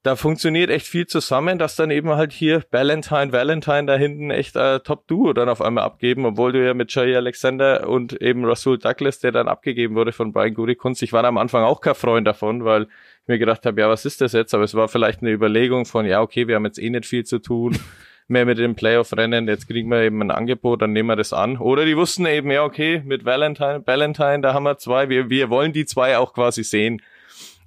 da 0.04 0.18
funktioniert 0.18 0.70
echt 0.70 0.88
viel 0.88 1.08
zusammen, 1.08 1.58
dass 1.58 1.78
dann 1.78 1.90
eben 1.90 2.10
halt 2.10 2.34
hier 2.34 2.66
Valentine, 2.70 3.32
Valentine 3.32 3.86
da 3.86 3.96
hinten 3.96 4.30
echt 4.30 4.58
äh, 4.58 4.82
Top-Duo 4.82 5.32
dann 5.32 5.48
auf 5.48 5.62
einmal 5.62 5.86
abgeben, 5.86 6.26
obwohl 6.26 6.52
du 6.52 6.66
ja 6.66 6.74
mit 6.74 6.94
Jay 6.94 7.16
Alexander 7.16 7.88
und 7.88 8.22
eben 8.22 8.44
Rasul 8.44 8.78
Douglas, 8.78 9.20
der 9.20 9.32
dann 9.32 9.48
abgegeben 9.48 9.96
wurde 9.96 10.12
von 10.12 10.34
Brian 10.34 10.54
Gudikunst, 10.54 11.02
ich 11.04 11.14
war 11.14 11.24
am 11.24 11.38
Anfang 11.38 11.64
auch 11.64 11.80
kein 11.80 11.96
Freund 11.96 12.28
davon, 12.28 12.66
weil 12.66 12.90
ich 13.22 13.28
mir 13.28 13.40
gedacht 13.40 13.66
habe, 13.66 13.80
ja, 13.80 13.88
was 13.88 14.04
ist 14.04 14.20
das 14.20 14.34
jetzt? 14.34 14.54
Aber 14.54 14.66
es 14.66 14.76
war 14.76 14.90
vielleicht 14.90 15.22
eine 15.22 15.32
Überlegung 15.32 15.86
von, 15.86 16.06
ja, 16.06 16.20
okay, 16.20 16.50
wir 16.50 16.56
haben 16.56 16.66
jetzt 16.66 16.78
eh 16.78 16.90
nicht 16.90 17.06
viel 17.06 17.24
zu 17.24 17.40
tun, 17.40 17.80
mehr 18.28 18.46
mit 18.46 18.58
dem 18.58 18.76
Playoff-Rennen, 18.76 19.48
jetzt 19.48 19.68
kriegen 19.68 19.90
wir 19.90 20.02
eben 20.02 20.22
ein 20.22 20.32
Angebot, 20.32 20.82
dann 20.82 20.94
nehmen 20.94 21.10
wir 21.10 21.16
das 21.16 21.34
an. 21.34 21.58
Oder 21.58 21.86
die 21.86 21.98
wussten 21.98 22.26
eben, 22.26 22.52
ja, 22.52 22.64
okay, 22.64 23.02
mit 23.06 23.26
Valentine, 23.26 23.84
Valentine, 23.86 24.42
da 24.42 24.54
haben 24.54 24.64
wir 24.64 24.78
zwei, 24.78 25.10
wir, 25.10 25.30
wir 25.30 25.50
wollen 25.50 25.74
die 25.74 25.86
zwei 25.86 26.18
auch 26.18 26.34
quasi 26.34 26.64
sehen. 26.64 27.02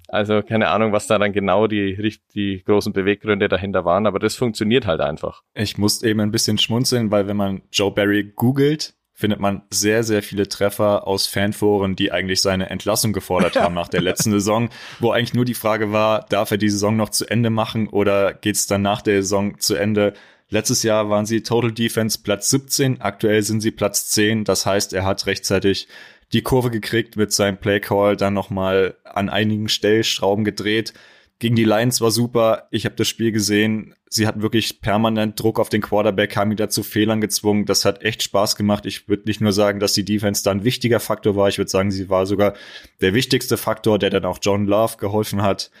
Also 0.07 0.41
keine 0.41 0.69
Ahnung, 0.69 0.91
was 0.91 1.07
da 1.07 1.17
dann 1.17 1.33
genau 1.33 1.67
die, 1.67 2.19
die 2.35 2.63
großen 2.63 2.93
Beweggründe 2.93 3.49
dahinter 3.49 3.85
waren, 3.85 4.05
aber 4.05 4.19
das 4.19 4.35
funktioniert 4.35 4.85
halt 4.85 5.01
einfach. 5.01 5.41
Ich 5.53 5.77
muss 5.77 6.03
eben 6.03 6.19
ein 6.19 6.31
bisschen 6.31 6.57
schmunzeln, 6.57 7.11
weil 7.11 7.27
wenn 7.27 7.37
man 7.37 7.61
Joe 7.71 7.91
Barry 7.91 8.31
googelt, 8.35 8.93
findet 9.15 9.39
man 9.39 9.63
sehr, 9.69 10.03
sehr 10.03 10.21
viele 10.21 10.47
Treffer 10.47 11.07
aus 11.07 11.25
Fanforen, 11.25 11.95
die 11.95 12.11
eigentlich 12.11 12.41
seine 12.41 12.69
Entlassung 12.69 13.13
gefordert 13.13 13.55
haben 13.59 13.73
nach 13.73 13.87
der 13.87 14.01
letzten 14.01 14.31
Saison, 14.31 14.69
wo 14.99 15.11
eigentlich 15.11 15.33
nur 15.33 15.45
die 15.45 15.53
Frage 15.53 15.91
war, 15.91 16.25
darf 16.29 16.51
er 16.51 16.57
die 16.57 16.69
Saison 16.69 16.95
noch 16.97 17.09
zu 17.09 17.25
Ende 17.25 17.49
machen 17.49 17.87
oder 17.87 18.33
geht's 18.33 18.67
dann 18.67 18.81
nach 18.81 19.01
der 19.01 19.23
Saison 19.23 19.57
zu 19.57 19.75
Ende? 19.75 20.13
Letztes 20.49 20.83
Jahr 20.83 21.09
waren 21.09 21.25
sie 21.25 21.41
Total 21.41 21.71
Defense 21.71 22.19
Platz 22.21 22.49
17, 22.51 23.01
aktuell 23.01 23.41
sind 23.41 23.61
sie 23.61 23.71
Platz 23.71 24.09
10. 24.11 24.43
Das 24.43 24.65
heißt, 24.65 24.93
er 24.93 25.03
hat 25.03 25.25
rechtzeitig 25.25 25.87
die 26.33 26.41
Kurve 26.41 26.69
gekriegt 26.69 27.17
mit 27.17 27.31
seinem 27.31 27.57
Playcall, 27.57 28.15
dann 28.15 28.33
nochmal 28.33 28.95
an 29.03 29.29
einigen 29.29 29.69
Stellschrauben 29.69 30.45
gedreht. 30.45 30.93
Gegen 31.39 31.55
die 31.55 31.65
Lions 31.65 31.99
war 31.99 32.11
super. 32.11 32.67
Ich 32.71 32.85
habe 32.85 32.95
das 32.95 33.09
Spiel 33.09 33.31
gesehen. 33.31 33.93
Sie 34.07 34.25
hatten 34.25 34.41
wirklich 34.41 34.79
permanent 34.79 35.37
Druck 35.39 35.59
auf 35.59 35.67
den 35.67 35.81
Quarterback, 35.81 36.37
haben 36.37 36.51
ihn 36.51 36.57
dazu 36.57 36.81
Fehlern 36.81 37.19
gezwungen. 37.19 37.65
Das 37.65 37.83
hat 37.83 38.03
echt 38.03 38.23
Spaß 38.23 38.55
gemacht. 38.55 38.85
Ich 38.85 39.09
würde 39.09 39.23
nicht 39.25 39.41
nur 39.41 39.51
sagen, 39.51 39.81
dass 39.81 39.93
die 39.93 40.05
Defense 40.05 40.43
da 40.43 40.51
ein 40.51 40.63
wichtiger 40.63 41.01
Faktor 41.01 41.35
war. 41.35 41.49
Ich 41.49 41.57
würde 41.57 41.69
sagen, 41.69 41.91
sie 41.91 42.09
war 42.09 42.25
sogar 42.25 42.53
der 43.01 43.13
wichtigste 43.13 43.57
Faktor, 43.57 43.99
der 43.99 44.11
dann 44.11 44.23
auch 44.23 44.39
John 44.41 44.65
Love 44.65 44.95
geholfen 44.97 45.41
hat, 45.41 45.71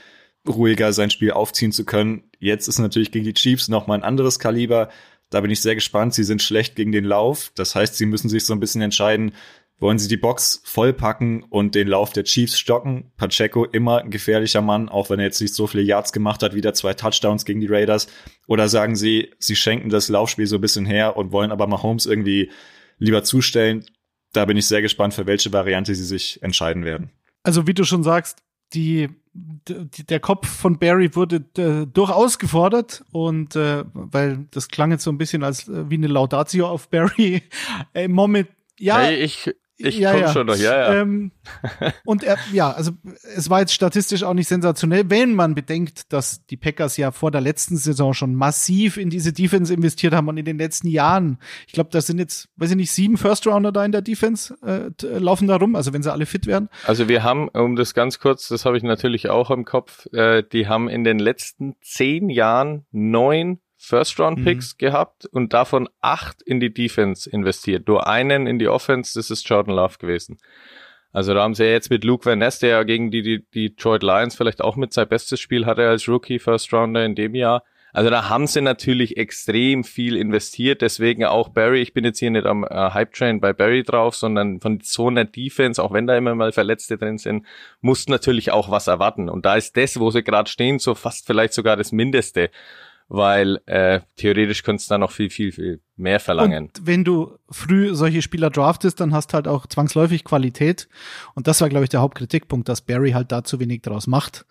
ruhiger 0.47 0.93
sein 0.93 1.09
Spiel 1.09 1.31
aufziehen 1.31 1.71
zu 1.71 1.85
können. 1.85 2.23
Jetzt 2.39 2.67
ist 2.67 2.79
natürlich 2.79 3.11
gegen 3.11 3.25
die 3.25 3.33
Chiefs 3.33 3.67
noch 3.67 3.87
mal 3.87 3.95
ein 3.95 4.03
anderes 4.03 4.39
Kaliber. 4.39 4.89
Da 5.29 5.41
bin 5.41 5.51
ich 5.51 5.61
sehr 5.61 5.75
gespannt. 5.75 6.13
Sie 6.13 6.23
sind 6.23 6.41
schlecht 6.41 6.75
gegen 6.75 6.91
den 6.91 7.05
Lauf. 7.05 7.51
Das 7.55 7.75
heißt, 7.75 7.95
sie 7.95 8.05
müssen 8.05 8.29
sich 8.29 8.45
so 8.45 8.53
ein 8.53 8.59
bisschen 8.59 8.81
entscheiden, 8.81 9.33
wollen 9.79 9.99
sie 9.99 10.07
die 10.07 10.17
Box 10.17 10.61
vollpacken 10.63 11.43
und 11.43 11.75
den 11.75 11.87
Lauf 11.87 12.13
der 12.13 12.23
Chiefs 12.23 12.57
stocken. 12.57 13.11
Pacheco 13.17 13.65
immer 13.65 13.99
ein 13.99 14.11
gefährlicher 14.11 14.61
Mann, 14.61 14.87
auch 14.87 15.09
wenn 15.09 15.19
er 15.19 15.25
jetzt 15.25 15.41
nicht 15.41 15.53
so 15.53 15.67
viele 15.67 15.83
Yards 15.83 16.13
gemacht 16.13 16.43
hat, 16.43 16.53
wieder 16.53 16.73
zwei 16.73 16.93
Touchdowns 16.93 17.45
gegen 17.45 17.59
die 17.59 17.67
Raiders. 17.67 18.07
Oder 18.47 18.69
sagen 18.69 18.95
sie, 18.95 19.31
sie 19.39 19.55
schenken 19.55 19.89
das 19.89 20.07
Laufspiel 20.07 20.47
so 20.47 20.55
ein 20.55 20.61
bisschen 20.61 20.85
her 20.85 21.17
und 21.17 21.31
wollen 21.31 21.51
aber 21.51 21.67
Mahomes 21.67 22.05
irgendwie 22.05 22.51
lieber 22.99 23.23
zustellen. 23.23 23.85
Da 24.31 24.45
bin 24.45 24.57
ich 24.57 24.67
sehr 24.67 24.81
gespannt, 24.81 25.13
für 25.13 25.27
welche 25.27 25.51
Variante 25.51 25.95
sie 25.95 26.05
sich 26.05 26.41
entscheiden 26.43 26.85
werden. 26.85 27.11
Also 27.43 27.67
wie 27.67 27.73
du 27.73 27.83
schon 27.83 28.03
sagst, 28.03 28.43
die, 28.73 29.09
die 29.09 29.24
der 29.35 30.19
Kopf 30.21 30.47
von 30.47 30.79
Barry 30.79 31.13
wurde 31.15 31.41
durchaus 31.87 32.39
gefordert 32.39 33.03
und 33.11 33.55
äh, 33.55 33.83
weil 33.93 34.47
das 34.51 34.69
klang 34.69 34.91
jetzt 34.91 35.03
so 35.03 35.11
ein 35.11 35.17
bisschen 35.17 35.43
als 35.43 35.67
äh, 35.67 35.89
wie 35.89 35.95
eine 35.95 36.07
Laudatio 36.07 36.67
auf 36.67 36.89
Barry. 36.89 37.43
Äh, 37.93 38.07
Moment, 38.07 38.49
ja, 38.77 38.99
hey, 38.99 39.17
ich 39.17 39.53
ich 39.77 39.97
ja, 39.97 40.11
komm 40.11 40.21
ja. 40.21 40.33
schon 40.33 40.47
noch, 40.47 40.55
ja, 40.55 40.93
ja. 40.93 41.01
Ähm, 41.01 41.31
und 42.05 42.23
er, 42.23 42.37
ja, 42.53 42.71
also 42.71 42.91
es 43.35 43.49
war 43.49 43.59
jetzt 43.59 43.73
statistisch 43.73 44.23
auch 44.23 44.33
nicht 44.33 44.47
sensationell, 44.47 45.09
wenn 45.09 45.33
man 45.33 45.53
bedenkt, 45.53 46.13
dass 46.13 46.45
die 46.45 46.57
Packers 46.57 46.97
ja 46.97 47.11
vor 47.11 47.31
der 47.31 47.41
letzten 47.41 47.75
Saison 47.75 48.13
schon 48.13 48.35
massiv 48.35 48.97
in 48.97 49.09
diese 49.09 49.33
Defense 49.33 49.73
investiert 49.73 50.13
haben 50.13 50.27
und 50.29 50.37
in 50.37 50.45
den 50.45 50.57
letzten 50.57 50.87
Jahren, 50.87 51.39
ich 51.67 51.73
glaube, 51.73 51.89
da 51.91 52.01
sind 52.01 52.19
jetzt, 52.19 52.47
weiß 52.55 52.71
ich 52.71 52.77
nicht, 52.77 52.91
sieben 52.91 53.17
First 53.17 53.47
Rounder 53.47 53.71
da 53.71 53.83
in 53.83 53.91
der 53.91 54.01
Defense 54.01 54.55
äh, 54.65 54.91
laufen 55.17 55.47
da 55.47 55.57
rum, 55.57 55.75
also 55.75 55.91
wenn 55.93 56.03
sie 56.03 56.11
alle 56.11 56.25
fit 56.25 56.47
werden. 56.47 56.69
Also 56.85 57.07
wir 57.09 57.23
haben, 57.23 57.49
um 57.49 57.75
das 57.75 57.93
ganz 57.93 58.19
kurz, 58.19 58.47
das 58.47 58.65
habe 58.65 58.77
ich 58.77 58.83
natürlich 58.83 59.29
auch 59.29 59.51
im 59.51 59.65
Kopf, 59.65 60.05
äh, 60.13 60.43
die 60.43 60.67
haben 60.67 60.87
in 60.87 61.03
den 61.03 61.19
letzten 61.19 61.75
zehn 61.81 62.29
Jahren 62.29 62.85
neun 62.91 63.59
First-Round-Picks 63.85 64.73
mhm. 64.73 64.77
gehabt 64.77 65.25
und 65.25 65.53
davon 65.53 65.89
acht 66.01 66.41
in 66.41 66.59
die 66.59 66.73
Defense 66.73 67.29
investiert. 67.29 67.87
Nur 67.87 68.07
einen 68.07 68.47
in 68.47 68.59
die 68.59 68.67
Offense, 68.67 69.17
das 69.17 69.29
ist 69.29 69.47
Jordan 69.47 69.75
Love 69.75 69.97
gewesen. 69.99 70.37
Also 71.11 71.33
da 71.33 71.43
haben 71.43 71.55
sie 71.55 71.63
ja 71.63 71.71
jetzt 71.71 71.89
mit 71.89 72.03
Luke 72.03 72.25
Van 72.25 72.39
Ness, 72.39 72.59
der 72.59 72.69
ja 72.69 72.83
gegen 72.83 73.09
die, 73.09 73.21
die, 73.21 73.45
die 73.53 73.69
Detroit 73.69 74.03
Lions 74.03 74.35
vielleicht 74.35 74.61
auch 74.61 74.75
mit 74.75 74.91
sein 74.91 75.07
bestes 75.07 75.39
Spiel 75.39 75.65
hatte 75.65 75.87
als 75.87 76.09
Rookie 76.09 76.39
First 76.39 76.73
Rounder 76.73 77.05
in 77.05 77.15
dem 77.15 77.35
Jahr. 77.35 77.63
Also 77.95 78.09
da 78.09 78.27
haben 78.27 78.45
sie 78.45 78.59
natürlich 78.59 79.15
extrem 79.15 79.85
viel 79.85 80.17
investiert, 80.17 80.81
deswegen 80.81 81.23
auch 81.23 81.47
Barry, 81.47 81.81
ich 81.81 81.93
bin 81.93 82.03
jetzt 82.03 82.19
hier 82.19 82.29
nicht 82.29 82.45
am 82.45 82.65
äh, 82.65 82.67
Hype 82.67 83.13
Train 83.13 83.39
bei 83.39 83.53
Barry 83.53 83.83
drauf, 83.83 84.17
sondern 84.17 84.59
von 84.59 84.81
so 84.83 85.07
einer 85.07 85.23
Defense, 85.23 85.81
auch 85.81 85.93
wenn 85.93 86.05
da 86.05 86.17
immer 86.17 86.35
mal 86.35 86.51
Verletzte 86.51 86.97
drin 86.97 87.17
sind, 87.17 87.45
muss 87.79 88.09
natürlich 88.09 88.51
auch 88.51 88.69
was 88.69 88.87
erwarten. 88.87 89.29
Und 89.29 89.45
da 89.45 89.55
ist 89.55 89.77
das, 89.77 89.97
wo 89.97 90.11
sie 90.11 90.23
gerade 90.23 90.49
stehen, 90.49 90.77
so 90.77 90.93
fast 90.93 91.25
vielleicht 91.25 91.53
sogar 91.53 91.77
das 91.77 91.93
Mindeste 91.93 92.49
weil 93.07 93.59
äh, 93.65 94.01
theoretisch 94.15 94.63
könntest 94.63 94.89
du 94.89 94.93
da 94.93 94.97
noch 94.97 95.11
viel, 95.11 95.29
viel, 95.29 95.51
viel 95.51 95.81
mehr 95.95 96.19
verlangen. 96.19 96.65
Und 96.65 96.87
wenn 96.87 97.03
du 97.03 97.37
früh 97.49 97.93
solche 97.95 98.21
Spieler 98.21 98.49
draftest, 98.49 98.99
dann 98.99 99.13
hast 99.13 99.33
halt 99.33 99.47
auch 99.47 99.67
zwangsläufig 99.67 100.23
Qualität. 100.23 100.87
Und 101.35 101.47
das 101.47 101.61
war, 101.61 101.69
glaube 101.69 101.85
ich, 101.85 101.89
der 101.89 102.01
Hauptkritikpunkt, 102.01 102.67
dass 102.67 102.81
Barry 102.81 103.11
halt 103.11 103.31
da 103.31 103.43
zu 103.43 103.59
wenig 103.59 103.81
draus 103.81 104.07
macht. 104.07 104.45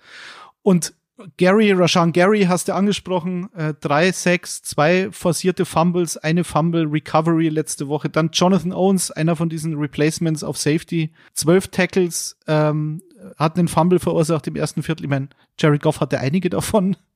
Und 0.63 0.95
Gary, 1.37 1.71
Rashan 1.73 2.13
Gary 2.13 2.43
hast 2.43 2.69
du 2.69 2.75
angesprochen, 2.75 3.49
äh, 3.55 3.75
drei 3.81 4.11
Sacks, 4.11 4.63
zwei 4.63 5.11
forcierte 5.13 5.65
Fumbles, 5.65 6.17
eine 6.17 6.43
Fumble 6.43 6.87
Recovery 6.87 7.49
letzte 7.49 7.87
Woche, 7.87 8.09
dann 8.09 8.31
Jonathan 8.33 8.73
Owens, 8.73 9.11
einer 9.13 9.37
von 9.37 9.49
diesen 9.49 9.77
Replacements 9.77 10.43
auf 10.43 10.59
Safety, 10.59 11.13
zwölf 11.33 11.69
Tackles, 11.69 12.37
ähm, 12.49 13.01
hat 13.37 13.59
einen 13.59 13.69
Fumble 13.69 14.01
verursacht 14.01 14.47
im 14.49 14.57
ersten 14.57 14.83
Viertel. 14.83 15.05
Ich 15.05 15.11
meine, 15.11 15.29
Jerry 15.59 15.79
Goff 15.79 16.01
hatte 16.01 16.19
einige 16.19 16.51
davon. 16.51 16.97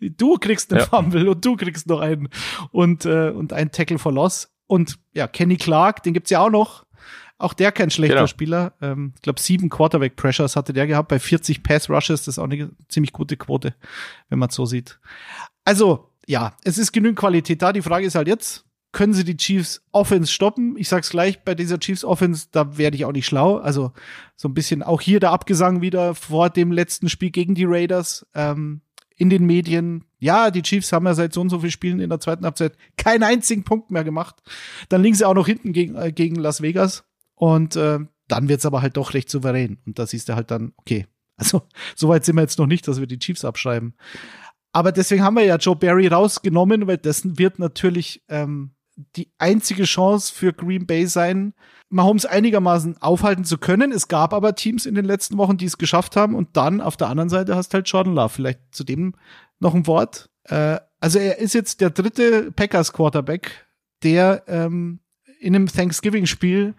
Du 0.00 0.36
kriegst 0.36 0.70
einen 0.70 0.80
ja. 0.80 0.86
Fumble 0.86 1.30
und 1.30 1.44
du 1.44 1.56
kriegst 1.56 1.86
noch 1.86 2.00
einen 2.00 2.28
und 2.72 3.06
äh, 3.06 3.30
und 3.30 3.54
ein 3.54 3.72
Tackle 3.72 3.98
for 3.98 4.12
Loss. 4.12 4.52
Und 4.66 4.98
ja, 5.14 5.26
Kenny 5.26 5.56
Clark, 5.56 6.02
den 6.02 6.12
gibt's 6.12 6.30
ja 6.30 6.40
auch 6.40 6.50
noch. 6.50 6.84
Auch 7.38 7.52
der 7.52 7.70
kein 7.70 7.90
schlechter 7.90 8.16
genau. 8.16 8.26
Spieler. 8.26 8.72
Ähm, 8.80 9.12
ich 9.16 9.22
glaube, 9.22 9.40
sieben 9.40 9.68
Quarterback 9.68 10.16
Pressures 10.16 10.56
hatte 10.56 10.72
der 10.72 10.86
gehabt 10.86 11.08
bei 11.08 11.18
40 11.18 11.62
Pass 11.62 11.90
Rushes. 11.90 12.24
Das 12.24 12.28
ist 12.28 12.38
auch 12.38 12.44
eine 12.44 12.70
ziemlich 12.88 13.12
gute 13.12 13.36
Quote, 13.36 13.74
wenn 14.28 14.38
man 14.38 14.48
es 14.48 14.54
so 14.54 14.64
sieht. 14.64 14.98
Also, 15.64 16.10
ja, 16.26 16.56
es 16.64 16.78
ist 16.78 16.92
genügend 16.92 17.18
Qualität 17.18 17.60
da. 17.60 17.72
Die 17.72 17.82
Frage 17.82 18.06
ist 18.06 18.14
halt 18.14 18.28
jetzt, 18.28 18.64
können 18.92 19.12
sie 19.12 19.24
die 19.24 19.36
Chiefs 19.36 19.82
Offense 19.92 20.32
stoppen? 20.32 20.76
Ich 20.78 20.88
sag's 20.88 21.10
gleich, 21.10 21.42
bei 21.42 21.54
dieser 21.54 21.78
Chiefs 21.78 22.04
Offense, 22.04 22.46
da 22.52 22.78
werde 22.78 22.96
ich 22.96 23.04
auch 23.04 23.12
nicht 23.12 23.26
schlau. 23.26 23.58
Also, 23.58 23.92
so 24.34 24.48
ein 24.48 24.54
bisschen 24.54 24.82
auch 24.82 25.02
hier 25.02 25.20
der 25.20 25.32
Abgesang 25.32 25.82
wieder 25.82 26.14
vor 26.14 26.48
dem 26.48 26.72
letzten 26.72 27.10
Spiel 27.10 27.30
gegen 27.30 27.54
die 27.54 27.66
Raiders. 27.66 28.26
Ähm, 28.34 28.80
in 29.16 29.30
den 29.30 29.46
Medien, 29.46 30.04
ja, 30.18 30.50
die 30.50 30.62
Chiefs 30.62 30.92
haben 30.92 31.06
ja 31.06 31.14
seit 31.14 31.32
so 31.32 31.40
und 31.40 31.48
so 31.48 31.60
vielen 31.60 31.70
Spielen 31.70 32.00
in 32.00 32.10
der 32.10 32.20
zweiten 32.20 32.44
Halbzeit 32.44 32.76
keinen 32.96 33.22
einzigen 33.22 33.64
Punkt 33.64 33.90
mehr 33.90 34.04
gemacht. 34.04 34.36
Dann 34.90 35.02
liegen 35.02 35.16
sie 35.16 35.24
auch 35.24 35.34
noch 35.34 35.46
hinten 35.46 35.72
gegen, 35.72 35.94
äh, 35.96 36.12
gegen 36.12 36.36
Las 36.36 36.60
Vegas. 36.60 37.04
Und 37.36 37.76
äh, 37.76 38.00
dann 38.28 38.48
wird's 38.48 38.66
aber 38.66 38.82
halt 38.82 38.96
doch 38.96 39.14
recht 39.14 39.30
souverän. 39.30 39.78
Und 39.86 39.98
da 39.98 40.06
siehst 40.06 40.28
du 40.28 40.34
halt 40.34 40.50
dann, 40.50 40.72
okay, 40.76 41.06
also 41.36 41.62
so 41.94 42.08
weit 42.08 42.24
sind 42.24 42.36
wir 42.36 42.42
jetzt 42.42 42.58
noch 42.58 42.66
nicht, 42.66 42.88
dass 42.88 42.98
wir 42.98 43.06
die 43.06 43.18
Chiefs 43.18 43.44
abschreiben. 43.44 43.94
Aber 44.72 44.92
deswegen 44.92 45.22
haben 45.22 45.36
wir 45.36 45.44
ja 45.44 45.56
Joe 45.56 45.76
Barry 45.76 46.08
rausgenommen, 46.08 46.86
weil 46.86 46.98
dessen 46.98 47.38
wird 47.38 47.58
natürlich 47.58 48.22
ähm, 48.28 48.72
die 49.16 49.30
einzige 49.38 49.84
Chance 49.84 50.32
für 50.34 50.52
Green 50.52 50.86
Bay 50.86 51.06
sein, 51.06 51.54
Mahomes 51.88 52.26
einigermaßen 52.26 53.00
aufhalten 53.00 53.44
zu 53.44 53.58
können. 53.58 53.92
Es 53.92 54.08
gab 54.08 54.32
aber 54.34 54.54
Teams 54.54 54.86
in 54.86 54.94
den 54.94 55.04
letzten 55.04 55.38
Wochen, 55.38 55.56
die 55.56 55.66
es 55.66 55.78
geschafft 55.78 56.16
haben. 56.16 56.34
Und 56.34 56.56
dann 56.56 56.80
auf 56.80 56.96
der 56.96 57.08
anderen 57.08 57.28
Seite 57.28 57.54
hast 57.54 57.74
halt 57.74 57.88
Jordan 57.88 58.14
Love. 58.14 58.30
Vielleicht 58.30 58.60
zu 58.72 58.84
dem 58.84 59.14
noch 59.60 59.74
ein 59.74 59.86
Wort. 59.86 60.30
Äh, 60.44 60.78
also 61.00 61.18
er 61.18 61.38
ist 61.38 61.54
jetzt 61.54 61.80
der 61.80 61.90
dritte 61.90 62.50
Packers 62.52 62.92
Quarterback, 62.92 63.66
der 64.02 64.44
ähm, 64.48 65.00
in 65.40 65.54
einem 65.54 65.68
Thanksgiving-Spiel 65.68 66.74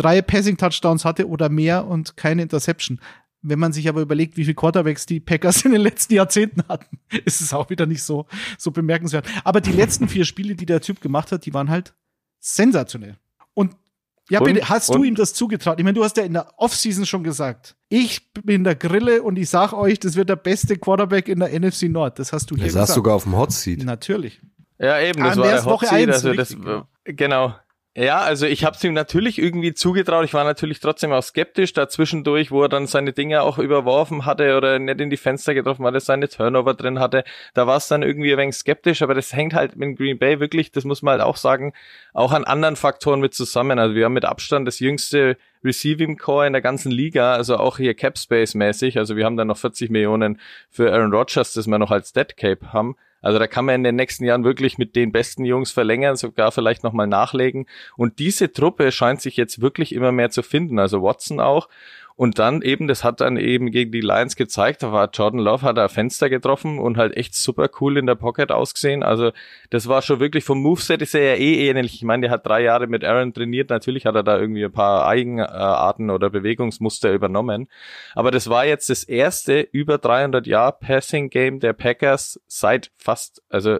drei 0.00 0.22
Passing-Touchdowns 0.22 1.04
hatte 1.04 1.28
oder 1.28 1.48
mehr 1.48 1.86
und 1.86 2.16
keine 2.16 2.42
Interception. 2.42 3.00
Wenn 3.42 3.58
man 3.58 3.72
sich 3.72 3.88
aber 3.88 4.00
überlegt, 4.00 4.36
wie 4.36 4.44
viele 4.44 4.54
Quarterbacks 4.54 5.06
die 5.06 5.20
Packers 5.20 5.64
in 5.64 5.72
den 5.72 5.80
letzten 5.80 6.14
Jahrzehnten 6.14 6.62
hatten, 6.68 6.98
ist 7.24 7.40
es 7.40 7.52
auch 7.52 7.70
wieder 7.70 7.86
nicht 7.86 8.02
so, 8.02 8.26
so 8.58 8.70
bemerkenswert. 8.70 9.26
Aber 9.44 9.60
die 9.60 9.72
letzten 9.72 10.08
vier 10.08 10.24
Spiele, 10.24 10.54
die 10.54 10.66
der 10.66 10.80
Typ 10.80 11.00
gemacht 11.00 11.32
hat, 11.32 11.44
die 11.46 11.54
waren 11.54 11.68
halt 11.68 11.94
sensationell. 12.38 13.16
Und 13.54 13.76
ja, 14.30 14.40
und, 14.40 14.46
bitte, 14.46 14.68
hast 14.68 14.90
und? 14.90 14.98
du 14.98 15.04
ihm 15.04 15.16
das 15.16 15.34
zugetraut? 15.34 15.78
Ich 15.78 15.84
meine, 15.84 15.94
du 15.94 16.04
hast 16.04 16.16
ja 16.16 16.22
in 16.22 16.34
der 16.34 16.52
Offseason 16.56 17.04
schon 17.04 17.24
gesagt, 17.24 17.76
ich 17.88 18.32
bin 18.32 18.62
der 18.62 18.76
Grille 18.76 19.22
und 19.22 19.36
ich 19.36 19.50
sag 19.50 19.72
euch, 19.72 19.98
das 19.98 20.14
wird 20.16 20.28
der 20.28 20.36
beste 20.36 20.76
Quarterback 20.76 21.28
in 21.28 21.40
der 21.40 21.58
NFC 21.58 21.84
Nord. 21.84 22.18
Das 22.18 22.32
hast 22.32 22.50
du 22.50 22.54
hier 22.54 22.64
das 22.64 22.72
gesagt. 22.74 22.88
Das 22.90 22.94
sogar 22.94 23.16
auf 23.16 23.24
dem 23.24 23.36
Hot 23.36 23.52
Seat. 23.52 23.82
Natürlich. 23.82 24.40
Ja, 24.78 25.00
eben, 25.00 25.20
das 25.20 25.32
An 25.32 25.38
war 25.40 25.48
der 25.48 25.64
Hot 25.64 25.80
Seat, 25.80 26.08
also 26.08 26.32
das, 26.32 26.56
genau. 27.04 27.54
Ja, 28.00 28.20
also 28.20 28.46
ich 28.46 28.64
habe 28.64 28.76
es 28.76 28.82
ihm 28.82 28.94
natürlich 28.94 29.38
irgendwie 29.38 29.74
zugetraut. 29.74 30.24
Ich 30.24 30.32
war 30.32 30.44
natürlich 30.44 30.80
trotzdem 30.80 31.12
auch 31.12 31.22
skeptisch 31.22 31.74
dazwischendurch, 31.74 32.50
wo 32.50 32.62
er 32.62 32.70
dann 32.70 32.86
seine 32.86 33.12
Dinge 33.12 33.42
auch 33.42 33.58
überworfen 33.58 34.24
hatte 34.24 34.56
oder 34.56 34.78
nicht 34.78 35.02
in 35.02 35.10
die 35.10 35.18
Fenster 35.18 35.52
getroffen 35.52 35.84
hatte, 35.84 36.00
seine 36.00 36.30
Turnover 36.30 36.72
drin 36.72 36.98
hatte. 36.98 37.24
Da 37.52 37.66
war 37.66 37.76
es 37.76 37.88
dann 37.88 38.02
irgendwie 38.02 38.32
ein 38.32 38.38
wenig 38.38 38.54
skeptisch, 38.54 39.02
aber 39.02 39.12
das 39.12 39.34
hängt 39.34 39.52
halt 39.52 39.76
mit 39.76 39.98
Green 39.98 40.18
Bay 40.18 40.40
wirklich, 40.40 40.72
das 40.72 40.84
muss 40.84 41.02
man 41.02 41.12
halt 41.12 41.22
auch 41.22 41.36
sagen, 41.36 41.74
auch 42.14 42.32
an 42.32 42.44
anderen 42.44 42.76
Faktoren 42.76 43.20
mit 43.20 43.34
zusammen. 43.34 43.78
Also 43.78 43.94
wir 43.94 44.06
haben 44.06 44.14
mit 44.14 44.24
Abstand 44.24 44.66
das 44.66 44.78
jüngste 44.78 45.36
Receiving 45.62 46.16
Core 46.16 46.46
in 46.46 46.54
der 46.54 46.62
ganzen 46.62 46.90
Liga, 46.90 47.34
also 47.34 47.58
auch 47.58 47.76
hier 47.76 47.92
Cap 47.92 48.16
Space 48.16 48.54
mäßig. 48.54 48.96
Also 48.96 49.16
wir 49.16 49.26
haben 49.26 49.36
dann 49.36 49.48
noch 49.48 49.58
40 49.58 49.90
Millionen 49.90 50.40
für 50.70 50.90
Aaron 50.90 51.12
Rodgers, 51.12 51.52
das 51.52 51.66
wir 51.66 51.78
noch 51.78 51.90
als 51.90 52.14
Dead 52.14 52.34
Cape 52.34 52.72
haben. 52.72 52.96
Also 53.20 53.38
da 53.38 53.46
kann 53.46 53.64
man 53.64 53.76
in 53.76 53.84
den 53.84 53.96
nächsten 53.96 54.24
Jahren 54.24 54.44
wirklich 54.44 54.78
mit 54.78 54.96
den 54.96 55.12
besten 55.12 55.44
Jungs 55.44 55.72
verlängern, 55.72 56.16
sogar 56.16 56.52
vielleicht 56.52 56.84
nochmal 56.84 57.06
nachlegen. 57.06 57.66
Und 57.96 58.18
diese 58.18 58.52
Truppe 58.52 58.92
scheint 58.92 59.20
sich 59.20 59.36
jetzt 59.36 59.60
wirklich 59.60 59.94
immer 59.94 60.12
mehr 60.12 60.30
zu 60.30 60.42
finden. 60.42 60.78
Also 60.78 61.02
Watson 61.02 61.40
auch. 61.40 61.68
Und 62.20 62.38
dann 62.38 62.60
eben, 62.60 62.86
das 62.86 63.02
hat 63.02 63.22
dann 63.22 63.38
eben 63.38 63.70
gegen 63.70 63.92
die 63.92 64.02
Lions 64.02 64.36
gezeigt, 64.36 64.82
da 64.82 64.92
war 64.92 65.08
Jordan 65.10 65.40
Love, 65.40 65.62
hat 65.62 65.78
er 65.78 65.88
Fenster 65.88 66.28
getroffen 66.28 66.78
und 66.78 66.98
halt 66.98 67.16
echt 67.16 67.34
super 67.34 67.70
cool 67.80 67.96
in 67.96 68.04
der 68.04 68.14
Pocket 68.14 68.52
ausgesehen. 68.52 69.02
Also 69.02 69.32
das 69.70 69.88
war 69.88 70.02
schon 70.02 70.20
wirklich 70.20 70.44
vom 70.44 70.60
Moveset 70.60 71.00
ist 71.00 71.14
er 71.14 71.22
ja 71.22 71.34
eh 71.36 71.66
ähnlich. 71.70 71.94
Ich 71.94 72.02
meine, 72.02 72.26
der 72.26 72.30
hat 72.30 72.46
drei 72.46 72.62
Jahre 72.62 72.88
mit 72.88 73.04
Aaron 73.06 73.32
trainiert. 73.32 73.70
Natürlich 73.70 74.04
hat 74.04 74.16
er 74.16 74.22
da 74.22 74.38
irgendwie 74.38 74.66
ein 74.66 74.70
paar 74.70 75.08
Eigenarten 75.08 76.10
oder 76.10 76.28
Bewegungsmuster 76.28 77.10
übernommen. 77.10 77.68
Aber 78.14 78.30
das 78.30 78.50
war 78.50 78.66
jetzt 78.66 78.90
das 78.90 79.02
erste 79.02 79.60
über 79.72 79.96
300 79.96 80.46
Jahr 80.46 80.72
Passing 80.72 81.30
Game 81.30 81.58
der 81.58 81.72
Packers 81.72 82.38
seit 82.46 82.90
fast, 82.98 83.42
also 83.48 83.78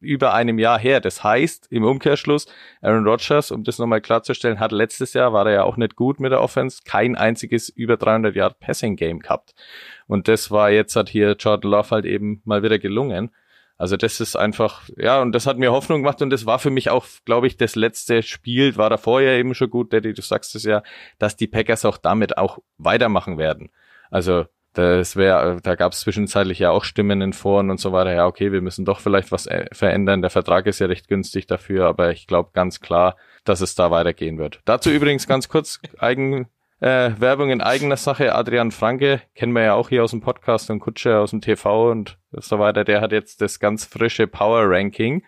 über 0.00 0.34
einem 0.34 0.58
Jahr 0.58 0.78
her. 0.78 1.00
Das 1.00 1.24
heißt, 1.24 1.68
im 1.70 1.84
Umkehrschluss, 1.84 2.46
Aaron 2.82 3.06
Rodgers, 3.06 3.50
um 3.50 3.64
das 3.64 3.78
nochmal 3.78 4.00
klarzustellen, 4.00 4.60
hat 4.60 4.72
letztes 4.72 5.14
Jahr, 5.14 5.32
war 5.32 5.46
er 5.46 5.52
ja 5.52 5.62
auch 5.64 5.76
nicht 5.76 5.96
gut 5.96 6.20
mit 6.20 6.32
der 6.32 6.42
Offense, 6.42 6.82
kein 6.84 7.16
einziges 7.16 7.68
über 7.68 7.96
300 7.96 8.34
Yard 8.34 8.60
Passing 8.60 8.96
Game 8.96 9.20
gehabt. 9.20 9.54
Und 10.06 10.28
das 10.28 10.50
war 10.50 10.70
jetzt 10.70 10.96
hat 10.96 11.08
hier 11.08 11.36
Jordan 11.38 11.70
Love 11.70 11.90
halt 11.90 12.04
eben 12.04 12.42
mal 12.44 12.62
wieder 12.62 12.78
gelungen. 12.78 13.30
Also 13.80 13.96
das 13.96 14.20
ist 14.20 14.36
einfach, 14.36 14.90
ja, 14.98 15.22
und 15.22 15.32
das 15.32 15.46
hat 15.46 15.56
mir 15.56 15.72
Hoffnung 15.72 16.02
gemacht 16.02 16.20
und 16.20 16.28
das 16.28 16.44
war 16.44 16.58
für 16.58 16.68
mich 16.68 16.90
auch, 16.90 17.06
glaube 17.24 17.46
ich, 17.46 17.56
das 17.56 17.76
letzte 17.76 18.22
Spiel, 18.22 18.76
war 18.76 18.90
da 18.90 18.98
vorher 18.98 19.38
eben 19.38 19.54
schon 19.54 19.70
gut, 19.70 19.94
Daddy, 19.94 20.12
du 20.12 20.20
sagst 20.20 20.54
es 20.54 20.64
ja, 20.64 20.82
dass 21.18 21.36
die 21.36 21.46
Packers 21.46 21.86
auch 21.86 21.96
damit 21.96 22.36
auch 22.36 22.58
weitermachen 22.76 23.38
werden. 23.38 23.70
Also 24.10 24.44
das 24.72 25.16
wäre, 25.16 25.58
da 25.62 25.74
gab 25.74 25.92
es 25.92 26.00
zwischenzeitlich 26.00 26.60
ja 26.60 26.70
auch 26.70 26.84
Stimmen 26.84 27.20
in 27.22 27.32
Foren 27.32 27.70
und 27.70 27.80
so 27.80 27.92
weiter. 27.92 28.14
Ja, 28.14 28.26
okay, 28.26 28.52
wir 28.52 28.60
müssen 28.60 28.84
doch 28.84 29.00
vielleicht 29.00 29.32
was 29.32 29.46
äh, 29.46 29.66
verändern. 29.72 30.22
Der 30.22 30.30
Vertrag 30.30 30.66
ist 30.66 30.78
ja 30.78 30.86
recht 30.86 31.08
günstig 31.08 31.46
dafür, 31.46 31.86
aber 31.86 32.12
ich 32.12 32.26
glaube 32.28 32.50
ganz 32.52 32.80
klar, 32.80 33.16
dass 33.44 33.60
es 33.60 33.74
da 33.74 33.90
weitergehen 33.90 34.38
wird. 34.38 34.60
Dazu 34.64 34.90
übrigens 34.90 35.26
ganz 35.26 35.48
kurz 35.48 35.80
Eigen, 35.98 36.46
äh, 36.78 37.10
Werbung 37.18 37.50
in 37.50 37.60
eigener 37.60 37.96
Sache. 37.96 38.34
Adrian 38.34 38.70
Franke, 38.70 39.22
kennen 39.34 39.52
wir 39.52 39.62
ja 39.62 39.74
auch 39.74 39.88
hier 39.88 40.04
aus 40.04 40.12
dem 40.12 40.20
Podcast 40.20 40.70
und 40.70 40.78
Kutsche 40.78 41.18
aus 41.18 41.30
dem 41.30 41.40
TV 41.40 41.90
und 41.90 42.18
so 42.30 42.60
weiter. 42.60 42.84
Der 42.84 43.00
hat 43.00 43.10
jetzt 43.10 43.40
das 43.40 43.58
ganz 43.58 43.84
frische 43.84 44.28
Power 44.28 44.70
Ranking 44.70 45.24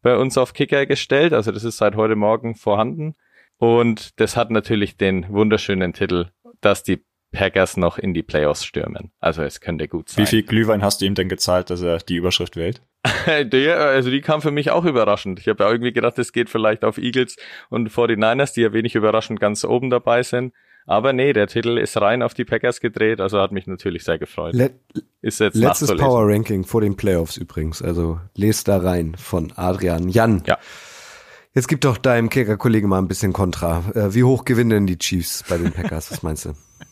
bei 0.00 0.16
uns 0.16 0.38
auf 0.38 0.54
Kicker 0.54 0.86
gestellt. 0.86 1.34
Also 1.34 1.52
das 1.52 1.64
ist 1.64 1.76
seit 1.76 1.94
heute 1.94 2.16
Morgen 2.16 2.54
vorhanden. 2.54 3.16
Und 3.58 4.18
das 4.20 4.36
hat 4.36 4.50
natürlich 4.50 4.96
den 4.96 5.28
wunderschönen 5.28 5.92
Titel, 5.92 6.30
dass 6.60 6.84
die 6.84 7.04
Packers 7.32 7.76
noch 7.76 7.98
in 7.98 8.14
die 8.14 8.22
Playoffs 8.22 8.64
stürmen. 8.64 9.10
Also 9.20 9.42
es 9.42 9.60
könnte 9.60 9.88
gut 9.88 10.08
sein. 10.08 10.24
Wie 10.24 10.28
viel 10.28 10.42
Glühwein 10.42 10.82
hast 10.82 11.00
du 11.00 11.04
ihm 11.04 11.14
denn 11.14 11.28
gezahlt, 11.28 11.70
dass 11.70 11.82
er 11.82 11.98
die 11.98 12.16
Überschrift 12.16 12.56
wählt? 12.56 12.82
die, 13.52 13.68
also 13.68 14.10
die 14.10 14.20
kam 14.20 14.40
für 14.40 14.50
mich 14.50 14.70
auch 14.70 14.84
überraschend. 14.84 15.38
Ich 15.40 15.48
habe 15.48 15.64
ja 15.64 15.70
irgendwie 15.70 15.92
gedacht, 15.92 16.18
es 16.18 16.32
geht 16.32 16.48
vielleicht 16.50 16.84
auf 16.84 16.98
Eagles 16.98 17.36
und 17.68 17.90
49ers, 17.90 18.54
die 18.54 18.62
ja 18.62 18.72
wenig 18.72 18.94
überraschend 18.94 19.40
ganz 19.40 19.64
oben 19.64 19.90
dabei 19.90 20.22
sind. 20.22 20.52
Aber 20.86 21.12
nee, 21.12 21.34
der 21.34 21.48
Titel 21.48 21.76
ist 21.76 22.00
rein 22.00 22.22
auf 22.22 22.32
die 22.32 22.46
Packers 22.46 22.80
gedreht, 22.80 23.20
also 23.20 23.38
hat 23.40 23.52
mich 23.52 23.66
natürlich 23.66 24.04
sehr 24.04 24.18
gefreut. 24.18 24.54
Let 24.54 24.72
ist 25.20 25.38
jetzt 25.38 25.54
letztes 25.54 25.94
Power 25.94 26.26
Ranking 26.26 26.64
vor 26.64 26.80
den 26.80 26.96
Playoffs 26.96 27.36
übrigens, 27.36 27.82
also 27.82 28.18
lest 28.34 28.68
da 28.68 28.78
rein 28.78 29.14
von 29.18 29.52
Adrian 29.54 30.08
Jan. 30.08 30.42
Ja. 30.46 30.58
Jetzt 31.52 31.68
gib 31.68 31.82
doch 31.82 31.98
deinem 31.98 32.30
Kicker-Kollegen 32.30 32.88
mal 32.88 32.98
ein 32.98 33.08
bisschen 33.08 33.34
Kontra. 33.34 33.82
Äh, 33.94 34.14
wie 34.14 34.24
hoch 34.24 34.46
gewinnen 34.46 34.70
denn 34.70 34.86
die 34.86 34.96
Chiefs 34.96 35.44
bei 35.46 35.58
den 35.58 35.72
Packers? 35.72 36.10
Was 36.10 36.22
meinst 36.22 36.46
du? 36.46 36.52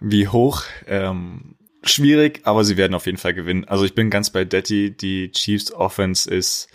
Wie 0.00 0.28
hoch? 0.28 0.64
Ähm, 0.86 1.56
schwierig, 1.82 2.40
aber 2.44 2.64
sie 2.64 2.76
werden 2.76 2.94
auf 2.94 3.06
jeden 3.06 3.18
Fall 3.18 3.34
gewinnen. 3.34 3.66
Also 3.66 3.84
ich 3.84 3.94
bin 3.94 4.10
ganz 4.10 4.30
bei 4.30 4.44
Detti. 4.44 4.96
Die 4.96 5.30
Chiefs 5.30 5.72
Offense 5.72 6.28
ist 6.30 6.68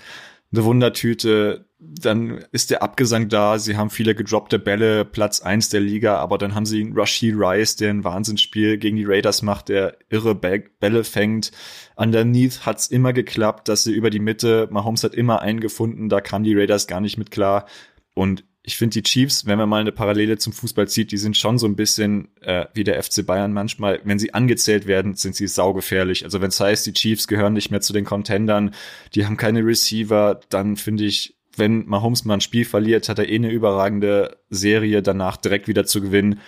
eine 0.52 0.64
Wundertüte. 0.64 1.66
Dann 1.80 2.44
ist 2.52 2.72
der 2.72 2.82
Abgesang 2.82 3.30
da. 3.30 3.60
Sie 3.60 3.78
haben 3.78 3.90
viele 3.90 4.16
gedroppte 4.16 4.58
Bälle, 4.58 5.06
Platz 5.06 5.42
eins 5.42 5.70
der 5.70 5.82
Liga, 5.82 6.18
aber 6.18 6.38
dann 6.38 6.56
haben 6.56 6.66
sie 6.66 6.82
einen 6.82 6.98
Rashid 6.98 7.36
Rice, 7.38 7.76
der 7.76 7.92
ein 7.92 8.04
Wahnsinnsspiel 8.04 8.78
gegen 8.78 8.98
die 8.98 9.06
Raiders 9.06 9.42
macht, 9.42 9.70
der 9.70 9.98
irre 10.10 10.34
Bälle 10.34 11.04
fängt. 11.04 11.52
Underneath 11.96 12.66
hat's 12.66 12.88
immer 12.88 13.14
geklappt, 13.14 13.68
dass 13.68 13.84
sie 13.84 13.94
über 13.94 14.10
die 14.10 14.20
Mitte, 14.20 14.68
Mahomes 14.72 15.04
hat 15.04 15.14
immer 15.14 15.42
einen 15.42 15.60
gefunden, 15.60 16.10
da 16.10 16.22
kamen 16.22 16.44
die 16.46 16.56
Raiders 16.56 16.88
gar 16.88 17.02
nicht 17.02 17.18
mit 17.18 17.30
klar. 17.30 17.68
Und 18.14 18.46
ich 18.68 18.78
finde 18.78 18.96
die 18.96 19.04
Chiefs, 19.04 19.46
wenn 19.46 19.60
man 19.60 19.70
mal 19.70 19.82
eine 19.82 19.92
Parallele 19.92 20.40
zum 20.40 20.52
Fußball 20.52 20.88
zieht, 20.88 21.12
die 21.12 21.18
sind 21.18 21.38
schon 21.38 21.60
so 21.60 21.68
ein 21.68 21.76
bisschen 21.76 22.30
äh, 22.42 22.66
wie 22.74 22.84
der 22.84 23.02
FC 23.02 23.24
Bayern 23.24 23.54
manchmal. 23.54 24.02
Wenn 24.04 24.18
sie 24.18 24.34
angezählt 24.34 24.88
werden, 24.88 25.14
sind 25.14 25.36
sie 25.36 25.48
saugefährlich. 25.48 26.24
Also 26.24 26.42
wenn 26.42 26.50
es 26.50 26.60
heißt, 26.60 26.88
die 26.88 26.94
Chiefs 26.94 27.28
gehören 27.28 27.54
nicht 27.54 27.70
mehr 27.70 27.82
zu 27.82 27.94
den 27.94 28.06
Contendern, 28.06 28.74
die 29.14 29.28
haben 29.28 29.38
keine 29.38 29.64
Receiver, 29.64 30.40
dann 30.50 30.78
finde 30.78 31.04
ich, 31.04 31.38
wenn 31.56 31.86
Mahomes 31.86 32.26
mal 32.26 32.34
ein 32.34 32.42
Spiel 32.42 32.66
verliert, 32.66 33.08
hat 33.08 33.20
er 33.20 33.30
eh 33.30 33.36
eine 33.36 33.52
überragende 33.52 34.38
Serie, 34.50 35.04
danach 35.04 35.38
direkt 35.38 35.68
wieder 35.68 35.86
zu 35.86 36.02
gewinnen. 36.02 36.40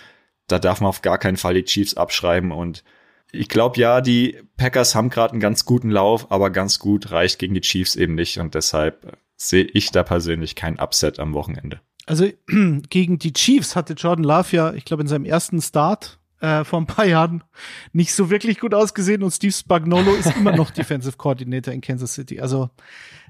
Da 0.48 0.58
darf 0.58 0.80
man 0.80 0.88
auf 0.88 1.02
gar 1.02 1.18
keinen 1.18 1.36
Fall 1.36 1.54
die 1.54 1.64
Chiefs 1.64 1.94
abschreiben 1.94 2.50
und 2.50 2.82
ich 3.30 3.48
glaube 3.48 3.78
ja, 3.78 4.00
die 4.00 4.38
Packers 4.56 4.94
haben 4.94 5.10
gerade 5.10 5.32
einen 5.32 5.40
ganz 5.40 5.66
guten 5.66 5.90
Lauf, 5.90 6.32
aber 6.32 6.50
ganz 6.50 6.78
gut 6.78 7.12
reicht 7.12 7.38
gegen 7.38 7.54
die 7.54 7.60
Chiefs 7.60 7.94
eben 7.94 8.14
nicht 8.14 8.38
und 8.38 8.54
deshalb 8.54 9.18
sehe 9.36 9.64
ich 9.64 9.92
da 9.92 10.02
persönlich 10.02 10.56
kein 10.56 10.80
Upset 10.80 11.20
am 11.20 11.34
Wochenende. 11.34 11.80
Also 12.08 12.26
gegen 12.88 13.18
die 13.18 13.32
Chiefs 13.32 13.76
hatte 13.76 13.92
Jordan 13.92 14.24
Love 14.24 14.56
ja, 14.56 14.72
ich 14.72 14.84
glaube, 14.84 15.02
in 15.02 15.08
seinem 15.08 15.26
ersten 15.26 15.60
Start 15.60 16.18
äh, 16.40 16.64
vor 16.64 16.80
ein 16.80 16.86
paar 16.86 17.04
Jahren 17.04 17.44
nicht 17.92 18.14
so 18.14 18.30
wirklich 18.30 18.60
gut 18.60 18.74
ausgesehen 18.74 19.22
und 19.22 19.30
Steve 19.30 19.52
Spagnolo 19.52 20.12
ist 20.14 20.34
immer 20.36 20.56
noch 20.56 20.70
Defensive 20.72 21.16
Coordinator 21.16 21.74
in 21.74 21.80
Kansas 21.80 22.14
City. 22.14 22.40
Also 22.40 22.70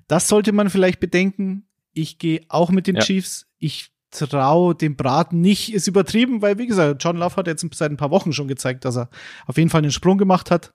das 0.07 0.29
sollte 0.29 0.53
man 0.53 0.70
vielleicht 0.70 1.01
bedenken. 1.01 1.66
Ich 1.93 2.18
gehe 2.18 2.43
auch 2.49 2.70
mit 2.70 2.87
den 2.87 2.97
ja. 2.97 3.03
Chiefs. 3.03 3.47
Ich 3.59 3.91
traue 4.11 4.74
dem 4.74 4.97
Braten 4.97 5.41
nicht, 5.41 5.74
ist 5.74 5.87
übertrieben, 5.87 6.41
weil 6.41 6.59
wie 6.59 6.66
gesagt, 6.66 7.03
John 7.03 7.16
Love 7.16 7.37
hat 7.37 7.47
jetzt 7.47 7.66
seit 7.74 7.91
ein 7.91 7.97
paar 7.99 8.11
Wochen 8.11 8.33
schon 8.33 8.49
gezeigt, 8.49 8.85
dass 8.85 8.97
er 8.97 9.11
auf 9.47 9.59
jeden 9.59 9.68
Fall 9.68 9.83
einen 9.83 9.91
Sprung 9.91 10.18
gemacht 10.18 10.51
hat. 10.51 10.72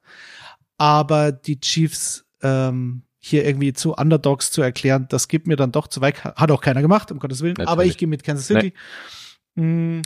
Aber 0.78 1.32
die 1.32 1.60
Chiefs 1.60 2.26
ähm, 2.42 3.04
hier 3.26 3.46
irgendwie 3.46 3.72
zu 3.72 3.94
Underdogs 3.94 4.52
zu 4.52 4.62
erklären, 4.62 5.06
das 5.08 5.30
gibt 5.30 5.48
mir 5.48 5.56
dann 5.56 5.72
doch 5.72 5.88
zu 5.88 6.02
weit. 6.02 6.26
Hat 6.26 6.52
auch 6.52 6.60
keiner 6.60 6.82
gemacht, 6.82 7.10
um 7.10 7.20
Gottes 7.20 7.42
Willen. 7.42 7.54
Natürlich. 7.54 7.70
Aber 7.70 7.86
ich 7.86 7.98
gehe 7.98 8.08
mit 8.08 8.22
Kansas 8.22 8.48
City. 8.48 8.74
Nee. 9.56 9.64
Mm, 9.64 10.02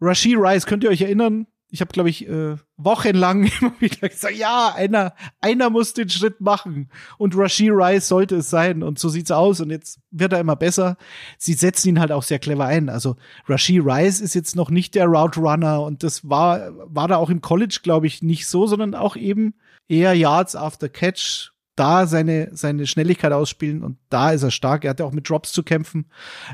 Rashid 0.00 0.38
Rice, 0.38 0.64
könnt 0.64 0.82
ihr 0.82 0.88
euch 0.88 1.02
erinnern? 1.02 1.46
Ich 1.68 1.82
habe, 1.82 1.92
glaube 1.92 2.08
ich, 2.08 2.26
äh, 2.26 2.56
wochenlang 2.78 3.44
immer 3.60 3.74
wieder 3.78 4.08
gesagt, 4.08 4.36
ja, 4.36 4.72
einer, 4.74 5.12
einer 5.42 5.68
muss 5.68 5.92
den 5.92 6.08
Schritt 6.08 6.40
machen. 6.40 6.88
Und 7.18 7.36
Rashid 7.36 7.72
Rice 7.72 8.08
sollte 8.08 8.36
es 8.36 8.48
sein. 8.48 8.82
Und 8.82 8.98
so 8.98 9.10
sieht's 9.10 9.30
aus. 9.30 9.60
Und 9.60 9.68
jetzt 9.68 10.00
wird 10.10 10.32
er 10.32 10.40
immer 10.40 10.56
besser. 10.56 10.96
Sie 11.36 11.52
setzen 11.52 11.90
ihn 11.90 12.00
halt 12.00 12.10
auch 12.10 12.22
sehr 12.22 12.38
clever 12.38 12.64
ein. 12.64 12.88
Also 12.88 13.16
Rashid 13.48 13.82
Rice 13.84 14.22
ist 14.22 14.32
jetzt 14.32 14.56
noch 14.56 14.70
nicht 14.70 14.94
der 14.94 15.08
Route 15.08 15.40
Runner. 15.40 15.82
Und 15.82 16.04
das 16.04 16.26
war, 16.26 16.70
war 16.86 17.06
da 17.06 17.16
auch 17.16 17.28
im 17.28 17.42
College, 17.42 17.80
glaube 17.82 18.06
ich, 18.06 18.22
nicht 18.22 18.46
so, 18.46 18.66
sondern 18.66 18.94
auch 18.94 19.16
eben 19.16 19.52
eher 19.88 20.14
Yards 20.14 20.56
after 20.56 20.88
Catch 20.88 21.51
da 21.76 22.06
seine, 22.06 22.50
seine 22.52 22.86
Schnelligkeit 22.86 23.32
ausspielen 23.32 23.82
und 23.82 23.98
da 24.10 24.32
ist 24.32 24.42
er 24.42 24.50
stark. 24.50 24.84
Er 24.84 24.90
hatte 24.90 25.04
auch 25.04 25.12
mit 25.12 25.28
Drops 25.28 25.52
zu 25.52 25.62
kämpfen. 25.62 26.06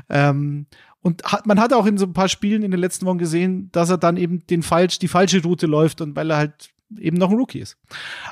Ähm, 0.09 0.65
und 1.01 1.23
hat, 1.23 1.45
man 1.45 1.59
hat 1.59 1.73
auch 1.73 1.85
in 1.85 1.97
so 1.97 2.05
ein 2.05 2.13
paar 2.13 2.29
Spielen 2.29 2.63
in 2.63 2.71
den 2.71 2.79
letzten 2.79 3.05
Wochen 3.05 3.17
gesehen, 3.17 3.69
dass 3.71 3.89
er 3.89 3.97
dann 3.97 4.17
eben 4.17 4.45
den 4.47 4.63
falsch, 4.63 4.99
die 4.99 5.07
falsche 5.07 5.41
Route 5.43 5.65
läuft 5.65 6.01
und 6.01 6.15
weil 6.15 6.29
er 6.31 6.37
halt 6.37 6.69
eben 6.97 7.17
noch 7.17 7.29
ein 7.29 7.37
Rookie 7.37 7.59
ist. 7.59 7.77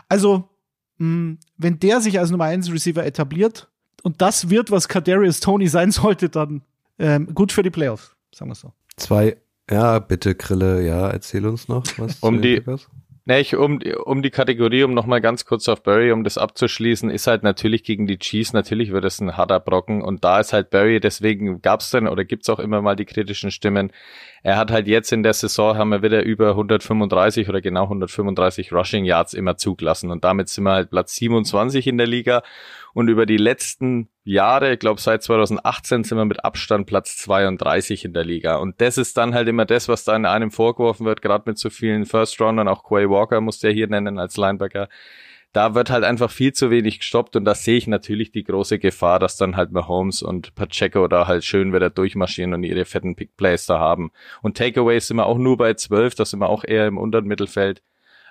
Also, 0.09 0.49
mh, 0.97 1.37
wenn 1.57 1.79
der 1.79 2.01
sich 2.01 2.19
als 2.19 2.31
Nummer 2.31 2.45
1 2.45 2.71
Receiver 2.71 3.05
etabliert 3.05 3.69
und 4.03 4.21
das 4.21 4.49
wird, 4.49 4.71
was 4.71 4.87
Kadarius 4.87 5.39
Tony 5.39 5.67
sein 5.67 5.91
sollte, 5.91 6.29
dann 6.29 6.61
ähm, 6.99 7.33
gut 7.33 7.51
für 7.51 7.63
die 7.63 7.69
Playoffs, 7.69 8.15
sagen 8.33 8.51
wir 8.51 8.55
so. 8.55 8.73
Zwei, 8.97 9.37
ja, 9.69 9.99
bitte 9.99 10.35
Krille, 10.35 10.85
ja, 10.85 11.09
erzähl 11.09 11.45
uns 11.45 11.67
noch 11.67 11.83
was. 11.97 12.19
Um 12.19 12.41
die, 12.41 12.63
Nee, 13.29 13.41
ich, 13.41 13.57
um, 13.57 13.81
um 14.05 14.21
die 14.21 14.29
Kategorie, 14.29 14.83
um 14.83 14.93
nochmal 14.93 15.19
ganz 15.19 15.43
kurz 15.43 15.67
auf 15.67 15.83
Barry, 15.83 16.13
um 16.13 16.23
das 16.23 16.37
abzuschließen, 16.37 17.09
ist 17.09 17.27
halt 17.27 17.43
natürlich 17.43 17.83
gegen 17.83 18.07
die 18.07 18.19
Chiefs, 18.19 18.53
natürlich 18.53 18.93
wird 18.93 19.03
es 19.03 19.19
ein 19.19 19.35
harter 19.35 19.59
Brocken 19.59 20.01
und 20.01 20.23
da 20.23 20.39
ist 20.39 20.53
halt 20.53 20.69
Barry, 20.69 21.01
deswegen 21.01 21.61
gab's 21.61 21.91
dann 21.91 22.07
oder 22.07 22.23
gibt's 22.23 22.49
auch 22.49 22.59
immer 22.59 22.81
mal 22.81 22.95
die 22.95 23.03
kritischen 23.03 23.51
Stimmen. 23.51 23.91
Er 24.43 24.55
hat 24.55 24.71
halt 24.71 24.87
jetzt 24.87 25.11
in 25.11 25.23
der 25.23 25.33
Saison, 25.33 25.77
haben 25.77 25.89
wir 25.89 26.03
wieder 26.03 26.23
über 26.23 26.51
135 26.51 27.49
oder 27.49 27.59
genau 27.59 27.83
135 27.83 28.71
Rushing 28.71 29.03
Yards 29.03 29.33
immer 29.33 29.57
zugelassen 29.57 30.09
und 30.09 30.23
damit 30.23 30.47
sind 30.47 30.63
wir 30.63 30.71
halt 30.71 30.89
Platz 30.89 31.13
27 31.15 31.85
in 31.85 31.97
der 31.97 32.07
Liga 32.07 32.43
Und 32.93 33.09
über 33.09 33.25
die 33.25 33.37
letzten 33.37 34.09
Jahre, 34.23 34.73
ich 34.73 34.79
glaube 34.79 34.99
seit 34.99 35.23
2018 35.23 36.03
sind 36.03 36.17
wir 36.17 36.25
mit 36.25 36.43
Abstand 36.43 36.87
Platz 36.87 37.17
32 37.17 38.05
in 38.05 38.13
der 38.13 38.25
Liga. 38.25 38.57
Und 38.57 38.81
das 38.81 38.97
ist 38.97 39.17
dann 39.17 39.33
halt 39.33 39.47
immer 39.47 39.65
das, 39.65 39.87
was 39.87 40.03
da 40.03 40.15
in 40.15 40.25
einem 40.25 40.51
vorgeworfen 40.51 41.05
wird, 41.05 41.21
gerade 41.21 41.43
mit 41.47 41.57
so 41.57 41.69
vielen 41.69 42.05
First-Roundern, 42.05 42.67
auch 42.67 42.83
Quay 42.83 43.09
Walker 43.09 43.41
muss 43.41 43.59
der 43.59 43.71
hier 43.71 43.87
nennen 43.87 44.19
als 44.19 44.37
Linebacker 44.37 44.89
da 45.53 45.73
wird 45.73 45.89
halt 45.89 46.03
einfach 46.03 46.29
viel 46.29 46.53
zu 46.53 46.69
wenig 46.69 46.99
gestoppt 46.99 47.35
und 47.35 47.45
da 47.45 47.55
sehe 47.55 47.77
ich 47.77 47.87
natürlich 47.87 48.31
die 48.31 48.43
große 48.43 48.79
Gefahr, 48.79 49.17
dass 49.17 49.37
dann 49.37 49.55
halt 49.55 49.71
Mahomes 49.71 50.21
und 50.21 50.53
Pacheco 50.55 51.07
da 51.07 51.27
halt 51.27 51.43
schön 51.43 51.73
wieder 51.73 51.89
durchmarschieren 51.89 52.53
und 52.53 52.63
ihre 52.63 52.85
fetten 52.85 53.15
Pickplays 53.15 53.65
da 53.65 53.79
haben. 53.79 54.11
Und 54.41 54.57
Takeaways 54.57 55.07
sind 55.07 55.17
wir 55.17 55.25
auch 55.25 55.39
nur 55.39 55.57
bei 55.57 55.73
12, 55.73 56.15
das 56.15 56.31
sind 56.31 56.41
wir 56.41 56.49
auch 56.49 56.63
eher 56.63 56.85
im 56.85 56.99
unteren 56.99 57.25
Mittelfeld. 57.25 57.81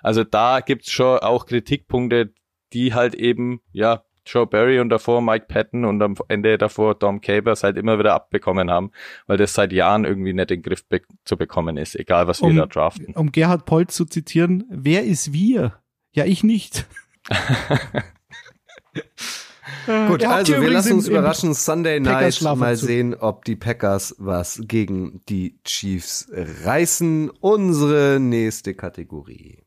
Also 0.01 0.23
da 0.23 0.61
gibt's 0.61 0.91
schon 0.91 1.19
auch 1.19 1.45
Kritikpunkte, 1.45 2.33
die 2.71 2.93
halt 2.93 3.13
eben, 3.13 3.61
ja, 3.73 4.03
Joe 4.27 4.45
Barry 4.45 4.79
und 4.79 4.89
davor 4.89 5.21
Mike 5.21 5.45
Patton 5.47 5.85
und 5.85 6.01
am 6.01 6.15
Ende 6.27 6.57
davor 6.57 6.95
Dom 6.95 7.21
Capers 7.21 7.63
halt 7.63 7.77
immer 7.77 7.99
wieder 7.99 8.13
abbekommen 8.13 8.69
haben, 8.69 8.91
weil 9.25 9.37
das 9.37 9.53
seit 9.53 9.71
Jahren 9.73 10.05
irgendwie 10.05 10.33
nicht 10.33 10.51
in 10.51 10.61
den 10.61 10.63
Griff 10.63 10.85
be 10.85 11.01
zu 11.25 11.37
bekommen 11.37 11.77
ist, 11.77 11.95
egal 11.95 12.27
was 12.27 12.41
wir 12.41 12.49
um, 12.49 12.55
da 12.55 12.65
draften. 12.65 13.13
Um 13.15 13.31
Gerhard 13.31 13.65
Polt 13.65 13.91
zu 13.91 14.05
zitieren, 14.05 14.65
wer 14.69 15.03
ist 15.03 15.33
wir? 15.33 15.79
Ja, 16.11 16.25
ich 16.25 16.43
nicht. 16.43 16.85
Gut, 19.85 20.25
also 20.25 20.59
wir 20.59 20.69
lassen 20.69 20.93
uns 20.93 21.07
überraschen. 21.07 21.53
Sunday 21.53 21.99
Night 21.99 22.41
mal 22.41 22.75
sehen, 22.75 23.15
ob 23.15 23.45
die 23.45 23.55
Packers 23.55 24.15
was 24.17 24.61
gegen 24.63 25.21
die 25.29 25.59
Chiefs 25.63 26.29
reißen. 26.31 27.29
Unsere 27.29 28.19
nächste 28.19 28.73
Kategorie. 28.73 29.63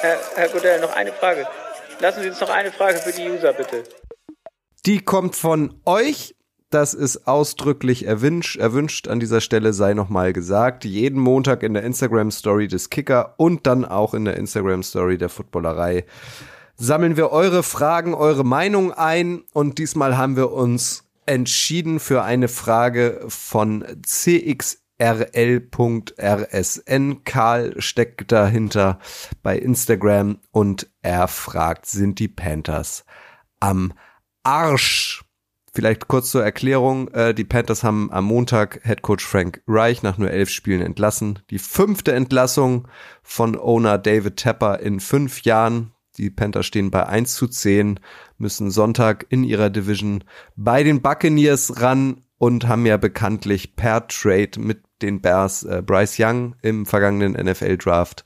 Herr, 0.00 0.18
Herr 0.36 0.48
Godell, 0.48 0.80
noch 0.80 0.94
eine 0.94 1.12
Frage. 1.12 1.46
Lassen 2.00 2.22
Sie 2.22 2.28
uns 2.28 2.40
noch 2.40 2.50
eine 2.50 2.72
Frage 2.72 2.98
für 2.98 3.12
die 3.12 3.28
User, 3.28 3.52
bitte. 3.52 3.84
Die 4.86 5.00
kommt 5.00 5.36
von 5.36 5.80
euch. 5.84 6.34
Das 6.70 6.94
ist 6.94 7.28
ausdrücklich 7.28 8.06
erwünscht. 8.06 8.56
Erwünscht 8.56 9.06
an 9.06 9.20
dieser 9.20 9.42
Stelle 9.42 9.74
sei 9.74 9.92
nochmal 9.92 10.32
gesagt. 10.32 10.84
Jeden 10.84 11.20
Montag 11.20 11.62
in 11.62 11.74
der 11.74 11.82
Instagram 11.82 12.30
Story 12.30 12.66
des 12.66 12.88
Kicker 12.88 13.34
und 13.36 13.66
dann 13.66 13.84
auch 13.84 14.14
in 14.14 14.24
der 14.24 14.36
Instagram 14.36 14.82
Story 14.82 15.18
der 15.18 15.28
Footballerei 15.28 16.06
sammeln 16.76 17.16
wir 17.16 17.30
eure 17.30 17.62
Fragen, 17.62 18.14
eure 18.14 18.44
Meinung 18.44 18.92
ein 18.92 19.44
und 19.52 19.78
diesmal 19.78 20.16
haben 20.16 20.36
wir 20.36 20.50
uns 20.50 21.04
entschieden 21.26 22.00
für 22.00 22.22
eine 22.22 22.48
Frage 22.48 23.20
von 23.28 23.84
cxrl.rsn. 25.02 26.94
Karl 27.24 27.74
steckt 27.80 28.30
dahinter 28.30 29.00
bei 29.42 29.58
Instagram 29.58 30.38
und 30.50 30.88
er 31.02 31.26
fragt, 31.28 31.86
sind 31.86 32.18
die 32.18 32.28
Panthers 32.28 33.04
am 33.60 33.92
Arsch? 34.44 35.24
Vielleicht 35.74 36.06
kurz 36.06 36.30
zur 36.30 36.44
Erklärung. 36.44 37.08
Äh, 37.08 37.32
die 37.34 37.44
Panthers 37.44 37.82
haben 37.82 38.12
am 38.12 38.26
Montag 38.26 38.80
Headcoach 38.82 39.22
Frank 39.22 39.62
Reich 39.66 40.02
nach 40.02 40.18
nur 40.18 40.30
elf 40.30 40.50
Spielen 40.50 40.82
entlassen. 40.82 41.38
Die 41.48 41.58
fünfte 41.58 42.12
Entlassung 42.12 42.86
von 43.22 43.58
Owner 43.58 43.96
David 43.96 44.36
Tepper 44.36 44.80
in 44.80 45.00
fünf 45.00 45.42
Jahren. 45.42 45.92
Die 46.18 46.28
Panthers 46.28 46.66
stehen 46.66 46.90
bei 46.90 47.06
1 47.06 47.34
zu 47.34 47.48
10, 47.48 47.98
müssen 48.36 48.70
Sonntag 48.70 49.24
in 49.30 49.44
ihrer 49.44 49.70
Division 49.70 50.24
bei 50.56 50.82
den 50.82 51.00
Buccaneers 51.00 51.80
ran 51.80 52.20
und 52.36 52.66
haben 52.68 52.84
ja 52.84 52.96
bekanntlich 52.96 53.76
per 53.76 54.08
Trade 54.08 54.58
mit 54.58 54.82
den 55.02 55.20
Bears 55.20 55.62
äh, 55.64 55.82
Bryce 55.84 56.16
Young 56.18 56.54
im 56.62 56.86
vergangenen 56.86 57.32
NFL 57.32 57.76
Draft 57.76 58.24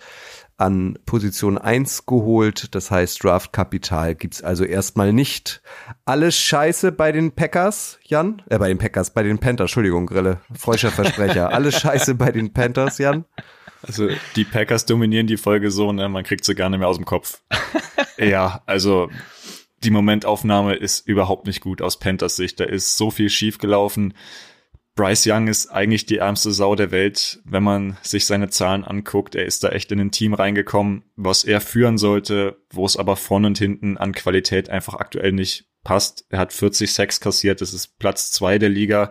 an 0.58 0.98
Position 1.04 1.58
1 1.58 2.06
geholt. 2.06 2.74
Das 2.74 2.90
heißt, 2.90 3.22
Draftkapital 3.22 4.14
gibt's 4.14 4.42
also 4.42 4.64
erstmal 4.64 5.12
nicht. 5.12 5.62
Alles 6.04 6.36
scheiße 6.36 6.92
bei 6.92 7.12
den 7.12 7.32
Packers, 7.32 7.98
Jan? 8.04 8.42
Äh, 8.48 8.58
bei 8.58 8.68
den 8.68 8.78
Packers, 8.78 9.12
bei 9.12 9.22
den 9.22 9.38
Panthers, 9.38 9.66
Entschuldigung, 9.70 10.06
Grille. 10.06 10.40
Freuscher 10.54 10.90
Versprecher. 10.90 11.48
Alles 11.52 11.78
scheiße 11.80 12.14
bei 12.14 12.32
den 12.32 12.52
Panthers, 12.52 12.98
Jan? 12.98 13.24
Also 13.82 14.08
die 14.34 14.44
Packers 14.44 14.86
dominieren 14.86 15.26
die 15.26 15.36
Folge 15.36 15.70
so, 15.70 15.92
ne, 15.92 16.08
man 16.08 16.24
kriegt 16.24 16.44
sie 16.44 16.54
gar 16.54 16.70
nicht 16.70 16.78
mehr 16.78 16.88
aus 16.88 16.96
dem 16.96 17.04
Kopf. 17.04 17.42
ja, 18.18 18.62
also 18.66 19.10
die 19.84 19.90
Momentaufnahme 19.90 20.74
ist 20.74 21.06
überhaupt 21.06 21.46
nicht 21.46 21.60
gut 21.60 21.82
aus 21.82 21.98
Panthers 21.98 22.36
Sicht. 22.36 22.58
Da 22.58 22.64
ist 22.64 22.96
so 22.96 23.10
viel 23.10 23.28
schief 23.28 23.58
gelaufen. 23.58 24.14
Bryce 24.96 25.26
Young 25.26 25.46
ist 25.46 25.68
eigentlich 25.68 26.06
die 26.06 26.16
ärmste 26.16 26.52
Sau 26.52 26.74
der 26.74 26.90
Welt, 26.90 27.40
wenn 27.44 27.62
man 27.62 27.98
sich 28.00 28.24
seine 28.24 28.48
Zahlen 28.48 28.82
anguckt. 28.82 29.34
Er 29.34 29.44
ist 29.44 29.62
da 29.62 29.68
echt 29.68 29.92
in 29.92 30.00
ein 30.00 30.10
Team 30.10 30.32
reingekommen, 30.32 31.04
was 31.16 31.44
er 31.44 31.60
führen 31.60 31.98
sollte, 31.98 32.56
wo 32.70 32.86
es 32.86 32.96
aber 32.96 33.16
vorne 33.16 33.48
und 33.48 33.58
hinten 33.58 33.98
an 33.98 34.12
Qualität 34.12 34.70
einfach 34.70 34.94
aktuell 34.94 35.32
nicht 35.32 35.66
passt. 35.84 36.24
Er 36.30 36.38
hat 36.38 36.54
40 36.54 36.90
Sacks 36.90 37.20
kassiert, 37.20 37.60
das 37.60 37.74
ist 37.74 37.98
Platz 37.98 38.32
zwei 38.32 38.58
der 38.58 38.70
Liga. 38.70 39.10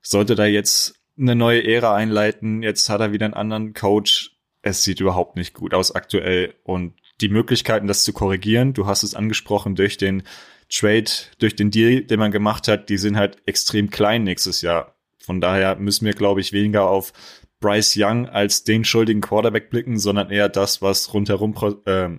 Sollte 0.00 0.36
da 0.36 0.46
jetzt 0.46 0.94
eine 1.18 1.34
neue 1.34 1.64
Ära 1.66 1.96
einleiten, 1.96 2.62
jetzt 2.62 2.88
hat 2.88 3.00
er 3.00 3.12
wieder 3.12 3.26
einen 3.26 3.34
anderen 3.34 3.74
Coach. 3.74 4.38
Es 4.62 4.84
sieht 4.84 5.00
überhaupt 5.00 5.36
nicht 5.36 5.54
gut 5.54 5.74
aus 5.74 5.92
aktuell 5.92 6.54
und 6.62 6.94
die 7.20 7.30
Möglichkeiten, 7.30 7.88
das 7.88 8.04
zu 8.04 8.12
korrigieren, 8.12 8.74
du 8.74 8.86
hast 8.86 9.02
es 9.02 9.16
angesprochen, 9.16 9.74
durch 9.74 9.96
den 9.96 10.22
Trade, 10.68 11.10
durch 11.38 11.56
den 11.56 11.72
Deal, 11.72 12.02
den 12.02 12.20
man 12.20 12.30
gemacht 12.30 12.68
hat, 12.68 12.88
die 12.90 12.98
sind 12.98 13.16
halt 13.16 13.38
extrem 13.46 13.90
klein 13.90 14.22
nächstes 14.22 14.62
Jahr 14.62 14.95
von 15.26 15.40
daher 15.40 15.74
müssen 15.76 16.06
wir, 16.06 16.14
glaube 16.14 16.40
ich, 16.40 16.52
weniger 16.52 16.88
auf 16.88 17.12
Bryce 17.60 17.96
Young 17.98 18.28
als 18.28 18.62
den 18.62 18.84
schuldigen 18.84 19.20
Quarterback 19.20 19.70
blicken, 19.70 19.98
sondern 19.98 20.30
eher 20.30 20.48
das, 20.48 20.82
was 20.82 21.12
rundherum 21.12 21.54
äh, 21.84 22.10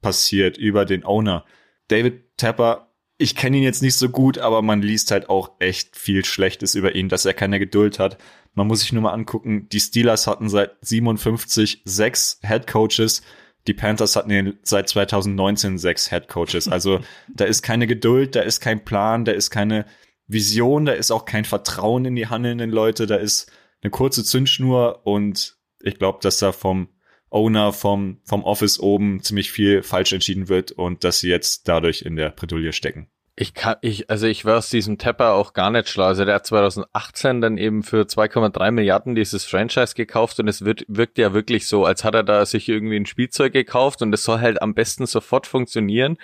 passiert 0.00 0.56
über 0.56 0.86
den 0.86 1.04
Owner. 1.04 1.44
David 1.88 2.38
Tapper, 2.38 2.90
ich 3.18 3.36
kenne 3.36 3.58
ihn 3.58 3.62
jetzt 3.62 3.82
nicht 3.82 3.96
so 3.96 4.08
gut, 4.08 4.38
aber 4.38 4.62
man 4.62 4.80
liest 4.80 5.10
halt 5.10 5.28
auch 5.28 5.52
echt 5.58 5.94
viel 5.94 6.24
Schlechtes 6.24 6.74
über 6.74 6.94
ihn, 6.94 7.10
dass 7.10 7.26
er 7.26 7.34
keine 7.34 7.58
Geduld 7.58 7.98
hat. 7.98 8.16
Man 8.54 8.66
muss 8.66 8.80
sich 8.80 8.92
nur 8.94 9.02
mal 9.02 9.12
angucken, 9.12 9.68
die 9.70 9.80
Steelers 9.80 10.26
hatten 10.26 10.48
seit 10.48 10.72
57 10.80 11.82
sechs 11.84 12.40
Head 12.42 12.66
Coaches, 12.66 13.22
die 13.66 13.74
Panthers 13.74 14.16
hatten 14.16 14.58
seit 14.62 14.88
2019 14.88 15.76
sechs 15.76 16.08
Head 16.08 16.28
Coaches. 16.28 16.68
Also 16.68 17.00
da 17.28 17.44
ist 17.44 17.62
keine 17.62 17.86
Geduld, 17.86 18.36
da 18.36 18.40
ist 18.40 18.60
kein 18.60 18.84
Plan, 18.84 19.26
da 19.26 19.32
ist 19.32 19.50
keine 19.50 19.84
Vision, 20.26 20.86
da 20.86 20.92
ist 20.92 21.10
auch 21.10 21.24
kein 21.24 21.44
Vertrauen 21.44 22.04
in 22.04 22.16
die 22.16 22.28
handelnden 22.28 22.70
Leute, 22.70 23.06
da 23.06 23.16
ist 23.16 23.50
eine 23.82 23.90
kurze 23.90 24.24
Zündschnur 24.24 25.06
und 25.06 25.56
ich 25.82 25.98
glaube, 25.98 26.18
dass 26.22 26.38
da 26.38 26.52
vom 26.52 26.88
Owner, 27.30 27.72
vom, 27.72 28.20
vom 28.24 28.44
Office 28.44 28.78
oben 28.78 29.22
ziemlich 29.22 29.50
viel 29.50 29.82
falsch 29.82 30.12
entschieden 30.12 30.48
wird 30.48 30.72
und 30.72 31.04
dass 31.04 31.18
sie 31.20 31.28
jetzt 31.28 31.68
dadurch 31.68 32.02
in 32.02 32.16
der 32.16 32.30
Bredouille 32.30 32.72
stecken. 32.72 33.08
Ich 33.36 33.52
kann, 33.52 33.74
ich, 33.80 34.08
also 34.08 34.28
ich 34.28 34.44
war 34.44 34.58
aus 34.58 34.70
diesem 34.70 34.96
Tepper 34.96 35.32
auch 35.32 35.54
gar 35.54 35.72
nicht 35.72 35.88
schlau. 35.88 36.04
Also 36.04 36.24
der 36.24 36.36
hat 36.36 36.46
2018 36.46 37.40
dann 37.40 37.58
eben 37.58 37.82
für 37.82 38.02
2,3 38.02 38.70
Milliarden 38.70 39.16
dieses 39.16 39.44
Franchise 39.44 39.96
gekauft 39.96 40.38
und 40.38 40.46
es 40.46 40.64
wird, 40.64 40.84
wirkt 40.86 41.18
ja 41.18 41.34
wirklich 41.34 41.66
so, 41.66 41.84
als 41.84 42.04
hat 42.04 42.14
er 42.14 42.22
da 42.22 42.46
sich 42.46 42.68
irgendwie 42.68 42.94
ein 42.94 43.06
Spielzeug 43.06 43.52
gekauft 43.52 44.02
und 44.02 44.12
es 44.12 44.22
soll 44.22 44.38
halt 44.38 44.62
am 44.62 44.74
besten 44.74 45.06
sofort 45.06 45.48
funktionieren 45.48 46.16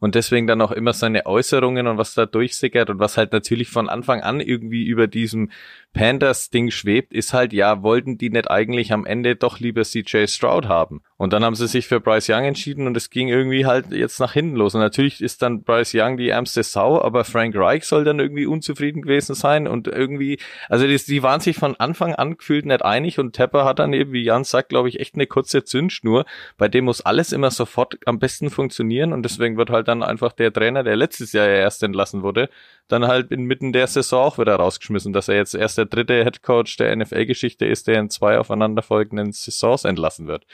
und 0.00 0.14
deswegen 0.14 0.46
dann 0.46 0.60
auch 0.60 0.72
immer 0.72 0.92
seine 0.92 1.26
Äußerungen 1.26 1.86
und 1.86 1.98
was 1.98 2.14
da 2.14 2.26
durchsickert 2.26 2.90
und 2.90 2.98
was 2.98 3.16
halt 3.16 3.32
natürlich 3.32 3.68
von 3.68 3.88
Anfang 3.88 4.20
an 4.20 4.40
irgendwie 4.40 4.84
über 4.84 5.06
diesem 5.06 5.50
Panthers-Ding 5.92 6.70
schwebt, 6.70 7.12
ist 7.12 7.32
halt, 7.32 7.52
ja, 7.52 7.82
wollten 7.82 8.18
die 8.18 8.30
nicht 8.30 8.50
eigentlich 8.50 8.92
am 8.92 9.06
Ende 9.06 9.36
doch 9.36 9.58
lieber 9.58 9.82
CJ 9.82 10.26
Stroud 10.26 10.66
haben? 10.66 11.02
Und 11.16 11.32
dann 11.32 11.44
haben 11.44 11.56
sie 11.56 11.66
sich 11.66 11.88
für 11.88 11.98
Bryce 11.98 12.28
Young 12.28 12.44
entschieden 12.44 12.86
und 12.86 12.96
es 12.96 13.10
ging 13.10 13.26
irgendwie 13.26 13.66
halt 13.66 13.90
jetzt 13.90 14.20
nach 14.20 14.32
hinten 14.32 14.54
los. 14.54 14.74
Und 14.74 14.80
natürlich 14.80 15.20
ist 15.20 15.42
dann 15.42 15.64
Bryce 15.64 15.94
Young 15.94 16.16
die 16.16 16.28
ärmste 16.28 16.62
Sau, 16.62 17.00
aber 17.00 17.24
Frank 17.24 17.56
Reich 17.56 17.84
soll 17.84 18.04
dann 18.04 18.20
irgendwie 18.20 18.46
unzufrieden 18.46 19.02
gewesen 19.02 19.34
sein 19.34 19.66
und 19.66 19.88
irgendwie, 19.88 20.38
also 20.68 20.86
die, 20.86 20.96
die 20.96 21.22
waren 21.24 21.40
sich 21.40 21.56
von 21.56 21.74
Anfang 21.76 22.14
an 22.14 22.36
gefühlt 22.36 22.66
nicht 22.66 22.84
einig 22.84 23.18
und 23.18 23.32
Tepper 23.32 23.64
hat 23.64 23.80
dann 23.80 23.92
eben, 23.92 24.12
wie 24.12 24.22
Jan 24.22 24.44
sagt, 24.44 24.68
glaube 24.68 24.88
ich, 24.88 25.00
echt 25.00 25.16
eine 25.16 25.26
kurze 25.26 25.64
Zündschnur, 25.64 26.24
bei 26.56 26.68
dem 26.68 26.84
muss 26.84 27.00
alles 27.00 27.32
immer 27.32 27.50
sofort 27.50 27.98
am 28.06 28.20
besten 28.20 28.50
funktionieren 28.50 29.12
und 29.12 29.24
deswegen 29.24 29.56
wird 29.56 29.70
halt 29.70 29.87
dann 29.88 30.02
einfach 30.02 30.32
der 30.32 30.52
Trainer, 30.52 30.84
der 30.84 30.96
letztes 30.96 31.32
Jahr 31.32 31.46
ja 31.46 31.56
erst 31.56 31.82
entlassen 31.82 32.22
wurde, 32.22 32.48
dann 32.86 33.06
halt 33.06 33.30
inmitten 33.32 33.72
der 33.72 33.86
Saison 33.86 34.24
auch 34.24 34.38
wieder 34.38 34.56
rausgeschmissen, 34.56 35.12
dass 35.12 35.28
er 35.28 35.36
jetzt 35.36 35.54
erst 35.54 35.78
der 35.78 35.86
dritte 35.86 36.24
Headcoach 36.24 36.76
der 36.78 36.94
NFL-Geschichte 36.94 37.66
ist, 37.66 37.88
der 37.88 37.98
in 38.00 38.10
zwei 38.10 38.38
aufeinanderfolgenden 38.38 39.32
Saisons 39.32 39.84
entlassen 39.84 40.26
wird. 40.26 40.46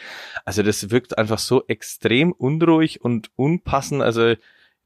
Also 0.45 0.63
das 0.63 0.91
wirkt 0.91 1.19
einfach 1.19 1.39
so 1.39 1.65
extrem 1.67 2.33
unruhig 2.33 3.03
und 3.03 3.31
unpassend. 3.37 4.03
Also 4.03 4.35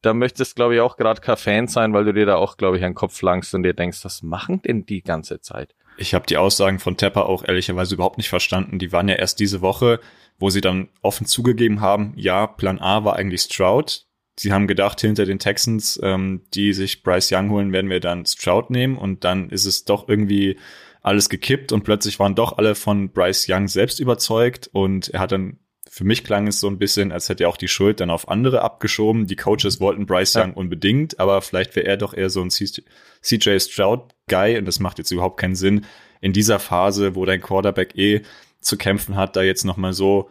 da 0.03 0.15
möchtest, 0.15 0.57
glaube 0.57 0.75
ich, 0.75 0.81
auch 0.81 0.97
gerade 0.97 1.21
kein 1.21 1.37
Fan 1.37 1.69
sein, 1.69 1.93
weil 1.93 2.05
du 2.05 2.13
dir 2.13 2.27
da 2.27 2.37
auch, 2.37 2.57
glaube 2.57 2.79
ich, 2.79 2.85
einen 2.85 2.95
Kopf 2.95 3.21
langst 3.23 3.55
und 3.55 3.63
dir 3.63 3.75
denkst, 3.75 4.05
was 4.05 4.23
machen 4.23 4.63
denn 4.63 4.87
die 4.87 5.03
ganze 5.03 5.41
Zeit? 5.41 5.75
Ich 5.97 6.15
habe 6.15 6.27
die 6.27 6.37
Aussagen 6.37 6.79
von 6.79 6.97
Tepper 6.97 7.27
auch 7.27 7.45
ehrlicherweise 7.45 7.97
überhaupt 7.97 8.19
nicht 8.19 8.29
verstanden. 8.29 8.79
Die 8.79 8.93
waren 8.93 9.09
ja 9.09 9.17
erst 9.17 9.41
diese 9.41 9.61
Woche, 9.61 9.99
wo 10.39 10.51
sie 10.51 10.61
dann 10.61 10.89
offen 11.03 11.27
zugegeben 11.27 11.81
haben, 11.81 12.13
ja, 12.17 12.47
Plan 12.47 12.79
A 12.79 13.05
war 13.05 13.17
eigentlich 13.17 13.43
Stroud 13.43 14.07
sie 14.39 14.53
haben 14.53 14.67
gedacht, 14.67 15.01
hinter 15.01 15.27
den 15.27 15.39
Texans, 15.39 15.99
ähm, 16.03 16.43
die 16.55 16.73
sich 16.73 17.03
Bryce 17.03 17.33
Young 17.33 17.51
holen, 17.51 17.73
werden 17.73 17.91
wir 17.91 18.01
dann 18.01 18.25
Stroud 18.25 18.71
nehmen 18.71 18.97
und 18.97 19.25
dann 19.25 19.51
ist 19.51 19.65
es 19.65 19.85
doch 19.85 20.09
irgendwie 20.09 20.57
alles 21.03 21.29
gekippt 21.29 21.73
und 21.73 21.85
plötzlich 21.85 22.19
waren 22.19 22.35
doch 22.35 22.59
alle 22.59 22.75
von 22.75 23.11
Bryce 23.11 23.47
Young 23.49 23.69
selbst 23.69 24.01
überzeugt 24.01 24.69
und 24.73 25.09
er 25.09 25.21
hat 25.21 25.33
dann 25.33 25.59
Für 25.91 26.05
mich 26.05 26.23
klang 26.23 26.47
es 26.47 26.61
so 26.61 26.69
ein 26.69 26.79
bisschen, 26.79 27.13
als 27.13 27.29
hätte 27.29 27.45
er 27.45 27.49
auch 27.49 27.57
die 27.57 27.67
Schuld 27.67 28.01
dann 28.01 28.11
auf 28.11 28.29
andere 28.29 28.61
abgeschoben. 28.61 29.27
Die 29.27 29.37
Coaches 29.37 29.81
wollten 29.81 30.05
Bryce 30.07 30.37
Young 30.37 30.51
ja. 30.51 30.57
unbedingt, 30.57 31.19
aber 31.19 31.41
vielleicht 31.41 31.75
wäre 31.77 31.87
er 31.87 31.97
doch 31.97 32.15
eher 32.15 32.29
so 32.29 32.43
ein 32.43 32.51
CJ 32.51 33.59
Stroud-Guy 33.59 34.59
und 34.59 34.67
das 34.67 34.81
macht 34.81 34.99
jetzt 34.99 35.11
überhaupt 35.11 35.41
keinen 35.41 35.57
Sinn, 35.57 35.87
in 36.21 36.33
dieser 36.33 36.59
Phase, 36.59 37.15
wo 37.15 37.25
dein 37.25 37.41
Quarterback 37.41 37.97
eh 37.97 38.23
zu 38.61 38.77
kämpfen 38.77 39.17
hat, 39.17 39.35
da 39.37 39.43
jetzt 39.43 39.65
nochmal 39.65 39.93
so 39.93 40.31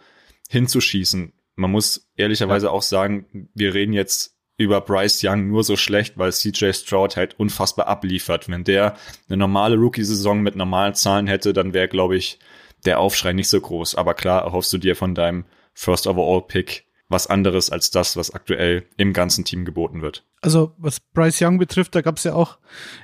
hinzuschießen. 0.49 1.33
Man 1.57 1.71
muss 1.71 2.09
ehrlicherweise 2.15 2.67
ja. 2.67 2.71
auch 2.71 2.81
sagen, 2.81 3.49
wir 3.53 3.73
reden 3.73 3.93
jetzt 3.93 4.37
über 4.57 4.81
Bryce 4.81 5.23
Young 5.23 5.47
nur 5.49 5.63
so 5.63 5.75
schlecht, 5.75 6.17
weil 6.17 6.31
CJ 6.31 6.71
Stroud 6.71 7.17
halt 7.17 7.39
unfassbar 7.39 7.87
abliefert. 7.87 8.49
Wenn 8.49 8.63
der 8.63 8.95
eine 9.27 9.37
normale 9.37 9.75
Rookie-Saison 9.75 10.41
mit 10.41 10.55
normalen 10.55 10.95
Zahlen 10.95 11.27
hätte, 11.27 11.53
dann 11.53 11.73
wäre, 11.73 11.87
glaube 11.87 12.15
ich, 12.15 12.39
der 12.85 12.99
Aufschrei 12.99 13.33
nicht 13.33 13.49
so 13.49 13.59
groß. 13.59 13.95
Aber 13.95 14.13
klar 14.13 14.43
erhoffst 14.43 14.71
du 14.73 14.77
dir 14.77 14.95
von 14.95 15.13
deinem 15.13 15.45
First 15.73 16.07
Overall 16.07 16.41
Pick 16.47 16.87
was 17.09 17.27
anderes 17.27 17.69
als 17.69 17.89
das, 17.91 18.17
was 18.17 18.31
aktuell 18.31 18.85
im 18.97 19.13
ganzen 19.13 19.45
Team 19.45 19.63
geboten 19.63 20.01
wird. 20.01 20.25
Also 20.41 20.73
was 20.77 20.99
Bryce 20.99 21.41
Young 21.41 21.57
betrifft, 21.57 21.95
da 21.95 22.01
gab 22.01 22.17
es 22.17 22.25
ja 22.25 22.33
auch 22.33 22.57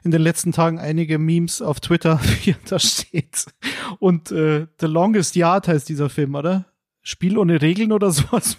in 0.03 0.11
den 0.11 0.21
letzten 0.21 0.51
Tagen 0.51 0.77
einige 0.79 1.17
Memes 1.17 1.61
auf 1.61 1.79
Twitter, 1.79 2.19
wie 2.43 2.51
er 2.51 2.57
da 2.67 2.79
steht. 2.79 3.45
Und 3.99 4.31
äh, 4.31 4.67
The 4.79 4.87
Longest 4.87 5.35
Yard 5.35 5.67
heißt 5.67 5.87
dieser 5.87 6.09
Film, 6.09 6.35
oder? 6.35 6.65
Spiel 7.03 7.37
ohne 7.37 7.61
Regeln 7.61 7.91
oder 7.91 8.11
sowas. 8.11 8.57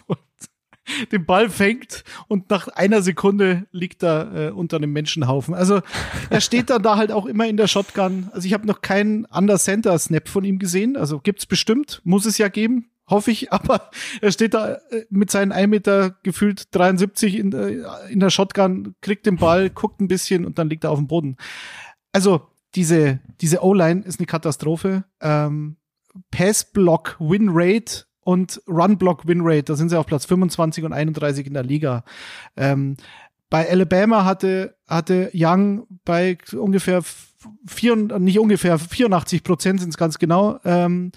den 1.12 1.24
Ball 1.24 1.48
fängt 1.48 2.04
und 2.28 2.50
nach 2.50 2.68
einer 2.68 3.02
Sekunde 3.02 3.66
liegt 3.72 4.02
er 4.02 4.34
äh, 4.34 4.50
unter 4.50 4.76
einem 4.76 4.92
Menschenhaufen. 4.92 5.54
Also 5.54 5.80
er 6.30 6.40
steht 6.40 6.70
dann 6.70 6.82
da 6.82 6.96
halt 6.96 7.10
auch 7.10 7.26
immer 7.26 7.46
in 7.46 7.56
der 7.56 7.68
Shotgun. 7.68 8.28
Also 8.32 8.46
ich 8.46 8.52
habe 8.52 8.66
noch 8.66 8.82
keinen 8.82 9.24
Under 9.26 9.58
Center 9.58 9.98
Snap 9.98 10.28
von 10.28 10.44
ihm 10.44 10.58
gesehen. 10.58 10.96
Also 10.96 11.20
gibt's 11.20 11.46
bestimmt, 11.46 12.02
muss 12.04 12.26
es 12.26 12.38
ja 12.38 12.48
geben, 12.48 12.90
hoffe 13.08 13.30
ich. 13.30 13.52
Aber 13.52 13.90
er 14.20 14.30
steht 14.30 14.54
da 14.54 14.74
äh, 14.90 15.06
mit 15.08 15.30
seinen 15.30 15.52
1 15.52 15.70
Meter 15.70 16.16
gefühlt 16.22 16.74
73 16.74 17.36
in, 17.36 17.52
äh, 17.52 18.10
in 18.10 18.20
der 18.20 18.30
Shotgun, 18.30 18.94
kriegt 19.00 19.26
den 19.26 19.36
Ball, 19.36 19.70
guckt 19.70 20.00
ein 20.00 20.08
bisschen 20.08 20.44
und 20.44 20.58
dann 20.58 20.68
liegt 20.68 20.84
er 20.84 20.90
auf 20.90 20.98
dem 20.98 21.08
Boden. 21.08 21.36
Also 22.12 22.42
diese 22.74 23.20
diese 23.40 23.62
O-Line 23.62 24.02
ist 24.02 24.20
eine 24.20 24.26
Katastrophe. 24.26 25.04
Ähm, 25.20 25.76
Pass-Block 26.30 27.16
Win 27.18 27.48
Rate 27.50 28.04
und 28.24 28.60
Run-Block-Win-Rate, 28.66 29.64
da 29.64 29.76
sind 29.76 29.90
sie 29.90 29.98
auf 29.98 30.06
Platz 30.06 30.24
25 30.24 30.84
und 30.84 30.92
31 30.92 31.46
in 31.46 31.54
der 31.54 31.62
Liga. 31.62 32.04
Ähm, 32.56 32.96
bei 33.50 33.70
Alabama 33.70 34.24
hatte, 34.24 34.76
hatte 34.88 35.30
Young 35.34 35.86
bei 36.04 36.38
ungefähr 36.52 37.02
vier, 37.66 37.96
nicht 37.96 38.38
ungefähr 38.38 38.78
84 38.78 39.44
Prozent 39.44 39.80
sind 39.80 39.90
es 39.90 39.96
ganz 39.96 40.18
genau, 40.18 40.58
ähm, 40.64 41.12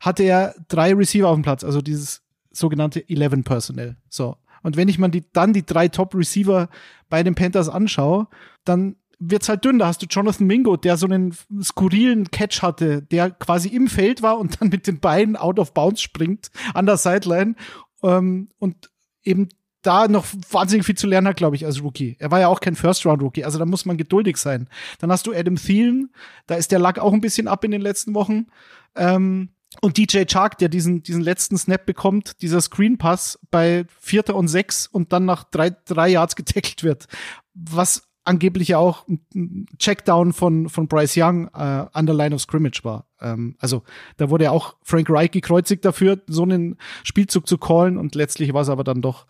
hatte 0.00 0.22
er 0.22 0.54
drei 0.68 0.94
Receiver 0.94 1.28
auf 1.28 1.36
dem 1.36 1.42
Platz, 1.42 1.64
also 1.64 1.82
dieses 1.82 2.22
sogenannte 2.50 3.08
11 3.08 3.44
Personnel. 3.44 3.96
So. 4.08 4.36
Und 4.62 4.76
wenn 4.76 4.88
ich 4.88 4.98
mal 4.98 5.08
die, 5.08 5.24
dann 5.32 5.52
die 5.52 5.66
drei 5.66 5.88
Top 5.88 6.14
Receiver 6.14 6.68
bei 7.08 7.22
den 7.22 7.34
Panthers 7.34 7.68
anschaue, 7.68 8.28
dann 8.64 8.96
wird's 9.30 9.48
halt 9.48 9.64
dünn. 9.64 9.78
Da 9.78 9.86
hast 9.86 10.02
du 10.02 10.06
Jonathan 10.06 10.46
Mingo, 10.46 10.76
der 10.76 10.96
so 10.96 11.06
einen 11.06 11.34
skurrilen 11.62 12.30
Catch 12.30 12.62
hatte, 12.62 13.02
der 13.02 13.30
quasi 13.30 13.68
im 13.68 13.88
Feld 13.88 14.22
war 14.22 14.38
und 14.38 14.60
dann 14.60 14.68
mit 14.68 14.86
den 14.86 15.00
Beinen 15.00 15.36
out 15.36 15.58
of 15.58 15.72
bounds 15.74 16.02
springt 16.02 16.50
an 16.74 16.86
der 16.86 16.96
Sideline 16.96 17.54
ähm, 18.02 18.48
und 18.58 18.90
eben 19.22 19.48
da 19.82 20.06
noch 20.06 20.26
wahnsinnig 20.50 20.86
viel 20.86 20.96
zu 20.96 21.06
lernen 21.06 21.28
hat, 21.28 21.36
glaube 21.36 21.56
ich, 21.56 21.66
als 21.66 21.82
Rookie. 21.82 22.16
Er 22.20 22.30
war 22.30 22.40
ja 22.40 22.48
auch 22.48 22.60
kein 22.60 22.76
First-Round-Rookie, 22.76 23.44
also 23.44 23.58
da 23.58 23.66
muss 23.66 23.84
man 23.84 23.96
geduldig 23.96 24.36
sein. 24.36 24.68
Dann 25.00 25.10
hast 25.10 25.26
du 25.26 25.32
Adam 25.32 25.56
Thielen, 25.56 26.12
da 26.46 26.54
ist 26.54 26.70
der 26.70 26.78
Lack 26.78 26.98
auch 26.98 27.12
ein 27.12 27.20
bisschen 27.20 27.48
ab 27.48 27.64
in 27.64 27.72
den 27.72 27.82
letzten 27.82 28.14
Wochen. 28.14 28.46
Ähm, 28.94 29.50
und 29.80 29.96
DJ 29.96 30.24
Chark, 30.26 30.58
der 30.58 30.68
diesen, 30.68 31.02
diesen 31.02 31.22
letzten 31.22 31.56
Snap 31.56 31.86
bekommt, 31.86 32.42
dieser 32.42 32.60
Screen 32.60 32.98
Pass 32.98 33.38
bei 33.50 33.86
Vierter 34.00 34.36
und 34.36 34.48
Sechs 34.48 34.86
und 34.86 35.12
dann 35.12 35.24
nach 35.24 35.44
drei, 35.44 35.70
drei 35.70 36.10
Yards 36.10 36.36
getackelt 36.36 36.84
wird. 36.84 37.06
Was 37.54 38.02
angeblich 38.24 38.68
ja 38.68 38.78
auch 38.78 39.06
ein 39.08 39.66
Checkdown 39.78 40.32
von, 40.32 40.68
von 40.68 40.88
Bryce 40.88 41.16
Young 41.16 41.48
äh, 41.48 41.86
an 41.92 42.06
der 42.06 42.14
Line 42.14 42.34
of 42.34 42.40
Scrimmage 42.40 42.84
war. 42.84 43.06
Ähm, 43.20 43.56
also 43.58 43.82
da 44.16 44.30
wurde 44.30 44.44
ja 44.44 44.50
auch 44.50 44.76
Frank 44.82 45.08
Reich 45.10 45.30
gekreuzigt 45.30 45.84
dafür, 45.84 46.20
so 46.26 46.42
einen 46.42 46.76
Spielzug 47.04 47.46
zu 47.46 47.58
callen 47.58 47.96
und 47.96 48.14
letztlich 48.14 48.52
war 48.52 48.62
es 48.62 48.68
aber 48.68 48.84
dann 48.84 49.02
doch 49.02 49.26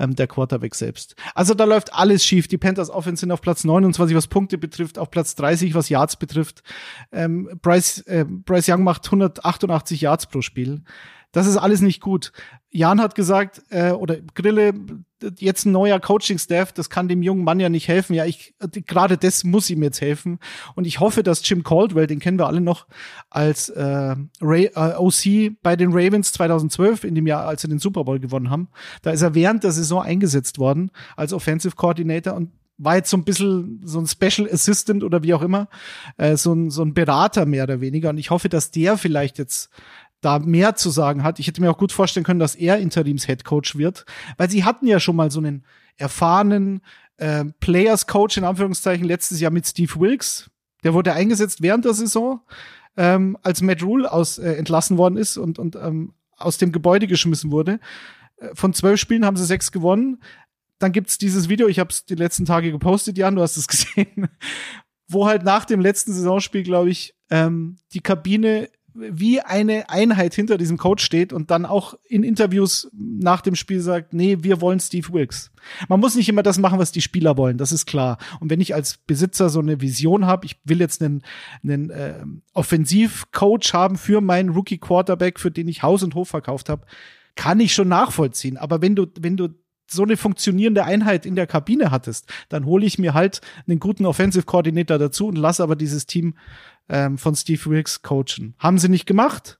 ähm, 0.00 0.16
der 0.16 0.26
Quarterback 0.26 0.74
selbst. 0.74 1.14
Also 1.34 1.54
da 1.54 1.64
läuft 1.64 1.94
alles 1.94 2.24
schief. 2.24 2.48
Die 2.48 2.58
Panthers 2.58 2.90
Offense 2.90 3.20
sind 3.20 3.30
auf 3.30 3.42
Platz 3.42 3.64
29, 3.64 4.16
was 4.16 4.26
Punkte 4.26 4.58
betrifft, 4.58 4.98
auf 4.98 5.10
Platz 5.10 5.34
30, 5.36 5.74
was 5.74 5.88
Yards 5.88 6.16
betrifft. 6.16 6.62
Ähm, 7.12 7.48
Bryce, 7.60 8.00
äh, 8.06 8.24
Bryce 8.26 8.70
Young 8.70 8.82
macht 8.82 9.06
188 9.06 10.00
Yards 10.00 10.26
pro 10.26 10.40
Spiel. 10.40 10.82
Das 11.32 11.46
ist 11.46 11.56
alles 11.56 11.80
nicht 11.80 12.00
gut. 12.00 12.32
Jan 12.70 13.00
hat 13.00 13.14
gesagt, 13.14 13.62
äh, 13.70 13.90
oder 13.90 14.16
Grille, 14.34 14.72
jetzt 15.38 15.64
ein 15.64 15.72
neuer 15.72 16.00
Coaching-Staff, 16.00 16.72
das 16.72 16.90
kann 16.90 17.08
dem 17.08 17.22
jungen 17.22 17.44
Mann 17.44 17.60
ja 17.60 17.68
nicht 17.68 17.88
helfen. 17.88 18.14
Ja, 18.14 18.24
ich 18.24 18.54
gerade 18.86 19.16
das 19.16 19.44
muss 19.44 19.70
ihm 19.70 19.82
jetzt 19.82 20.00
helfen. 20.00 20.38
Und 20.74 20.86
ich 20.86 21.00
hoffe, 21.00 21.22
dass 21.22 21.46
Jim 21.48 21.62
Caldwell, 21.62 22.06
den 22.06 22.20
kennen 22.20 22.38
wir 22.38 22.46
alle 22.46 22.60
noch 22.60 22.86
als 23.28 23.68
äh, 23.68 24.16
Ray, 24.40 24.70
äh, 24.74 24.94
OC 24.96 25.60
bei 25.62 25.76
den 25.76 25.92
Ravens 25.92 26.32
2012, 26.32 27.04
in 27.04 27.14
dem 27.14 27.26
Jahr, 27.26 27.46
als 27.46 27.62
sie 27.62 27.68
den 27.68 27.78
Super 27.78 28.04
Bowl 28.04 28.18
gewonnen 28.18 28.50
haben, 28.50 28.68
da 29.02 29.10
ist 29.10 29.22
er 29.22 29.34
während 29.34 29.64
der 29.64 29.72
Saison 29.72 30.02
eingesetzt 30.02 30.58
worden 30.58 30.90
als 31.16 31.32
Offensive 31.32 31.76
Coordinator 31.76 32.34
und 32.34 32.52
war 32.78 32.96
jetzt 32.96 33.10
so 33.10 33.16
ein 33.16 33.24
bisschen 33.24 33.82
so 33.84 34.00
ein 34.00 34.06
Special 34.06 34.48
Assistant 34.50 35.04
oder 35.04 35.22
wie 35.22 35.34
auch 35.34 35.42
immer, 35.42 35.68
äh, 36.16 36.36
so, 36.36 36.54
ein, 36.54 36.70
so 36.70 36.82
ein 36.82 36.94
Berater 36.94 37.44
mehr 37.44 37.64
oder 37.64 37.80
weniger. 37.80 38.08
Und 38.08 38.18
ich 38.18 38.30
hoffe, 38.30 38.48
dass 38.48 38.70
der 38.70 38.96
vielleicht 38.96 39.38
jetzt 39.38 39.70
da 40.20 40.38
mehr 40.38 40.76
zu 40.76 40.90
sagen 40.90 41.22
hat. 41.22 41.38
Ich 41.38 41.46
hätte 41.46 41.60
mir 41.60 41.70
auch 41.70 41.78
gut 41.78 41.92
vorstellen 41.92 42.24
können, 42.24 42.40
dass 42.40 42.54
er 42.54 42.78
Interims-Headcoach 42.78 43.76
wird, 43.76 44.04
weil 44.36 44.50
sie 44.50 44.64
hatten 44.64 44.86
ja 44.86 45.00
schon 45.00 45.16
mal 45.16 45.30
so 45.30 45.40
einen 45.40 45.64
erfahrenen 45.96 46.82
äh, 47.16 47.44
Players-Coach 47.60 48.38
in 48.38 48.44
Anführungszeichen 48.44 49.04
letztes 49.04 49.40
Jahr 49.40 49.50
mit 49.50 49.66
Steve 49.66 49.98
Wilkes. 49.98 50.50
Der 50.84 50.94
wurde 50.94 51.12
eingesetzt 51.12 51.62
während 51.62 51.84
der 51.84 51.94
Saison, 51.94 52.40
ähm, 52.96 53.36
als 53.42 53.62
Matt 53.62 53.82
Rule 53.82 54.10
aus, 54.10 54.38
äh, 54.38 54.54
entlassen 54.54 54.98
worden 54.98 55.16
ist 55.16 55.36
und, 55.36 55.58
und 55.58 55.76
ähm, 55.76 56.14
aus 56.36 56.58
dem 56.58 56.72
Gebäude 56.72 57.06
geschmissen 57.06 57.50
wurde. 57.50 57.80
Äh, 58.36 58.54
von 58.54 58.72
zwölf 58.72 59.00
Spielen 59.00 59.24
haben 59.24 59.36
sie 59.36 59.44
sechs 59.44 59.72
gewonnen. 59.72 60.22
Dann 60.78 60.92
gibt's 60.92 61.18
dieses 61.18 61.48
Video, 61.48 61.68
ich 61.68 61.78
habe 61.78 61.90
es 61.90 62.06
die 62.06 62.14
letzten 62.14 62.46
Tage 62.46 62.72
gepostet, 62.72 63.18
Jan, 63.18 63.36
du 63.36 63.42
hast 63.42 63.56
es 63.56 63.68
gesehen, 63.68 64.28
wo 65.08 65.26
halt 65.26 65.44
nach 65.44 65.64
dem 65.64 65.80
letzten 65.80 66.12
Saisonspiel, 66.12 66.62
glaube 66.62 66.90
ich, 66.90 67.14
ähm, 67.30 67.78
die 67.92 68.00
Kabine 68.00 68.68
wie 69.00 69.40
eine 69.40 69.88
Einheit 69.90 70.34
hinter 70.34 70.58
diesem 70.58 70.76
Coach 70.76 71.04
steht 71.04 71.32
und 71.32 71.50
dann 71.50 71.66
auch 71.66 71.94
in 72.08 72.22
Interviews 72.22 72.90
nach 72.92 73.40
dem 73.40 73.54
Spiel 73.54 73.80
sagt, 73.80 74.12
nee, 74.12 74.38
wir 74.40 74.60
wollen 74.60 74.80
Steve 74.80 75.12
Wilkes. 75.12 75.50
Man 75.88 76.00
muss 76.00 76.14
nicht 76.14 76.28
immer 76.28 76.42
das 76.42 76.58
machen, 76.58 76.78
was 76.78 76.92
die 76.92 77.00
Spieler 77.00 77.36
wollen, 77.36 77.58
das 77.58 77.72
ist 77.72 77.86
klar. 77.86 78.18
Und 78.40 78.50
wenn 78.50 78.60
ich 78.60 78.74
als 78.74 78.98
Besitzer 78.98 79.48
so 79.48 79.60
eine 79.60 79.80
Vision 79.80 80.26
habe, 80.26 80.46
ich 80.46 80.60
will 80.64 80.80
jetzt 80.80 81.02
einen, 81.02 81.22
einen 81.62 81.90
äh, 81.90 82.24
Offensivcoach 82.54 83.72
haben 83.72 83.96
für 83.96 84.20
meinen 84.20 84.50
Rookie 84.50 84.78
Quarterback, 84.78 85.40
für 85.40 85.50
den 85.50 85.68
ich 85.68 85.82
Haus 85.82 86.02
und 86.02 86.14
Hof 86.14 86.28
verkauft 86.28 86.68
habe, 86.68 86.86
kann 87.36 87.60
ich 87.60 87.74
schon 87.74 87.88
nachvollziehen. 87.88 88.56
Aber 88.56 88.82
wenn 88.82 88.96
du, 88.96 89.06
wenn 89.18 89.36
du 89.36 89.48
so 89.92 90.02
eine 90.02 90.16
funktionierende 90.16 90.84
Einheit 90.84 91.26
in 91.26 91.34
der 91.34 91.46
Kabine 91.46 91.90
hattest, 91.90 92.26
dann 92.48 92.64
hole 92.64 92.86
ich 92.86 92.98
mir 92.98 93.14
halt 93.14 93.40
einen 93.66 93.80
guten 93.80 94.06
Offensive 94.06 94.44
Coordinator 94.44 94.98
dazu 94.98 95.26
und 95.26 95.36
lasse 95.36 95.62
aber 95.62 95.76
dieses 95.76 96.06
Team 96.06 96.34
ähm, 96.90 97.16
von 97.16 97.34
Steve 97.34 97.64
Wilkes 97.66 98.02
coachen. 98.02 98.54
Haben 98.58 98.78
sie 98.78 98.88
nicht 98.88 99.06
gemacht. 99.06 99.58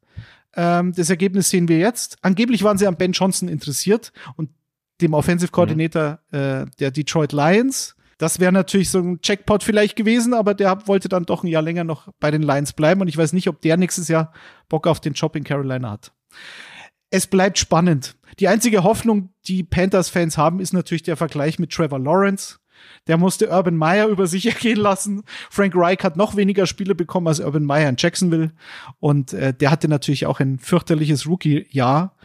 Ähm, 0.55 0.93
das 0.95 1.09
Ergebnis 1.09 1.49
sehen 1.49 1.69
wir 1.69 1.79
jetzt. 1.79 2.19
Angeblich 2.23 2.63
waren 2.65 2.77
sie 2.77 2.87
an 2.87 2.97
Ben 2.97 3.13
Johnson 3.13 3.49
interessiert 3.49 4.13
und 4.37 4.51
dem 5.01 5.15
Offensive 5.15 5.53
Coordinator 5.53 6.19
mhm. 6.31 6.39
äh, 6.39 6.67
der 6.79 6.91
Detroit 6.91 7.33
Lions. 7.33 7.97
Das 8.19 8.39
wäre 8.39 8.53
natürlich 8.53 8.91
so 8.91 8.99
ein 8.99 9.19
Jackpot 9.23 9.63
vielleicht 9.63 9.97
gewesen, 9.97 10.35
aber 10.35 10.53
der 10.53 10.87
wollte 10.87 11.09
dann 11.09 11.25
doch 11.25 11.43
ein 11.43 11.47
Jahr 11.47 11.63
länger 11.63 11.85
noch 11.85 12.09
bei 12.21 12.31
den 12.31 12.43
Lions 12.43 12.75
bleiben 12.75 13.01
und 13.01 13.09
ich 13.09 13.17
weiß 13.17 13.33
nicht, 13.33 13.49
ob 13.49 13.63
der 13.63 13.79
nächstes 13.79 14.09
Jahr 14.09 14.33
Bock 14.69 14.87
auf 14.87 15.01
den 15.01 15.15
Job 15.15 15.37
in 15.37 15.45
Carolina 15.45 15.91
hat. 15.91 16.13
Es 17.09 17.27
bleibt 17.27 17.59
spannend. 17.59 18.17
Die 18.39 18.47
einzige 18.47 18.85
Hoffnung, 18.85 19.31
die 19.47 19.65
Panthers-Fans 19.65 20.37
haben, 20.37 20.61
ist 20.61 20.73
natürlich 20.73 21.03
der 21.03 21.17
Vergleich 21.17 21.59
mit 21.59 21.73
Trevor 21.73 21.99
Lawrence. 21.99 22.60
Der 23.07 23.17
musste 23.17 23.49
Urban 23.51 23.77
Meyer 23.77 24.09
über 24.09 24.27
sich 24.27 24.47
ergehen 24.55 24.79
lassen. 24.79 25.23
Frank 25.51 25.75
Reich 25.77 25.99
hat 26.03 26.17
noch 26.17 26.37
weniger 26.37 26.67
Spiele 26.67 26.95
bekommen 26.95 27.29
als 27.29 27.41
Urban 27.41 27.65
Meyer 27.65 27.89
in 27.89 27.97
Jacksonville. 27.99 28.53
Und 28.99 29.33
äh, 29.33 29.55
der 29.55 29.71
hatte 29.71 29.89
natürlich 29.89 30.27
auch 30.27 30.41
ein 30.41 30.59
fürchterliches 30.59 31.27
Rookie-Jahr 31.27 32.17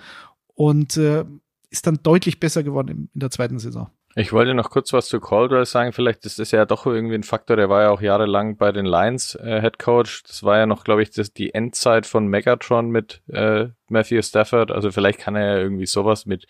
und 0.54 0.98
äh, 0.98 1.26
ist 1.70 1.88
dann 1.88 2.00
deutlich 2.04 2.40
besser 2.40 2.64
geworden 2.64 2.90
in, 2.90 3.10
in 3.14 3.20
der 3.20 3.32
zweiten 3.32 3.60
Saison. 3.60 3.90
Ich 4.18 4.32
wollte 4.32 4.54
noch 4.54 4.70
kurz 4.70 4.94
was 4.94 5.10
zu 5.10 5.20
Caldwell 5.20 5.66
sagen. 5.66 5.92
Vielleicht 5.92 6.26
ist 6.26 6.40
das 6.40 6.52
ja 6.52 6.66
doch 6.66 6.86
irgendwie 6.86 7.16
ein 7.16 7.24
Faktor. 7.24 7.58
Der 7.58 7.70
war 7.70 7.82
ja 7.82 7.90
auch 7.90 8.00
jahrelang 8.00 8.56
bei 8.56 8.72
den 8.72 8.86
Lions 8.86 9.36
äh, 9.36 9.60
Head 9.60 9.78
Coach. 9.78 10.24
Das 10.24 10.42
war 10.42 10.58
ja 10.58 10.66
noch, 10.66 10.86
glaube 10.86 11.04
ich, 11.04 11.12
das, 11.12 11.34
die 11.34 11.54
Endzeit 11.54 12.06
von 12.06 12.28
Megatron 12.28 12.90
mit 12.90 13.22
äh, 13.28 13.68
Matthew 13.90 14.22
Stafford. 14.22 14.72
Also 14.72 14.92
vielleicht 14.92 15.20
kann 15.20 15.36
er 15.36 15.46
ja 15.56 15.58
irgendwie 15.62 15.86
sowas 15.86 16.26
mit 16.26 16.46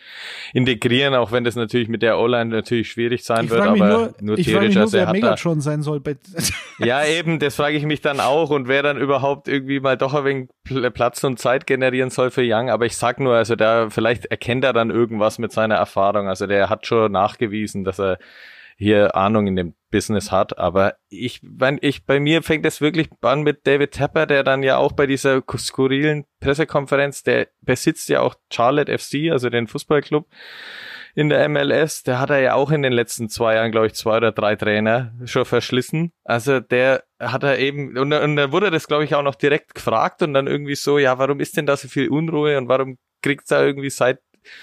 integrieren, 0.54 1.16
auch 1.16 1.32
wenn 1.32 1.44
das 1.44 1.56
natürlich 1.56 1.88
mit 1.88 2.02
der 2.02 2.18
O-Line 2.20 2.46
natürlich 2.52 2.90
schwierig 2.90 3.24
sein 3.24 3.46
Ich 3.46 3.52
wird, 3.52 3.62
aber 3.62 3.76
nur, 3.78 4.14
nur 4.22 4.38
ich 4.38 4.46
theoretisch. 4.48 4.68
mich 4.70 4.76
nur 4.76 4.84
Also 4.84 4.98
er 4.98 5.06
wer 5.08 5.12
Megatron 5.14 5.62
sein 5.62 5.82
soll. 5.82 6.00
Bei, 6.00 6.16
ja, 6.80 7.06
eben, 7.06 7.40
das 7.40 7.56
frage 7.56 7.78
ich 7.78 7.84
mich 7.84 8.02
dann 8.02 8.20
auch 8.20 8.50
und 8.50 8.68
wer 8.68 8.84
dann 8.84 8.98
überhaupt 8.98 9.48
irgendwie 9.48 9.80
mal 9.80 9.98
doch 9.98 10.14
ein 10.14 10.26
wenig 10.26 10.50
Pl- 10.68 10.90
Platz 10.92 11.24
und 11.24 11.40
Zeit 11.40 11.68
generieren 11.68 12.10
soll 12.10 12.32
für 12.32 12.44
Young. 12.44 12.70
Aber 12.70 12.86
ich 12.86 12.98
sag 12.98 13.20
nur, 13.20 13.36
also 13.36 13.56
da, 13.56 13.90
vielleicht 13.90 14.26
erkennt 14.26 14.64
er 14.64 14.74
dann 14.74 14.90
irgendwas 14.90 15.38
mit 15.40 15.52
seiner 15.52 15.76
Erfahrung. 15.76 16.28
Also 16.28 16.48
der 16.48 16.70
hat 16.70 16.86
schon 16.88 17.12
nachgewiesen, 17.12 17.84
dass 17.84 18.00
er 18.00 18.18
hier 18.76 19.16
Ahnung 19.16 19.48
in 19.48 19.56
dem 19.56 19.76
Business 19.90 20.32
hat. 20.32 20.58
Aber 20.58 20.96
ich, 21.10 21.40
wenn 21.44 21.80
ich, 21.82 22.06
bei 22.06 22.20
mir 22.20 22.44
fängt 22.44 22.66
es 22.66 22.82
wirklich 22.82 23.10
an 23.22 23.44
mit 23.44 23.66
David 23.66 23.92
Tepper, 23.92 24.26
der 24.26 24.44
dann 24.44 24.64
ja 24.64 24.78
auch 24.78 24.92
bei 24.92 25.08
dieser 25.08 25.42
skurrilen 25.58 26.26
Pressekonferenz, 26.42 27.24
der 27.24 27.48
besitzt 27.62 28.10
ja 28.10 28.22
auch 28.22 28.36
Charlotte 28.52 28.98
FC, 28.98 29.32
also 29.32 29.50
den 29.50 29.68
Fußballclub 29.68 30.28
in 31.16 31.30
der 31.30 31.48
MLS, 31.48 32.04
der 32.04 32.20
hat 32.20 32.30
er 32.30 32.40
ja 32.40 32.54
auch 32.56 32.72
in 32.72 32.82
den 32.82 32.92
letzten 32.92 33.30
zwei 33.30 33.56
Jahren, 33.56 33.72
glaube 33.72 33.88
ich, 33.88 33.94
zwei 33.94 34.18
oder 34.18 34.34
drei 34.34 34.58
Trainer 34.58 35.14
schon 35.24 35.46
verschlissen. 35.46 36.12
Also 36.26 36.60
der 36.60 37.06
hat 37.22 37.44
er 37.44 37.58
eben, 37.58 37.98
und, 37.98 38.12
und 38.12 38.36
dann 38.36 38.52
wurde 38.52 38.70
das, 38.70 38.86
glaube 38.86 39.06
ich, 39.06 39.16
auch 39.16 39.24
noch 39.24 39.36
direkt 39.36 39.76
gefragt 39.76 40.22
und 40.22 40.34
dann 40.34 40.48
irgendwie 40.48 40.76
so, 40.76 40.98
ja, 40.98 41.18
warum 41.18 41.40
ist 41.40 41.56
denn 41.56 41.66
da 41.66 41.78
so 41.78 41.88
viel 41.88 42.10
Unruhe 42.10 42.58
und 42.58 42.68
warum 42.68 42.98
kriegt's 43.22 43.48
da 43.48 43.64
irgendwie 43.64 43.90
seit 43.90 44.20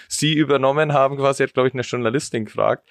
sie 0.08 0.34
übernommen 0.34 0.92
haben, 0.92 1.16
quasi 1.16 1.42
hat, 1.42 1.54
glaube 1.54 1.68
ich, 1.68 1.74
eine 1.74 1.82
Journalistin 1.82 2.44
gefragt, 2.44 2.86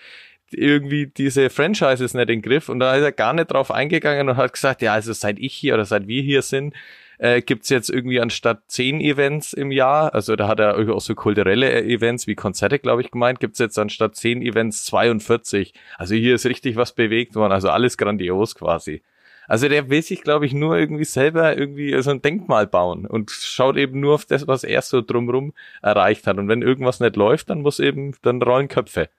irgendwie 0.54 1.08
diese 1.08 1.50
Franchises 1.50 2.14
nicht 2.14 2.22
in 2.24 2.28
den 2.28 2.42
Griff 2.42 2.70
und 2.70 2.80
da 2.80 2.96
ist 2.96 3.04
er 3.04 3.12
gar 3.12 3.34
nicht 3.34 3.52
drauf 3.52 3.72
eingegangen 3.72 4.30
und 4.30 4.38
hat 4.38 4.54
gesagt, 4.54 4.82
ja, 4.82 4.94
also 4.94 5.14
seit 5.14 5.40
ich 5.40 5.54
hier 5.54 5.74
oder 5.74 5.86
seit 5.86 6.08
wir 6.08 6.22
hier 6.22 6.42
sind, 6.42 6.74
äh, 7.22 7.42
gibt's 7.42 7.70
jetzt 7.70 7.90
irgendwie 7.90 8.20
anstatt 8.20 8.64
zehn 8.68 9.00
Events 9.00 9.54
im 9.54 9.72
Jahr, 9.72 10.14
also 10.16 10.36
da 10.36 10.48
hat 10.48 10.60
er 10.60 10.78
auch 10.78 11.02
so 11.02 11.14
kulturelle 11.14 11.70
äh, 11.72 11.94
Events 11.94 12.26
wie 12.26 12.36
Konzerte, 12.36 12.80
glaube 12.80 13.02
ich, 13.02 13.12
gemeint, 13.12 13.40
gibt's 13.40 13.60
jetzt 13.60 13.78
anstatt 13.78 14.16
zehn 14.16 14.42
Events 14.42 14.86
42. 14.86 15.74
Also 15.98 16.16
hier 16.16 16.36
ist 16.36 16.46
richtig 16.48 16.76
was 16.78 16.94
bewegt 16.94 17.36
worden, 17.36 17.52
also 17.52 17.70
alles 17.70 17.98
grandios 17.98 18.56
quasi. 18.56 19.04
Also 19.48 19.68
der 19.68 19.90
will 19.90 20.02
sich, 20.02 20.22
glaube 20.24 20.46
ich, 20.46 20.54
nur 20.54 20.78
irgendwie 20.78 21.04
selber 21.04 21.58
irgendwie 21.58 22.02
so 22.02 22.10
ein 22.10 22.22
Denkmal 22.22 22.68
bauen 22.68 23.06
und 23.06 23.32
schaut 23.32 23.78
eben 23.78 24.00
nur 24.00 24.16
auf 24.16 24.26
das, 24.26 24.48
was 24.48 24.64
er 24.64 24.82
so 24.82 25.02
drumrum 25.02 25.54
erreicht 25.82 26.26
hat. 26.26 26.38
Und 26.38 26.48
wenn 26.48 26.62
irgendwas 26.62 27.02
nicht 27.02 27.18
läuft, 27.18 27.50
dann 27.50 27.62
muss 27.62 27.80
eben, 27.80 28.16
dann 28.22 28.42
rollen 28.42 28.70
Köpfe. 28.70 29.10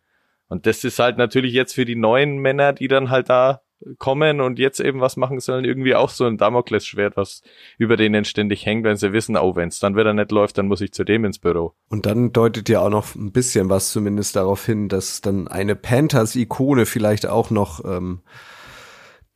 Und 0.53 0.67
das 0.67 0.85
ist 0.85 0.99
halt 0.99 1.17
natürlich 1.17 1.55
jetzt 1.55 1.73
für 1.73 1.87
die 1.87 1.97
neuen 1.97 2.37
Männer, 2.37 2.75
die 2.75 2.87
dann 2.87 3.09
halt 3.09 3.31
da 3.31 3.63
kommen 3.97 4.43
und 4.43 4.59
jetzt 4.59 4.81
eben 4.81 5.01
was 5.01 5.17
machen 5.17 5.41
sollen, 5.41 5.65
irgendwie 5.65 5.95
auch 5.95 6.11
so 6.11 6.27
ein 6.27 6.37
Damoklesschwert, 6.37 7.17
was 7.17 7.41
über 7.79 7.97
denen 7.97 8.27
ständig 8.27 8.67
hängt, 8.67 8.85
wenn 8.85 8.99
sie 8.99 9.15
wissen, 9.15 9.39
oh, 9.39 9.57
wenn 9.57 9.71
es 9.71 9.79
dann 9.79 9.97
wieder 9.97 10.13
nicht 10.13 10.31
läuft, 10.31 10.59
dann 10.59 10.69
muss 10.69 10.83
ich 10.83 10.93
zu 10.93 11.05
dem 11.05 11.25
ins 11.25 11.39
Büro. 11.39 11.73
Und 11.89 12.05
dann 12.05 12.35
deutet 12.35 12.69
ja 12.69 12.81
auch 12.83 12.91
noch 12.91 13.15
ein 13.15 13.33
bisschen 13.33 13.71
was 13.71 13.93
zumindest 13.93 14.37
darauf 14.37 14.67
hin, 14.67 14.91
dass 14.91 15.23
dann 15.23 15.49
eine 15.49 15.75
Panthers-Ikone 15.75 16.85
vielleicht 16.85 17.27
auch 17.27 17.49
noch 17.51 17.83
ähm, 17.87 18.21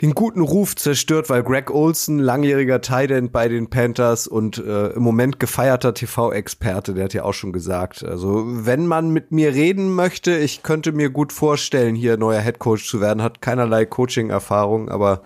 den 0.02 0.12
guten 0.12 0.42
Ruf 0.42 0.76
zerstört, 0.76 1.30
weil 1.30 1.42
Greg 1.42 1.70
Olson, 1.70 2.18
langjähriger 2.18 2.82
Tight 2.82 3.32
bei 3.32 3.48
den 3.48 3.70
Panthers 3.70 4.26
und 4.26 4.58
äh, 4.58 4.88
im 4.88 5.02
Moment 5.02 5.40
gefeierter 5.40 5.94
TV-Experte, 5.94 6.92
der 6.92 7.04
hat 7.04 7.14
ja 7.14 7.24
auch 7.24 7.32
schon 7.32 7.52
gesagt, 7.52 8.04
also 8.04 8.44
wenn 8.46 8.86
man 8.86 9.10
mit 9.10 9.32
mir 9.32 9.54
reden 9.54 9.94
möchte, 9.94 10.36
ich 10.36 10.62
könnte 10.62 10.92
mir 10.92 11.08
gut 11.08 11.32
vorstellen, 11.32 11.94
hier 11.94 12.18
neuer 12.18 12.40
Headcoach 12.40 12.86
zu 12.86 13.00
werden, 13.00 13.22
hat 13.22 13.40
keinerlei 13.40 13.86
Coaching-Erfahrung, 13.86 14.90
aber 14.90 15.22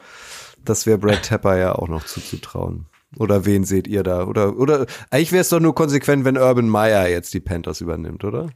das 0.64 0.86
wäre 0.86 0.98
Brad 0.98 1.24
Tepper 1.24 1.56
ja 1.56 1.74
auch 1.74 1.88
noch 1.88 2.04
zuzutrauen. 2.04 2.86
Oder 3.16 3.44
wen 3.44 3.64
seht 3.64 3.88
ihr 3.88 4.04
da? 4.04 4.24
Oder, 4.26 4.56
oder 4.56 4.86
eigentlich 5.10 5.32
wäre 5.32 5.40
es 5.40 5.48
doch 5.48 5.58
nur 5.58 5.74
konsequent, 5.74 6.24
wenn 6.24 6.38
Urban 6.38 6.68
Meyer 6.68 7.08
jetzt 7.08 7.34
die 7.34 7.40
Panthers 7.40 7.80
übernimmt, 7.80 8.22
oder? 8.22 8.50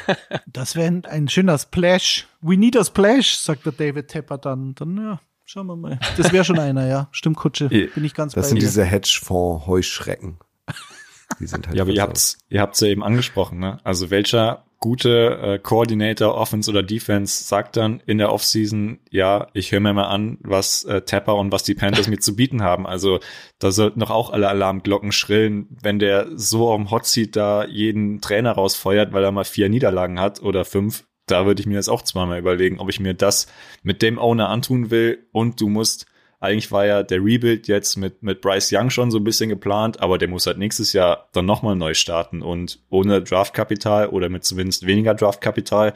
das 0.46 0.74
wäre 0.74 0.88
ein, 0.88 1.04
ein 1.04 1.28
schöner 1.28 1.56
Splash. 1.58 2.26
We 2.40 2.56
need 2.56 2.76
a 2.76 2.82
splash, 2.82 3.36
sagt 3.36 3.66
der 3.66 3.72
David 3.72 4.08
Tepper 4.08 4.38
dann. 4.38 4.74
Dann, 4.74 4.96
ja, 4.96 5.20
schauen 5.50 5.66
wir 5.66 5.76
mal. 5.76 5.98
Das 6.16 6.32
wäre 6.32 6.44
schon 6.44 6.58
einer, 6.58 6.86
ja. 6.86 7.08
Stimmt, 7.10 7.36
Kutsche. 7.36 7.68
Bin 7.68 8.04
ich 8.04 8.14
ganz 8.14 8.34
Das 8.34 8.44
bei 8.44 8.48
sind 8.50 8.56
dir. 8.58 8.66
diese 8.66 8.84
Hedgefonds-Heuschrecken. 8.84 10.38
Die 11.40 11.46
sind 11.46 11.66
halt 11.66 11.76
Ja, 11.76 11.82
aber 11.82 11.92
ihr 11.92 12.02
habt's, 12.02 12.38
ihr 12.48 12.60
habt's 12.60 12.80
ja 12.80 12.88
eben 12.88 13.02
angesprochen, 13.02 13.58
ne? 13.58 13.78
Also 13.82 14.10
welcher 14.10 14.64
gute 14.78 15.38
äh, 15.42 15.58
Coordinator, 15.58 16.34
Offense 16.34 16.70
oder 16.70 16.82
Defense 16.82 17.44
sagt 17.44 17.76
dann 17.76 18.00
in 18.06 18.18
der 18.18 18.32
Offseason, 18.32 19.00
ja, 19.10 19.48
ich 19.52 19.72
höre 19.72 19.80
mir 19.80 19.92
mal 19.92 20.06
an, 20.06 20.38
was 20.40 20.84
äh, 20.84 21.02
Tapper 21.02 21.36
und 21.36 21.52
was 21.52 21.64
die 21.64 21.74
Panthers 21.74 22.08
mir 22.08 22.18
zu 22.18 22.34
bieten 22.34 22.62
haben. 22.62 22.86
Also 22.86 23.20
da 23.58 23.72
sollten 23.72 24.00
doch 24.00 24.10
auch 24.10 24.30
alle 24.30 24.48
Alarmglocken 24.48 25.12
schrillen, 25.12 25.76
wenn 25.82 25.98
der 25.98 26.28
so 26.34 26.70
auf 26.70 26.76
dem 26.76 26.90
Hotseat 26.90 27.36
da 27.36 27.64
jeden 27.66 28.20
Trainer 28.20 28.52
rausfeuert, 28.52 29.12
weil 29.12 29.24
er 29.24 29.32
mal 29.32 29.44
vier 29.44 29.68
Niederlagen 29.68 30.18
hat 30.20 30.40
oder 30.42 30.64
fünf. 30.64 31.04
Da 31.30 31.46
würde 31.46 31.60
ich 31.60 31.66
mir 31.66 31.74
jetzt 31.74 31.88
auch 31.88 32.02
zweimal 32.02 32.38
überlegen, 32.38 32.80
ob 32.80 32.88
ich 32.88 33.00
mir 33.00 33.14
das 33.14 33.46
mit 33.82 34.02
dem 34.02 34.18
Owner 34.18 34.48
antun 34.48 34.90
will. 34.90 35.26
Und 35.32 35.60
du 35.60 35.68
musst 35.68 36.06
eigentlich 36.40 36.72
war 36.72 36.86
ja 36.86 37.02
der 37.02 37.22
Rebuild 37.22 37.68
jetzt 37.68 37.96
mit, 37.96 38.22
mit 38.22 38.40
Bryce 38.40 38.72
Young 38.72 38.88
schon 38.88 39.10
so 39.10 39.18
ein 39.18 39.24
bisschen 39.24 39.50
geplant, 39.50 40.00
aber 40.00 40.16
der 40.16 40.28
muss 40.28 40.46
halt 40.46 40.56
nächstes 40.56 40.94
Jahr 40.94 41.28
dann 41.32 41.44
nochmal 41.44 41.76
neu 41.76 41.92
starten 41.92 42.40
und 42.40 42.80
ohne 42.88 43.22
Draftkapital 43.22 44.08
oder 44.08 44.30
mit 44.30 44.44
zumindest 44.44 44.86
weniger 44.86 45.14
Draftkapital 45.14 45.92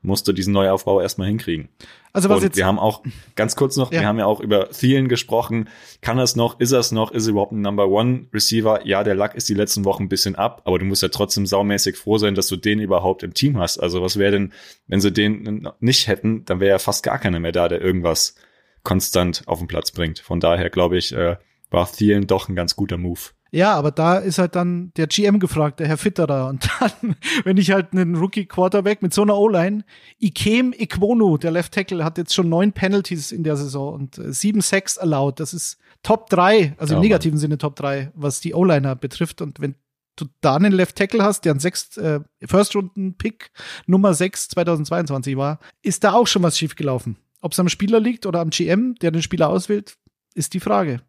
musst 0.00 0.28
du 0.28 0.32
diesen 0.32 0.52
Neuaufbau 0.52 1.00
erstmal 1.00 1.26
hinkriegen. 1.26 1.68
Also 2.12 2.28
was 2.28 2.38
und 2.38 2.42
jetzt, 2.44 2.56
wir 2.56 2.66
haben 2.66 2.78
auch, 2.78 3.02
ganz 3.36 3.54
kurz 3.54 3.76
noch, 3.76 3.92
Ja. 3.92 4.00
wir 4.00 4.06
haben 4.08 4.18
ja 4.18 4.26
auch 4.26 4.40
über 4.40 4.70
Thielen 4.70 5.08
gesprochen. 5.08 5.68
Kann 6.00 6.18
er 6.18 6.24
es 6.24 6.36
noch? 6.36 6.58
Ist 6.58 6.72
er 6.72 6.80
es 6.80 6.90
noch? 6.90 7.10
Ist 7.10 7.26
er 7.26 7.30
überhaupt 7.30 7.52
ein 7.52 7.60
Number 7.60 7.88
One 7.88 8.26
Receiver? 8.32 8.86
Ja, 8.86 9.04
der 9.04 9.14
Luck 9.14 9.34
ist 9.34 9.48
die 9.48 9.54
letzten 9.54 9.84
Wochen 9.84 10.04
ein 10.04 10.08
bisschen 10.08 10.34
ab, 10.34 10.62
aber 10.64 10.78
du 10.78 10.84
musst 10.84 11.02
ja 11.02 11.08
trotzdem 11.08 11.46
saumäßig 11.46 11.96
froh 11.96 12.18
sein, 12.18 12.34
dass 12.34 12.48
du 12.48 12.56
den 12.56 12.80
überhaupt 12.80 13.22
im 13.22 13.34
Team 13.34 13.58
hast. 13.58 13.78
Also 13.78 14.02
was 14.02 14.16
wäre 14.18 14.32
denn, 14.32 14.52
wenn 14.86 15.00
sie 15.00 15.12
den 15.12 15.68
nicht 15.80 16.08
hätten, 16.08 16.44
dann 16.44 16.60
wäre 16.60 16.70
ja 16.70 16.78
fast 16.78 17.02
gar 17.02 17.18
keiner 17.18 17.40
mehr 17.40 17.52
da, 17.52 17.68
der 17.68 17.80
irgendwas 17.80 18.34
konstant 18.82 19.42
auf 19.46 19.58
den 19.58 19.68
Platz 19.68 19.90
bringt. 19.90 20.18
Von 20.18 20.40
daher 20.40 20.70
glaube 20.70 20.96
ich, 20.96 21.12
äh, 21.12 21.36
war 21.70 21.90
Thielen 21.92 22.26
doch 22.26 22.48
ein 22.48 22.54
ganz 22.56 22.74
guter 22.76 22.96
Move. 22.96 23.20
Ja, 23.50 23.74
aber 23.74 23.90
da 23.90 24.16
ist 24.18 24.38
halt 24.38 24.54
dann 24.56 24.92
der 24.96 25.06
GM 25.06 25.38
gefragt, 25.38 25.80
der 25.80 25.88
Herr 25.88 25.96
Fitterer. 25.96 26.48
Und 26.48 26.68
dann, 26.80 27.16
wenn 27.44 27.56
ich 27.56 27.70
halt 27.70 27.92
einen 27.92 28.16
Rookie-Quarterback 28.16 29.00
mit 29.00 29.14
so 29.14 29.22
einer 29.22 29.36
O-Line, 29.36 29.84
Ikem 30.18 30.74
Ikwonu, 30.76 31.38
der 31.38 31.50
Left 31.50 31.72
Tackle, 31.72 32.04
hat 32.04 32.18
jetzt 32.18 32.34
schon 32.34 32.48
neun 32.48 32.72
Penalties 32.72 33.32
in 33.32 33.44
der 33.44 33.56
Saison 33.56 33.94
und 33.94 34.18
äh, 34.18 34.32
sieben 34.32 34.60
Sacks 34.60 34.98
allowed. 34.98 35.40
Das 35.40 35.54
ist 35.54 35.78
Top 36.02 36.28
drei, 36.28 36.74
also 36.78 36.94
im 36.94 36.98
Ja, 36.98 37.08
negativen 37.08 37.38
Sinne 37.38 37.58
Top 37.58 37.76
drei, 37.76 38.12
was 38.14 38.40
die 38.40 38.54
O-Liner 38.54 38.94
betrifft. 38.96 39.40
Und 39.40 39.60
wenn 39.60 39.74
du 40.16 40.26
da 40.40 40.56
einen 40.56 40.72
Left 40.72 40.96
Tackle 40.96 41.22
hast, 41.22 41.44
der 41.44 41.54
ein 41.54 41.60
sechs, 41.60 41.96
äh, 41.96 42.20
First-Runden-Pick 42.44 43.50
Nummer 43.86 44.14
6 44.14 44.48
2022 44.48 45.36
war, 45.36 45.58
ist 45.82 46.04
da 46.04 46.12
auch 46.12 46.26
schon 46.26 46.42
was 46.42 46.58
schiefgelaufen. 46.58 47.16
Ob 47.40 47.52
es 47.52 47.60
am 47.60 47.68
Spieler 47.68 48.00
liegt 48.00 48.26
oder 48.26 48.40
am 48.40 48.50
GM, 48.50 48.94
der 48.96 49.10
den 49.10 49.22
Spieler 49.22 49.48
auswählt, 49.48 49.96
ist 50.34 50.54
die 50.54 50.60
Frage. 50.60 51.00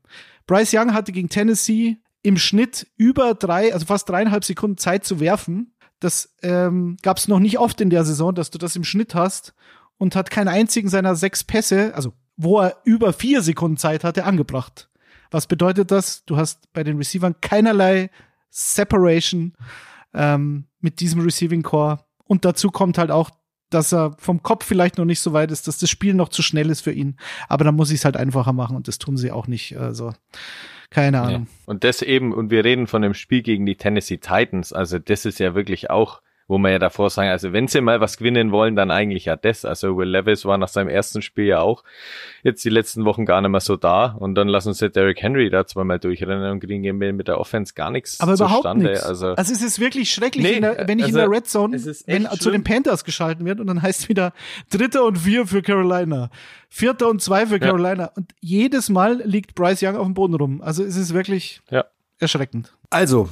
Bryce 0.47 0.73
Young 0.73 0.93
hatte 0.93 1.11
gegen 1.11 1.29
Tennessee 1.29 1.97
im 2.21 2.37
Schnitt 2.37 2.87
über 2.97 3.33
drei, 3.33 3.73
also 3.73 3.85
fast 3.85 4.09
dreieinhalb 4.09 4.43
Sekunden 4.43 4.77
Zeit 4.77 5.05
zu 5.05 5.19
werfen. 5.19 5.73
Das 5.99 6.35
ähm, 6.41 6.97
gab 7.01 7.17
es 7.17 7.27
noch 7.27 7.39
nicht 7.39 7.59
oft 7.59 7.81
in 7.81 7.89
der 7.89 8.05
Saison, 8.05 8.33
dass 8.33 8.51
du 8.51 8.57
das 8.57 8.75
im 8.75 8.83
Schnitt 8.83 9.15
hast 9.15 9.53
und 9.97 10.15
hat 10.15 10.31
keinen 10.31 10.47
einzigen 10.47 10.89
seiner 10.89 11.15
sechs 11.15 11.43
Pässe, 11.43 11.93
also 11.95 12.13
wo 12.37 12.59
er 12.59 12.77
über 12.85 13.11
vier 13.11 13.41
Sekunden 13.41 13.77
Zeit 13.77 14.03
hatte, 14.03 14.23
angebracht. 14.23 14.89
Was 15.31 15.45
bedeutet 15.45 15.91
das? 15.91 16.25
Du 16.25 16.37
hast 16.37 16.71
bei 16.73 16.83
den 16.83 16.97
Receivern 16.97 17.35
keinerlei 17.41 18.09
Separation 18.49 19.53
ähm, 20.13 20.65
mit 20.79 21.01
diesem 21.01 21.21
Receiving 21.21 21.63
Core. 21.63 21.99
Und 22.23 22.45
dazu 22.45 22.71
kommt 22.71 22.97
halt 22.97 23.11
auch, 23.11 23.29
dass 23.69 23.93
er 23.93 24.15
vom 24.17 24.41
Kopf 24.43 24.65
vielleicht 24.65 24.97
noch 24.97 25.05
nicht 25.05 25.19
so 25.19 25.33
weit 25.33 25.51
ist, 25.51 25.67
dass 25.67 25.77
das 25.77 25.89
Spiel 25.89 26.13
noch 26.13 26.29
zu 26.29 26.41
schnell 26.41 26.69
ist 26.69 26.81
für 26.81 26.91
ihn. 26.91 27.17
Aber 27.47 27.63
dann 27.63 27.75
muss 27.75 27.91
ich 27.91 27.97
es 27.97 28.05
halt 28.05 28.17
einfacher 28.17 28.53
machen 28.53 28.75
und 28.75 28.87
das 28.87 28.97
tun 28.97 29.17
sie 29.17 29.31
auch 29.31 29.47
nicht. 29.47 29.77
Also 29.77 30.13
keine 30.89 31.21
Ahnung. 31.21 31.47
Und 31.65 31.83
das 31.83 32.01
eben, 32.01 32.33
und 32.33 32.49
wir 32.49 32.65
reden 32.65 32.87
von 32.87 33.01
dem 33.01 33.13
Spiel 33.13 33.43
gegen 33.43 33.65
die 33.65 33.75
Tennessee 33.75 34.17
Titans, 34.17 34.73
also 34.73 34.97
das 34.97 35.25
ist 35.25 35.39
ja 35.39 35.53
wirklich 35.53 35.89
auch, 35.89 36.21
wo 36.49 36.57
man 36.57 36.71
ja 36.71 36.79
davor 36.79 37.11
sagen, 37.11 37.29
also 37.29 37.53
wenn 37.53 37.67
sie 37.67 37.79
mal 37.79 38.01
was 38.01 38.17
gewinnen 38.17 38.51
wollen, 38.51 38.75
dann 38.75 38.89
eigentlich 38.89 39.25
ja 39.25 39.35
das. 39.35 39.65
Also 39.65 39.95
Will 39.95 40.09
Levis 40.09 40.45
war 40.45 40.57
nach 40.57 40.67
seinem 40.67 40.89
ersten 40.89 41.21
Spiel 41.21 41.45
ja 41.45 41.59
auch 41.59 41.83
jetzt 42.41 42.65
die 42.65 42.69
letzten 42.69 43.05
Wochen 43.05 43.25
gar 43.25 43.39
nicht 43.39 43.51
mehr 43.51 43.59
so 43.59 43.77
da 43.77 44.15
und 44.19 44.33
dann 44.33 44.47
lassen 44.47 44.73
sie 44.73 44.89
Derrick 44.89 45.21
Henry 45.21 45.51
da 45.51 45.67
zweimal 45.67 45.99
durchrennen 45.99 46.49
und 46.51 46.59
kriegen 46.59 46.97
mit 46.97 47.27
der 47.27 47.39
Offense 47.39 47.75
gar 47.75 47.91
nichts 47.91 48.19
Aber 48.19 48.33
überhaupt 48.33 48.63
zustande. 48.63 48.89
nichts. 48.89 49.03
Also, 49.03 49.27
Also, 49.35 49.53
es 49.53 49.61
ist 49.61 49.79
wirklich 49.79 50.11
schrecklich, 50.11 50.43
Nee, 50.43 50.53
in 50.53 50.61
der, 50.63 50.87
wenn 50.87 50.97
ich 50.97 51.05
also, 51.05 51.19
in 51.19 51.29
der 51.29 51.37
Red 51.37 51.47
Zone, 51.47 51.77
wenn 52.07 52.27
zu 52.31 52.49
den. 52.49 52.63
Panthers 52.63 53.03
geschalten 53.03 53.45
wird 53.45 53.59
und 53.59 53.67
dann 53.67 53.83
heißt 53.83 54.09
wieder 54.09 54.33
Dritter 54.71 55.05
und 55.05 55.19
Vier 55.19 55.45
für 55.45 55.61
Carolina, 55.61 56.31
Vierter 56.67 57.09
und 57.09 57.21
Zwei 57.21 57.45
für 57.45 57.59
Carolina 57.59 58.11
und 58.15 58.33
jedes 58.39 58.89
Mal 58.89 59.21
liegt 59.23 59.53
Bryce 59.53 59.83
Young 59.83 59.97
auf 59.97 60.05
dem 60.05 60.15
Boden 60.15 60.33
rum. 60.33 60.61
Also 60.63 60.83
es 60.83 60.95
ist 60.95 61.13
wirklich 61.13 61.61
ja. 61.69 61.85
erschreckend. 62.17 62.73
Also, 62.89 63.29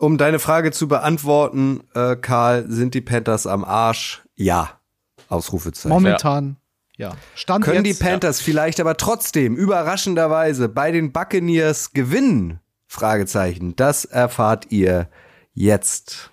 um 0.00 0.16
deine 0.16 0.38
Frage 0.38 0.72
zu 0.72 0.88
beantworten, 0.88 1.82
äh, 1.94 2.16
Karl, 2.16 2.64
sind 2.68 2.94
die 2.94 3.02
Panthers 3.02 3.46
am 3.46 3.64
Arsch? 3.64 4.22
Ja. 4.34 4.80
Ausrufezeichen. 5.28 5.90
Momentan, 5.92 6.56
ja. 6.96 7.12
Stand 7.34 7.64
Können 7.64 7.84
die 7.84 7.90
jetzt, 7.90 8.02
Panthers 8.02 8.40
vielleicht 8.40 8.80
aber 8.80 8.96
trotzdem 8.96 9.56
überraschenderweise 9.56 10.68
bei 10.70 10.90
den 10.90 11.12
Buccaneers 11.12 11.92
gewinnen? 11.92 12.60
Fragezeichen. 12.86 13.76
Das 13.76 14.04
erfahrt 14.06 14.72
ihr 14.72 15.08
jetzt. 15.52 16.30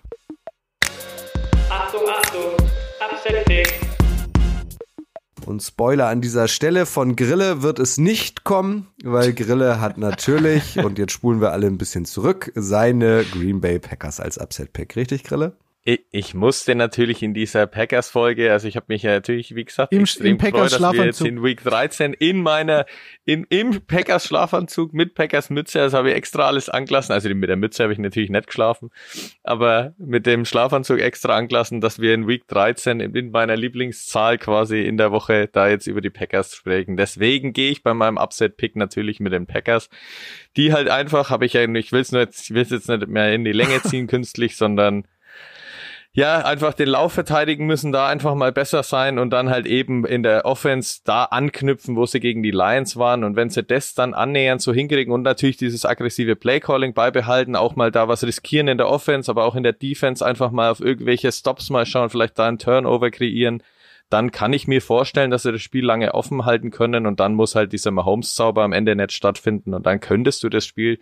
Und 5.48 5.64
Spoiler 5.64 6.10
an 6.10 6.20
dieser 6.20 6.50
Stelle, 6.50 6.86
von 6.86 7.16
Grille 7.16 7.62
wird 7.62 7.80
es 7.80 7.98
nicht 7.98 8.44
kommen, 8.44 8.88
weil 9.02 9.32
Grille 9.32 9.80
hat 9.80 9.98
natürlich, 9.98 10.78
und 10.84 11.00
jetzt 11.00 11.14
spulen 11.14 11.40
wir 11.40 11.54
alle 11.54 11.68
ein 11.68 11.78
bisschen 11.78 12.04
zurück, 12.04 12.52
seine 12.54 13.24
Green 13.32 13.62
Bay 13.62 13.80
Packers 13.80 14.20
als 14.20 14.38
Upset-Pick. 14.38 14.98
Richtig, 14.98 15.24
Grille? 15.24 15.54
Ich, 15.90 16.02
ich 16.12 16.34
musste 16.34 16.76
natürlich 16.76 17.24
in 17.24 17.34
dieser 17.34 17.66
Packers-Folge, 17.66 18.52
also 18.52 18.68
ich 18.68 18.76
habe 18.76 18.88
mich 18.90 19.04
ja 19.04 19.12
natürlich, 19.12 19.56
wie 19.56 19.64
gesagt, 19.64 19.94
Im- 19.94 20.02
extrem 20.02 20.32
im 20.32 20.38
gefreut, 20.38 20.74
dass 20.74 20.82
wir 20.82 21.06
jetzt 21.06 21.22
in 21.22 21.42
Week 21.42 21.64
13 21.64 22.12
in 22.12 22.42
meiner, 22.42 22.86
in, 23.24 23.46
im 23.50 23.82
Packers-Schlafanzug 23.88 24.94
mit 24.94 25.16
Packers-Mütze, 25.16 25.80
das 25.80 25.94
habe 25.94 26.10
ich 26.10 26.18
extra 26.18 26.46
alles 26.46 26.68
angelassen, 26.68 27.14
also 27.14 27.30
mit 27.30 27.48
der 27.48 27.56
Mütze 27.56 27.84
habe 27.84 27.94
ich 27.94 28.00
natürlich 28.00 28.30
nicht 28.30 28.48
geschlafen, 28.48 28.90
aber 29.44 29.94
mit 29.98 30.26
dem 30.26 30.44
Schlafanzug 30.44 31.00
extra 31.00 31.38
angelassen, 31.38 31.80
dass 31.80 32.00
wir 32.00 32.14
in 32.14 32.28
Week 32.28 32.46
13 32.50 33.00
in, 33.00 33.16
in 33.16 33.32
meiner 33.32 33.56
Lieblingszahl 33.56 34.38
quasi 34.38 34.82
in 34.82 34.98
der 34.98 35.14
Woche 35.14 35.48
da 35.48 35.70
jetzt 35.70 35.88
über 35.88 36.02
die 36.02 36.10
Packers 36.10 36.54
sprechen. 36.54 36.98
Deswegen 36.98 37.54
gehe 37.54 37.72
ich 37.72 37.82
bei 37.82 37.94
meinem 37.94 38.18
Upset-Pick 38.18 38.76
natürlich 38.76 39.22
mit 39.22 39.32
den 39.32 39.48
Packers, 39.48 39.90
die 40.58 40.74
halt 40.74 40.90
einfach, 40.90 41.30
habe 41.30 41.46
ich 41.46 41.54
ja, 41.54 41.64
ich 41.64 41.92
will 41.94 42.02
es 42.02 42.12
nur 42.12 42.20
jetzt, 42.20 42.50
ich 42.50 42.54
will 42.54 42.64
es 42.64 42.72
jetzt 42.72 42.90
nicht 42.90 43.08
mehr 43.08 43.34
in 43.34 43.46
die 43.46 43.54
Länge 43.54 43.82
ziehen 43.84 44.08
künstlich, 44.08 44.58
sondern 44.58 45.08
ja, 46.18 46.40
einfach 46.40 46.74
den 46.74 46.90
Lauf 46.90 47.14
verteidigen 47.14 47.68
müssen, 47.68 47.92
da 47.92 48.08
einfach 48.08 48.34
mal 48.34 48.52
besser 48.52 48.82
sein 48.82 49.20
und 49.20 49.30
dann 49.30 49.52
halt 49.52 49.68
eben 49.68 50.04
in 50.04 50.24
der 50.24 50.46
Offense 50.46 51.02
da 51.04 51.26
anknüpfen, 51.26 51.96
wo 51.96 52.08
sie 52.08 52.20
gegen 52.20 52.42
die 52.42 52.50
Lions 52.50 52.98
waren. 52.98 53.24
Und 53.24 53.36
wenn 53.36 53.52
sie 53.52 53.62
das 53.62 53.94
dann 53.94 54.16
annähernd 54.16 54.60
so 54.60 54.74
hinkriegen 54.74 55.14
und 55.14 55.22
natürlich 55.22 55.58
dieses 55.58 55.86
aggressive 55.86 56.36
Playcalling 56.36 56.96
beibehalten, 56.96 57.56
auch 57.56 57.76
mal 57.76 57.92
da 57.92 58.08
was 58.08 58.24
riskieren 58.24 58.68
in 58.68 58.80
der 58.80 58.90
Offense, 58.90 59.30
aber 59.30 59.46
auch 59.46 59.54
in 59.54 59.62
der 59.62 59.74
Defense 59.74 60.26
einfach 60.26 60.50
mal 60.50 60.72
auf 60.72 60.80
irgendwelche 60.80 61.32
Stops 61.32 61.70
mal 61.70 61.86
schauen, 61.86 62.10
vielleicht 62.10 62.40
da 62.40 62.48
einen 62.48 62.58
Turnover 62.58 63.12
kreieren, 63.12 63.62
dann 64.10 64.32
kann 64.32 64.54
ich 64.54 64.68
mir 64.68 64.82
vorstellen, 64.82 65.30
dass 65.30 65.44
sie 65.44 65.52
das 65.52 65.62
Spiel 65.62 65.86
lange 65.86 66.16
offen 66.16 66.46
halten 66.46 66.72
können 66.72 67.06
und 67.06 67.20
dann 67.20 67.36
muss 67.36 67.54
halt 67.54 67.74
dieser 67.74 67.92
Mahomes-Zauber 67.92 68.64
am 68.64 68.74
Ende 68.74 68.96
nicht 68.96 69.12
stattfinden 69.12 69.76
und 69.76 69.86
dann 69.86 70.00
könntest 70.00 70.42
du 70.42 70.50
das 70.50 70.66
Spiel 70.66 71.00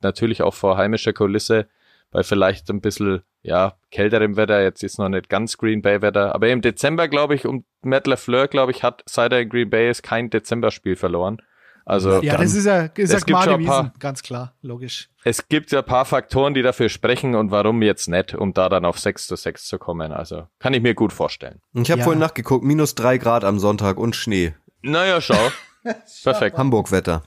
natürlich 0.00 0.40
auch 0.40 0.54
vor 0.54 0.78
heimischer 0.78 1.12
Kulisse 1.12 1.66
bei 2.14 2.22
vielleicht 2.22 2.70
ein 2.70 2.80
bisschen, 2.80 3.22
ja, 3.42 3.74
kälterem 3.90 4.36
Wetter, 4.36 4.62
jetzt 4.62 4.82
ist 4.84 4.98
noch 4.98 5.08
nicht 5.08 5.28
ganz 5.28 5.58
Green 5.58 5.82
Bay 5.82 6.00
Wetter, 6.00 6.32
aber 6.34 6.48
im 6.48 6.60
Dezember, 6.62 7.08
glaube 7.08 7.34
ich, 7.34 7.44
um 7.44 7.64
Matt 7.82 8.06
LaFleur, 8.06 8.46
glaube 8.48 8.70
ich, 8.72 8.82
hat 8.84 9.02
seit 9.06 9.32
er 9.32 9.40
in 9.40 9.48
Green 9.48 9.68
Bay 9.68 9.90
ist 9.90 10.02
kein 10.04 10.30
Dezemberspiel 10.30 10.94
verloren. 10.96 11.42
Also 11.84 12.22
Ja, 12.22 12.36
das 12.38 12.54
ist 12.54 12.64
ja, 12.64 12.84
ist 12.84 13.10
ja 13.10 13.18
Es 13.18 13.26
gibt 13.26 13.36
klar 13.36 13.42
schon 13.42 13.52
ein 13.54 13.58
gewesen. 13.58 13.68
paar- 13.68 13.92
Ganz 13.98 14.22
klar, 14.22 14.54
logisch. 14.62 15.10
es 15.24 15.48
gibt 15.48 15.70
ja 15.72 15.80
ein 15.80 15.84
paar 15.84 16.04
Faktoren, 16.04 16.54
die 16.54 16.62
dafür 16.62 16.88
sprechen 16.88 17.34
und 17.34 17.50
warum 17.50 17.82
jetzt 17.82 18.08
nicht, 18.08 18.32
um 18.34 18.54
da 18.54 18.68
dann 18.70 18.84
auf 18.86 18.98
6 18.98 19.26
zu 19.26 19.34
6 19.36 19.66
zu 19.66 19.78
kommen. 19.78 20.12
Also 20.12 20.46
kann 20.60 20.72
ich 20.72 20.80
mir 20.80 20.94
gut 20.94 21.12
vorstellen. 21.12 21.60
Ich 21.74 21.90
habe 21.90 21.98
Ja. 21.98 22.04
vorhin 22.04 22.20
nachgeguckt, 22.20 22.64
minus 22.64 22.94
drei 22.94 23.18
Grad 23.18 23.44
am 23.44 23.58
Sonntag 23.58 23.98
und 23.98 24.14
Schnee. 24.16 24.54
Naja, 24.82 25.20
schau. 25.20 25.50
Perfekt. 26.22 26.56
Hamburg-Wetter. 26.56 27.22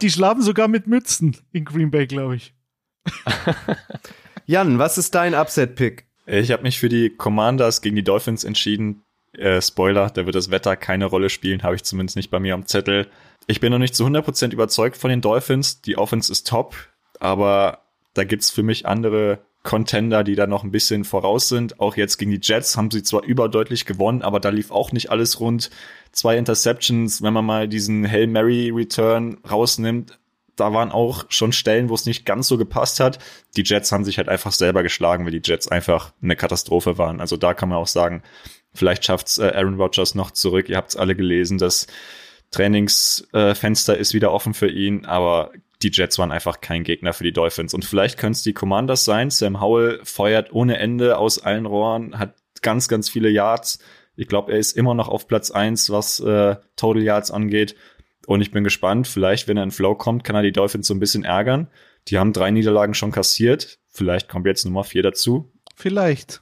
Die 0.00 0.10
schlafen 0.10 0.40
sogar 0.40 0.68
mit 0.68 0.86
Mützen 0.86 1.36
in 1.52 1.64
Green 1.66 1.90
Bay, 1.90 2.06
glaube 2.06 2.36
ich. 2.36 2.54
Jan, 4.50 4.80
was 4.80 4.98
ist 4.98 5.14
dein 5.14 5.32
Upset-Pick? 5.32 6.06
Ich 6.26 6.50
habe 6.50 6.64
mich 6.64 6.80
für 6.80 6.88
die 6.88 7.10
Commanders 7.10 7.82
gegen 7.82 7.94
die 7.94 8.02
Dolphins 8.02 8.42
entschieden. 8.42 9.04
Äh, 9.32 9.62
Spoiler, 9.62 10.10
da 10.10 10.26
wird 10.26 10.34
das 10.34 10.50
Wetter 10.50 10.74
keine 10.74 11.04
Rolle 11.04 11.30
spielen, 11.30 11.62
habe 11.62 11.76
ich 11.76 11.84
zumindest 11.84 12.16
nicht 12.16 12.32
bei 12.32 12.40
mir 12.40 12.54
am 12.54 12.66
Zettel. 12.66 13.06
Ich 13.46 13.60
bin 13.60 13.70
noch 13.70 13.78
nicht 13.78 13.94
zu 13.94 14.04
100% 14.04 14.52
überzeugt 14.52 14.96
von 14.96 15.08
den 15.08 15.20
Dolphins. 15.20 15.82
Die 15.82 15.96
Offense 15.96 16.32
ist 16.32 16.48
top, 16.48 16.74
aber 17.20 17.82
da 18.14 18.24
gibt's 18.24 18.50
für 18.50 18.64
mich 18.64 18.86
andere 18.86 19.38
Contender, 19.62 20.24
die 20.24 20.34
da 20.34 20.48
noch 20.48 20.64
ein 20.64 20.72
bisschen 20.72 21.04
voraus 21.04 21.48
sind. 21.48 21.78
Auch 21.78 21.96
jetzt 21.96 22.16
gegen 22.16 22.32
die 22.32 22.40
Jets 22.42 22.76
haben 22.76 22.90
sie 22.90 23.04
zwar 23.04 23.22
überdeutlich 23.22 23.86
gewonnen, 23.86 24.22
aber 24.22 24.40
da 24.40 24.48
lief 24.48 24.72
auch 24.72 24.90
nicht 24.90 25.12
alles 25.12 25.38
rund. 25.38 25.70
Zwei 26.10 26.36
Interceptions, 26.36 27.22
wenn 27.22 27.34
man 27.34 27.44
mal 27.44 27.68
diesen 27.68 28.04
Hail 28.04 28.26
Mary 28.26 28.72
Return 28.74 29.38
rausnimmt, 29.48 30.18
da 30.60 30.72
waren 30.72 30.92
auch 30.92 31.24
schon 31.28 31.52
Stellen, 31.52 31.88
wo 31.88 31.94
es 31.94 32.06
nicht 32.06 32.24
ganz 32.26 32.46
so 32.46 32.58
gepasst 32.58 33.00
hat. 33.00 33.18
Die 33.56 33.62
Jets 33.64 33.92
haben 33.92 34.04
sich 34.04 34.18
halt 34.18 34.28
einfach 34.28 34.52
selber 34.52 34.82
geschlagen, 34.82 35.24
weil 35.24 35.32
die 35.32 35.42
Jets 35.42 35.68
einfach 35.68 36.12
eine 36.22 36.36
Katastrophe 36.36 36.98
waren. 36.98 37.20
Also 37.20 37.36
da 37.36 37.54
kann 37.54 37.68
man 37.68 37.78
auch 37.78 37.86
sagen, 37.86 38.22
vielleicht 38.74 39.04
schafft's 39.04 39.38
äh, 39.38 39.52
Aaron 39.54 39.80
Rodgers 39.80 40.14
noch 40.14 40.30
zurück. 40.30 40.68
Ihr 40.68 40.76
habt's 40.76 40.96
alle 40.96 41.16
gelesen, 41.16 41.58
das 41.58 41.86
Trainingsfenster 42.50 43.96
ist 43.96 44.12
wieder 44.12 44.32
offen 44.32 44.54
für 44.54 44.68
ihn, 44.68 45.06
aber 45.06 45.52
die 45.82 45.90
Jets 45.92 46.18
waren 46.18 46.32
einfach 46.32 46.60
kein 46.60 46.84
Gegner 46.84 47.12
für 47.12 47.24
die 47.24 47.32
Dolphins. 47.32 47.74
Und 47.74 47.84
vielleicht 47.84 48.18
können 48.18 48.32
es 48.32 48.42
die 48.42 48.52
Commanders 48.52 49.04
sein. 49.04 49.30
Sam 49.30 49.60
Howell 49.60 50.00
feuert 50.04 50.52
ohne 50.52 50.78
Ende 50.78 51.16
aus 51.16 51.38
allen 51.38 51.66
Rohren, 51.66 52.18
hat 52.18 52.34
ganz, 52.60 52.88
ganz 52.88 53.08
viele 53.08 53.30
Yards. 53.30 53.78
Ich 54.16 54.28
glaube, 54.28 54.52
er 54.52 54.58
ist 54.58 54.76
immer 54.76 54.94
noch 54.94 55.08
auf 55.08 55.26
Platz 55.26 55.50
eins, 55.50 55.90
was 55.90 56.20
äh, 56.20 56.56
Total 56.76 57.02
Yards 57.02 57.30
angeht. 57.30 57.76
Und 58.30 58.42
ich 58.42 58.52
bin 58.52 58.62
gespannt, 58.62 59.08
vielleicht, 59.08 59.48
wenn 59.48 59.56
er 59.56 59.64
in 59.64 59.72
Flow 59.72 59.96
kommt, 59.96 60.22
kann 60.22 60.36
er 60.36 60.42
die 60.42 60.52
Dolphins 60.52 60.86
so 60.86 60.94
ein 60.94 61.00
bisschen 61.00 61.24
ärgern. 61.24 61.66
Die 62.06 62.16
haben 62.16 62.32
drei 62.32 62.52
Niederlagen 62.52 62.94
schon 62.94 63.10
kassiert. 63.10 63.80
Vielleicht 63.88 64.28
kommt 64.28 64.46
jetzt 64.46 64.64
Nummer 64.64 64.84
vier 64.84 65.02
dazu. 65.02 65.52
Vielleicht. 65.74 66.40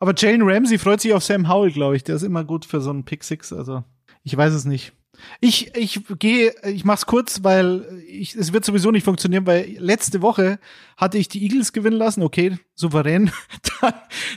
Aber 0.00 0.12
Jalen 0.16 0.42
Ramsey 0.42 0.76
freut 0.76 1.00
sich 1.00 1.14
auf 1.14 1.22
Sam 1.22 1.48
Howell, 1.48 1.70
glaube 1.70 1.94
ich. 1.94 2.02
Der 2.02 2.16
ist 2.16 2.24
immer 2.24 2.42
gut 2.42 2.64
für 2.64 2.80
so 2.80 2.90
einen 2.90 3.04
Pick 3.04 3.22
Six. 3.22 3.52
Also, 3.52 3.84
ich 4.24 4.36
weiß 4.36 4.54
es 4.54 4.64
nicht. 4.64 4.92
Ich, 5.40 5.74
ich 5.76 6.00
gehe, 6.18 6.54
ich 6.64 6.84
mach's 6.84 7.06
kurz, 7.06 7.42
weil 7.42 8.02
ich, 8.06 8.34
es 8.34 8.52
wird 8.52 8.64
sowieso 8.64 8.90
nicht 8.90 9.04
funktionieren, 9.04 9.46
weil 9.46 9.76
letzte 9.78 10.22
Woche 10.22 10.58
hatte 10.96 11.18
ich 11.18 11.28
die 11.28 11.42
Eagles 11.42 11.72
gewinnen 11.72 11.96
lassen, 11.96 12.22
okay, 12.22 12.58
souverän. 12.74 13.30
Dann 13.80 13.94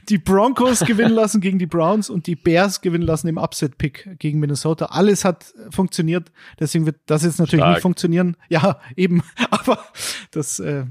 die 0.09 0.17
Broncos 0.17 0.80
gewinnen 0.82 1.13
lassen 1.13 1.41
gegen 1.41 1.59
die 1.59 1.65
Browns 1.65 2.09
und 2.09 2.28
die 2.28 2.36
Bears 2.36 2.82
gewinnen 2.82 3.05
lassen 3.05 3.28
im 3.28 3.38
Upset-Pick 3.38 4.19
gegen 4.19 4.39
Minnesota. 4.39 4.86
Alles 4.86 5.25
hat 5.25 5.53
funktioniert, 5.69 6.32
deswegen 6.59 6.86
wird 6.86 6.97
das 7.05 7.23
jetzt 7.23 7.39
natürlich 7.39 7.61
Stark. 7.61 7.75
nicht 7.75 7.82
funktionieren. 7.82 8.38
Ja, 8.49 8.80
eben, 8.95 9.23
aber 9.49 9.80
das, 10.32 10.59
äh, 10.59 10.86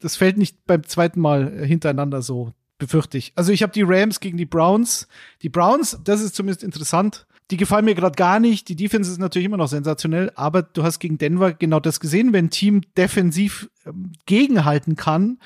das 0.00 0.16
fällt 0.16 0.36
nicht 0.36 0.66
beim 0.66 0.84
zweiten 0.84 1.20
Mal 1.20 1.64
hintereinander 1.64 2.22
so, 2.22 2.52
befürchte 2.78 3.18
ich. 3.18 3.32
Also 3.36 3.52
ich 3.52 3.62
habe 3.62 3.72
die 3.72 3.82
Rams 3.82 4.20
gegen 4.20 4.36
die 4.36 4.46
Browns. 4.46 5.08
Die 5.42 5.48
Browns, 5.48 5.98
das 6.04 6.20
ist 6.20 6.34
zumindest 6.34 6.62
interessant. 6.62 7.25
Die 7.50 7.56
gefallen 7.56 7.84
mir 7.84 7.94
gerade 7.94 8.16
gar 8.16 8.40
nicht. 8.40 8.68
Die 8.68 8.76
Defense 8.76 9.10
ist 9.10 9.18
natürlich 9.18 9.46
immer 9.46 9.56
noch 9.56 9.68
sensationell, 9.68 10.32
aber 10.34 10.62
du 10.62 10.82
hast 10.82 10.98
gegen 10.98 11.18
Denver 11.18 11.52
genau 11.52 11.80
das 11.80 12.00
gesehen, 12.00 12.32
wenn 12.32 12.46
ein 12.46 12.50
Team 12.50 12.82
defensiv 12.96 13.70
ähm, 13.84 14.12
gegenhalten 14.26 14.96
kann 14.96 15.38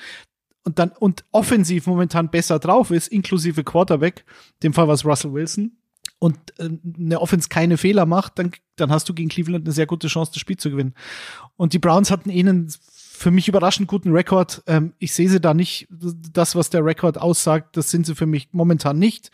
und 0.63 0.79
dann 0.79 0.91
und 0.91 1.25
offensiv 1.31 1.87
momentan 1.87 2.29
besser 2.29 2.59
drauf 2.59 2.91
ist, 2.91 3.07
inklusive 3.07 3.63
Quarterback, 3.63 4.25
in 4.27 4.59
dem 4.63 4.73
Fall 4.73 4.87
war 4.87 4.95
es 4.95 5.05
Russell 5.05 5.33
Wilson, 5.33 5.77
und 6.21 6.37
äh, 6.59 6.69
eine 6.99 7.19
Offense 7.19 7.49
keine 7.49 7.77
Fehler 7.77 8.05
macht, 8.05 8.37
dann, 8.37 8.51
dann 8.75 8.91
hast 8.91 9.09
du 9.09 9.13
gegen 9.13 9.29
Cleveland 9.29 9.65
eine 9.65 9.73
sehr 9.73 9.87
gute 9.87 10.07
Chance, 10.07 10.31
das 10.33 10.39
Spiel 10.39 10.57
zu 10.57 10.69
gewinnen. 10.69 10.93
Und 11.57 11.73
die 11.73 11.79
Browns 11.79 12.11
hatten 12.11 12.29
eh 12.29 12.39
einen 12.39 12.71
für 13.21 13.31
mich 13.31 13.47
überraschend 13.47 13.87
guten 13.87 14.11
Rekord. 14.11 14.61
Ähm, 14.67 14.93
ich 14.99 15.13
sehe 15.13 15.29
sie 15.29 15.41
da 15.41 15.55
nicht. 15.55 15.87
Das, 15.89 16.55
was 16.55 16.69
der 16.69 16.85
Rekord 16.85 17.19
aussagt, 17.19 17.75
das 17.75 17.89
sind 17.89 18.05
sie 18.05 18.13
für 18.13 18.27
mich 18.27 18.49
momentan 18.51 18.99
nicht. 18.99 19.31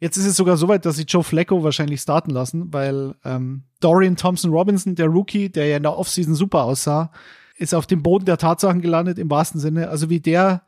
Jetzt 0.00 0.16
ist 0.16 0.26
es 0.26 0.36
sogar 0.36 0.56
so 0.56 0.68
weit, 0.68 0.84
dass 0.86 0.96
sie 0.96 1.04
Joe 1.04 1.22
Flacco 1.22 1.62
wahrscheinlich 1.62 2.00
starten 2.00 2.30
lassen, 2.30 2.72
weil 2.72 3.14
ähm, 3.24 3.64
Dorian 3.80 4.16
Thompson 4.16 4.50
Robinson, 4.50 4.94
der 4.94 5.06
Rookie, 5.06 5.48
der 5.48 5.66
ja 5.66 5.76
in 5.76 5.82
der 5.82 5.96
Offseason 5.96 6.34
super 6.34 6.64
aussah, 6.64 7.12
ist 7.56 7.74
auf 7.74 7.86
dem 7.86 8.02
Boden 8.02 8.24
der 8.24 8.38
Tatsachen 8.38 8.80
gelandet, 8.80 9.18
im 9.18 9.30
wahrsten 9.30 9.60
Sinne. 9.60 9.88
Also 9.88 10.10
wie 10.10 10.20
der, 10.20 10.62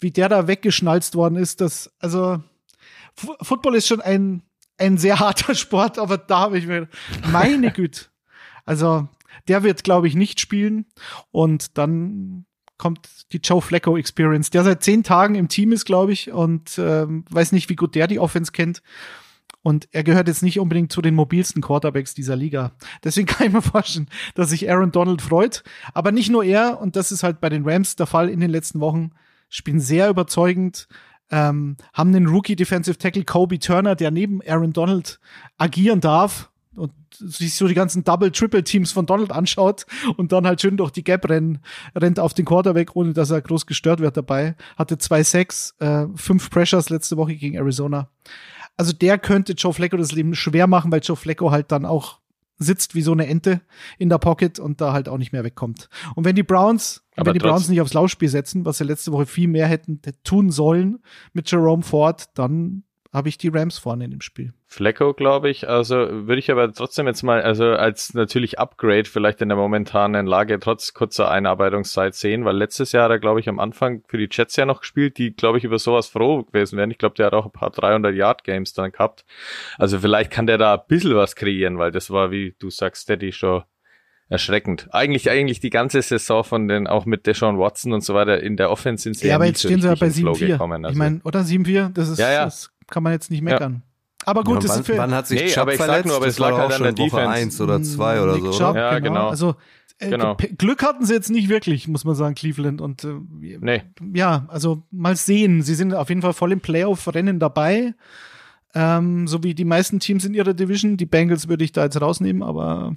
wie 0.00 0.10
der 0.10 0.28
da 0.28 0.48
weggeschnalzt 0.48 1.14
worden 1.14 1.36
ist, 1.36 1.60
das, 1.60 1.92
also 2.00 2.42
F 3.16 3.28
Football 3.42 3.76
ist 3.76 3.86
schon 3.86 4.00
ein, 4.00 4.42
ein 4.78 4.98
sehr 4.98 5.18
harter 5.20 5.54
Sport, 5.54 5.98
aber 5.98 6.18
da 6.18 6.40
habe 6.40 6.58
ich 6.58 6.66
mir, 6.66 6.88
meine 7.30 7.70
Güte. 7.70 8.06
Also, 8.64 9.08
der 9.48 9.62
wird, 9.62 9.84
glaube 9.84 10.08
ich, 10.08 10.14
nicht 10.14 10.40
spielen. 10.40 10.86
Und 11.30 11.76
dann 11.78 12.46
kommt 12.76 13.08
die 13.32 13.38
Joe 13.38 13.62
Flacco 13.62 13.96
Experience, 13.96 14.50
der 14.50 14.64
seit 14.64 14.82
zehn 14.82 15.02
Tagen 15.02 15.34
im 15.34 15.48
Team 15.48 15.72
ist, 15.72 15.84
glaube 15.84 16.12
ich, 16.12 16.32
und 16.32 16.78
ähm, 16.78 17.24
weiß 17.30 17.52
nicht, 17.52 17.68
wie 17.68 17.76
gut 17.76 17.94
der 17.94 18.06
die 18.06 18.18
Offense 18.18 18.52
kennt. 18.52 18.82
Und 19.62 19.88
er 19.92 20.04
gehört 20.04 20.28
jetzt 20.28 20.42
nicht 20.42 20.60
unbedingt 20.60 20.92
zu 20.92 21.00
den 21.00 21.14
mobilsten 21.14 21.62
Quarterbacks 21.62 22.12
dieser 22.12 22.36
Liga. 22.36 22.72
Deswegen 23.04 23.26
kann 23.26 23.46
ich 23.46 23.52
mir 23.52 23.62
vorstellen, 23.62 24.08
dass 24.34 24.50
sich 24.50 24.70
Aaron 24.70 24.92
Donald 24.92 25.22
freut. 25.22 25.62
Aber 25.94 26.12
nicht 26.12 26.30
nur 26.30 26.44
er, 26.44 26.80
und 26.80 26.96
das 26.96 27.12
ist 27.12 27.22
halt 27.22 27.40
bei 27.40 27.48
den 27.48 27.66
Rams 27.66 27.96
der 27.96 28.06
Fall 28.06 28.28
in 28.28 28.40
den 28.40 28.50
letzten 28.50 28.80
Wochen, 28.80 29.12
spielen 29.48 29.80
sehr 29.80 30.10
überzeugend, 30.10 30.88
ähm, 31.30 31.76
haben 31.94 32.12
den 32.12 32.26
Rookie 32.26 32.56
Defensive 32.56 32.98
Tackle 32.98 33.24
Kobe 33.24 33.58
Turner, 33.58 33.94
der 33.94 34.10
neben 34.10 34.42
Aaron 34.46 34.72
Donald 34.72 35.18
agieren 35.56 36.00
darf 36.00 36.50
und 36.76 36.92
sich 37.10 37.54
so 37.54 37.66
die 37.66 37.74
ganzen 37.74 38.04
Double-Triple-Teams 38.04 38.92
von 38.92 39.06
Donald 39.06 39.32
anschaut 39.32 39.86
und 40.16 40.32
dann 40.32 40.46
halt 40.46 40.60
schön 40.60 40.76
durch 40.76 40.90
die 40.90 41.04
Gap 41.04 41.28
rennen, 41.28 41.60
rennt 41.94 42.20
auf 42.20 42.34
den 42.34 42.44
Quarterback, 42.44 42.96
ohne 42.96 43.12
dass 43.12 43.30
er 43.30 43.40
groß 43.40 43.66
gestört 43.66 44.00
wird 44.00 44.16
dabei. 44.16 44.56
Hatte 44.76 44.98
zwei 44.98 45.22
Sacks, 45.22 45.74
äh, 45.78 46.06
fünf 46.14 46.50
Pressures 46.50 46.90
letzte 46.90 47.16
Woche 47.16 47.36
gegen 47.36 47.56
Arizona. 47.56 48.10
Also 48.76 48.92
der 48.92 49.18
könnte 49.18 49.52
Joe 49.52 49.72
Flacco 49.72 49.96
das 49.96 50.12
Leben 50.12 50.34
schwer 50.34 50.66
machen, 50.66 50.90
weil 50.90 51.00
Joe 51.00 51.16
Flacco 51.16 51.50
halt 51.50 51.70
dann 51.70 51.84
auch 51.84 52.20
sitzt 52.58 52.94
wie 52.94 53.02
so 53.02 53.12
eine 53.12 53.26
Ente 53.26 53.60
in 53.98 54.08
der 54.08 54.18
Pocket 54.18 54.58
und 54.58 54.80
da 54.80 54.92
halt 54.92 55.08
auch 55.08 55.18
nicht 55.18 55.32
mehr 55.32 55.44
wegkommt. 55.44 55.88
Und 56.14 56.24
wenn 56.24 56.36
die 56.36 56.42
Browns 56.42 57.04
Aber 57.16 57.26
wenn 57.26 57.34
die 57.34 57.40
Browns 57.40 57.68
nicht 57.68 57.80
aufs 57.80 57.94
Laufspiel 57.94 58.28
setzen, 58.28 58.64
was 58.64 58.78
sie 58.78 58.84
letzte 58.84 59.12
Woche 59.12 59.26
viel 59.26 59.48
mehr 59.48 59.66
hätten 59.66 60.00
tun 60.22 60.50
sollen 60.50 61.00
mit 61.32 61.50
Jerome 61.50 61.82
Ford, 61.82 62.26
dann 62.34 62.84
habe 63.14 63.28
ich 63.28 63.38
die 63.38 63.48
Rams 63.48 63.78
vorne 63.78 64.04
in 64.04 64.10
dem 64.10 64.20
Spiel. 64.20 64.52
Flecko, 64.66 65.14
glaube 65.14 65.48
ich. 65.48 65.68
Also 65.68 65.94
würde 65.94 66.38
ich 66.40 66.50
aber 66.50 66.72
trotzdem 66.72 67.06
jetzt 67.06 67.22
mal, 67.22 67.40
also 67.42 67.64
als 67.66 68.12
natürlich 68.12 68.58
Upgrade 68.58 69.04
vielleicht 69.04 69.40
in 69.40 69.48
der 69.48 69.56
momentanen 69.56 70.26
Lage 70.26 70.58
trotz 70.58 70.92
kurzer 70.94 71.30
Einarbeitungszeit 71.30 72.16
sehen, 72.16 72.44
weil 72.44 72.56
letztes 72.56 72.90
Jahr 72.92 73.04
hat 73.04 73.12
er, 73.12 73.20
glaube 73.20 73.38
ich, 73.38 73.48
am 73.48 73.60
Anfang 73.60 74.02
für 74.08 74.18
die 74.18 74.28
Jets 74.30 74.56
ja 74.56 74.66
noch 74.66 74.80
gespielt, 74.80 75.16
die, 75.16 75.32
glaube 75.34 75.58
ich, 75.58 75.64
über 75.64 75.78
sowas 75.78 76.08
froh 76.08 76.42
gewesen 76.42 76.76
wären. 76.76 76.90
Ich 76.90 76.98
glaube, 76.98 77.14
der 77.14 77.26
hat 77.26 77.34
auch 77.34 77.46
ein 77.46 77.52
paar 77.52 77.70
300-Yard-Games 77.70 78.72
dann 78.72 78.90
gehabt. 78.90 79.24
Also 79.78 80.00
vielleicht 80.00 80.30
kann 80.32 80.46
der 80.48 80.58
da 80.58 80.74
ein 80.74 80.80
bisschen 80.88 81.14
was 81.14 81.36
kreieren, 81.36 81.78
weil 81.78 81.92
das 81.92 82.10
war, 82.10 82.32
wie 82.32 82.56
du 82.58 82.68
sagst, 82.68 83.02
Steady 83.04 83.30
schon 83.32 83.62
erschreckend. 84.30 84.88
Eigentlich, 84.90 85.30
eigentlich 85.30 85.60
die 85.60 85.68
ganze 85.70 86.00
Saison 86.00 86.42
von 86.44 86.66
den, 86.66 86.86
auch 86.86 87.04
mit 87.04 87.26
Deshaun 87.26 87.58
Watson 87.58 87.92
und 87.92 88.00
so 88.02 88.14
weiter 88.14 88.40
in 88.42 88.56
der 88.56 88.70
Offense 88.70 89.02
sind 89.04 89.16
sie 89.18 89.28
Ja, 89.28 89.34
aber 89.34 89.44
nie 89.44 89.50
jetzt 89.50 89.60
so 89.60 89.68
stehen 89.68 89.82
sie 89.82 89.88
ja 89.88 89.94
bei 89.94 90.06
in 90.06 90.12
Flow 90.12 90.32
7-4. 90.32 90.46
gekommen. 90.46 90.80
Ich 90.82 90.86
Also. 90.88 90.98
meine, 90.98 91.20
oder 91.24 91.40
7-4? 91.40 91.90
Das 91.92 92.08
ist, 92.08 92.18
Ja, 92.18 92.32
ja. 92.32 92.44
das 92.46 92.70
kann 92.90 93.02
man 93.02 93.12
jetzt 93.12 93.30
nicht 93.30 93.42
meckern. 93.42 93.82
Aber 94.26 94.42
gut, 94.42 94.62
Ja, 94.62 94.68
das 94.68 94.78
ist 94.80 94.86
für 94.86 94.96
wann 94.96 95.12
hat 95.12 95.26
sich 95.26 95.40
Nee, 95.40 95.48
Chubb 95.48 95.62
aber 95.62 95.72
ich 95.72 95.78
sag 95.78 95.86
verletzt? 95.86 96.06
nur, 96.06 96.16
aber 96.16 96.26
das 96.26 96.34
es 96.34 96.38
lag 96.38 96.52
war 96.52 96.58
halt 96.60 96.72
auch 96.72 96.76
an 96.76 96.82
der 96.82 96.92
Woche 96.92 97.04
Defense. 97.10 97.28
1 97.28 97.60
oder 97.60 97.82
2 97.82 98.20
oder 98.22 98.32
Nick 98.34 98.42
so, 98.44 98.50
Chubb, 98.52 98.70
oder? 98.70 98.92
Ja, 98.92 98.98
genau. 98.98 99.28
Also 99.28 99.56
äh, 99.98 100.08
Genau. 100.10 100.36
Glück 100.58 100.82
hatten 100.82 101.04
sie 101.04 101.12
jetzt 101.14 101.30
nicht 101.30 101.48
wirklich, 101.48 101.86
muss 101.88 102.04
man 102.04 102.14
sagen, 102.14 102.34
Cleveland. 102.34 102.80
Und 102.80 103.04
äh, 103.04 103.14
Nee. 103.60 103.82
ja, 104.14 104.46
also 104.48 104.82
mal 104.90 105.14
sehen. 105.16 105.62
Sie 105.62 105.74
sind 105.74 105.94
auf 105.94 106.08
jeden 106.08 106.22
Fall 106.22 106.32
voll 106.32 106.52
im 106.52 106.60
Playoff-Rennen 106.60 107.38
dabei. 107.38 107.94
Ähm, 108.74 109.28
so 109.28 109.42
wie 109.44 109.54
die 109.54 109.64
meisten 109.64 110.00
Teams 110.00 110.24
in 110.24 110.34
ihrer 110.34 110.54
Division. 110.54 110.96
Die 110.96 111.06
Bengals 111.06 111.48
würde 111.48 111.64
ich 111.64 111.72
da 111.72 111.84
jetzt 111.84 112.00
rausnehmen, 112.00 112.42
aber 112.42 112.96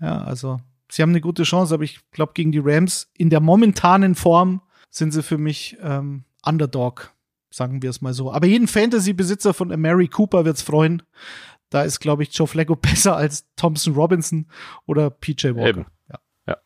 ja, 0.00 0.18
also 0.22 0.60
sie 0.90 1.02
haben 1.02 1.10
eine 1.10 1.20
gute 1.20 1.42
Chance, 1.42 1.74
aber 1.74 1.82
ich 1.84 2.00
glaube, 2.12 2.32
gegen 2.34 2.52
die 2.52 2.60
Rams 2.62 3.10
in 3.16 3.30
der 3.30 3.40
momentanen 3.40 4.14
Form 4.14 4.60
sind 4.90 5.12
sie 5.12 5.22
für 5.22 5.38
mich 5.38 5.76
ähm, 5.82 6.24
Underdog, 6.44 7.10
sagen 7.56 7.82
wir 7.82 7.90
es 7.90 8.00
mal 8.00 8.14
so. 8.14 8.32
Aber 8.32 8.46
jeden 8.46 8.68
Fantasy-Besitzer 8.68 9.54
von 9.54 9.68
Mary 9.80 10.08
Cooper 10.08 10.44
wird's 10.44 10.62
freuen. 10.62 11.02
Da 11.70 11.82
ist, 11.82 12.00
glaube 12.00 12.22
ich, 12.22 12.32
Joe 12.32 12.46
Flacco 12.46 12.76
besser 12.80 13.16
als 13.16 13.46
Thompson 13.56 13.94
Robinson 13.94 14.46
oder 14.86 15.10
PJ 15.10 15.48
Walker. 15.54 15.68
Eben. 15.68 15.86
Ja. 16.46 16.58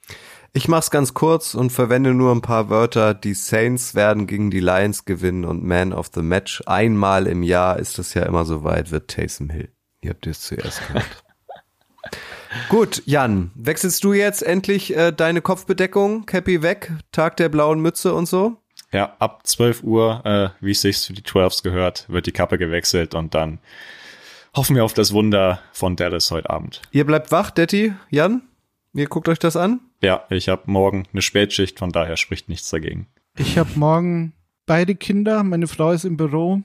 Ich 0.53 0.69
mach's 0.69 0.91
ganz 0.91 1.15
kurz 1.15 1.55
und 1.55 1.71
verwende 1.71 2.13
nur 2.13 2.35
ein 2.35 2.43
paar 2.43 2.69
Wörter. 2.69 3.15
Die 3.15 3.35
Saints 3.35 3.95
werden 3.95 4.27
gegen 4.27 4.51
die 4.51 4.61
Lions 4.61 5.05
gewinnen 5.05 5.45
und 5.45 5.65
Man 5.65 5.93
of 5.93 6.11
the 6.13 6.23
Match. 6.23 6.63
Einmal 6.67 7.27
im 7.29 7.43
Jahr 7.43 7.79
ist 7.79 7.99
es 7.99 8.15
ja 8.15 8.25
immer 8.25 8.45
so 8.45 8.65
weit, 8.65 8.91
wird 8.91 9.09
Taysom 9.09 9.49
Hill. 9.49 9.73
Ihr 10.03 10.11
habt 10.11 10.27
es 10.27 10.43
zuerst 10.43 10.87
gehört. 10.87 11.25
Gut, 12.69 13.03
Jan, 13.07 13.53
wechselst 13.55 14.03
du 14.03 14.13
jetzt 14.13 14.43
endlich 14.43 14.97
äh, 14.97 15.13
deine 15.13 15.41
Kopfbedeckung? 15.41 16.27
Cappy 16.27 16.63
weg, 16.63 16.93
Tag 17.13 17.37
der 17.37 17.49
blauen 17.49 17.81
Mütze 17.81 18.13
und 18.13 18.27
so? 18.27 18.60
Ja, 18.93 19.15
ab 19.21 19.47
12 19.47 19.85
Uhr, 19.85 20.25
äh, 20.25 20.65
wie 20.65 20.73
es 20.73 20.81
sich 20.81 20.99
für 20.99 21.13
die 21.13 21.23
12s 21.23 21.63
gehört, 21.63 22.09
wird 22.09 22.27
die 22.27 22.33
Kappe 22.33 22.59
gewechselt 22.59 23.15
und 23.15 23.35
dann 23.35 23.61
hoffen 24.55 24.75
wir 24.75 24.85
auf 24.85 24.95
das 24.95 25.13
Wunder 25.13 25.61
von 25.73 25.95
Dallas 25.95 26.31
heute 26.31 26.51
Abend. 26.51 26.83
Ihr 26.91 27.07
bleibt 27.07 27.31
wach, 27.31 27.51
Detti, 27.51 27.95
Jan? 28.11 28.43
Ihr 28.93 29.07
guckt 29.07 29.29
euch 29.29 29.39
das 29.39 29.57
an? 29.57 29.81
Ja, 30.03 30.25
ich 30.29 30.49
habe 30.49 30.63
morgen 30.67 31.05
eine 31.13 31.23
Spätschicht, 31.23 31.79
von 31.79 31.93
daher 31.93 32.17
spricht 32.17 32.49
nichts 32.49 32.69
dagegen. 32.71 33.07
Ich 33.37 33.59
habe 33.59 33.71
morgen 33.77 34.33
beide 34.67 34.97
Kinder, 34.97 35.45
meine 35.45 35.69
Frau 35.69 35.93
ist 35.93 36.05
im 36.05 36.17
Büro. 36.17 36.63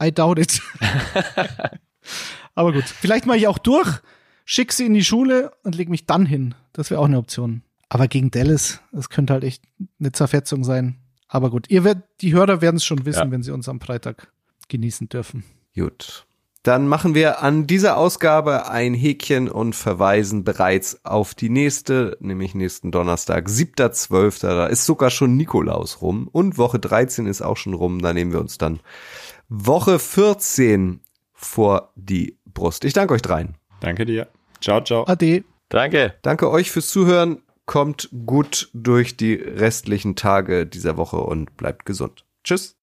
I 0.00 0.12
doubt 0.12 0.38
it. 0.38 0.62
Aber 2.54 2.72
gut, 2.72 2.84
vielleicht 2.84 3.26
mache 3.26 3.38
ich 3.38 3.48
auch 3.48 3.58
durch, 3.58 4.00
schick 4.44 4.72
sie 4.72 4.86
in 4.86 4.94
die 4.94 5.04
Schule 5.04 5.52
und 5.64 5.74
leg 5.74 5.88
mich 5.88 6.06
dann 6.06 6.24
hin. 6.24 6.54
Das 6.72 6.90
wäre 6.90 7.00
auch 7.00 7.06
eine 7.06 7.18
Option. 7.18 7.62
Aber 7.88 8.06
gegen 8.06 8.30
Dallas, 8.30 8.80
das 8.92 9.08
könnte 9.08 9.32
halt 9.32 9.44
echt 9.44 9.64
eine 9.98 10.12
Zerfetzung 10.12 10.62
sein. 10.62 11.01
Aber 11.34 11.48
gut, 11.48 11.70
ihr 11.70 11.82
werdet, 11.82 12.04
die 12.20 12.34
Hörer 12.34 12.60
werden 12.60 12.76
es 12.76 12.84
schon 12.84 13.06
wissen, 13.06 13.24
Ja. 13.24 13.30
wenn 13.30 13.42
sie 13.42 13.52
uns 13.52 13.66
am 13.66 13.80
Freitag 13.80 14.30
genießen 14.68 15.08
dürfen. 15.08 15.44
Gut. 15.74 16.26
Dann 16.62 16.86
machen 16.86 17.14
wir 17.14 17.42
an 17.42 17.66
dieser 17.66 17.96
Ausgabe 17.96 18.68
ein 18.68 18.92
Häkchen 18.92 19.48
und 19.48 19.74
verweisen 19.74 20.44
bereits 20.44 21.04
auf 21.06 21.34
die 21.34 21.48
nächste, 21.48 22.18
nämlich 22.20 22.54
nächsten 22.54 22.92
Donnerstag, 22.92 23.48
7.12. 23.48 24.42
Da 24.42 24.66
ist 24.66 24.84
sogar 24.84 25.10
schon 25.10 25.36
Nikolaus 25.38 26.02
rum 26.02 26.28
und 26.30 26.58
Woche 26.58 26.78
13 26.78 27.26
ist 27.26 27.40
auch 27.40 27.56
schon 27.56 27.72
rum. 27.74 28.00
Da 28.02 28.12
nehmen 28.12 28.32
wir 28.32 28.38
uns 28.40 28.58
dann 28.58 28.80
Woche 29.48 29.98
14 29.98 31.00
vor 31.32 31.92
die 31.96 32.36
Brust. 32.44 32.84
Ich 32.84 32.92
danke 32.92 33.14
euch 33.14 33.22
dreien. 33.22 33.56
Danke 33.80 34.04
dir. 34.04 34.28
Ciao, 34.60 34.82
ciao. 34.84 35.04
Ade. 35.08 35.44
Danke. 35.70 36.14
Danke 36.20 36.50
euch 36.50 36.70
fürs 36.70 36.88
Zuhören. 36.88 37.40
Kommt 37.72 38.10
gut 38.26 38.68
durch 38.74 39.16
die 39.16 39.32
restlichen 39.32 40.14
Tage 40.14 40.66
dieser 40.66 40.98
Woche 40.98 41.16
und 41.16 41.56
bleibt 41.56 41.86
gesund. 41.86 42.26
Tschüss. 42.44 42.76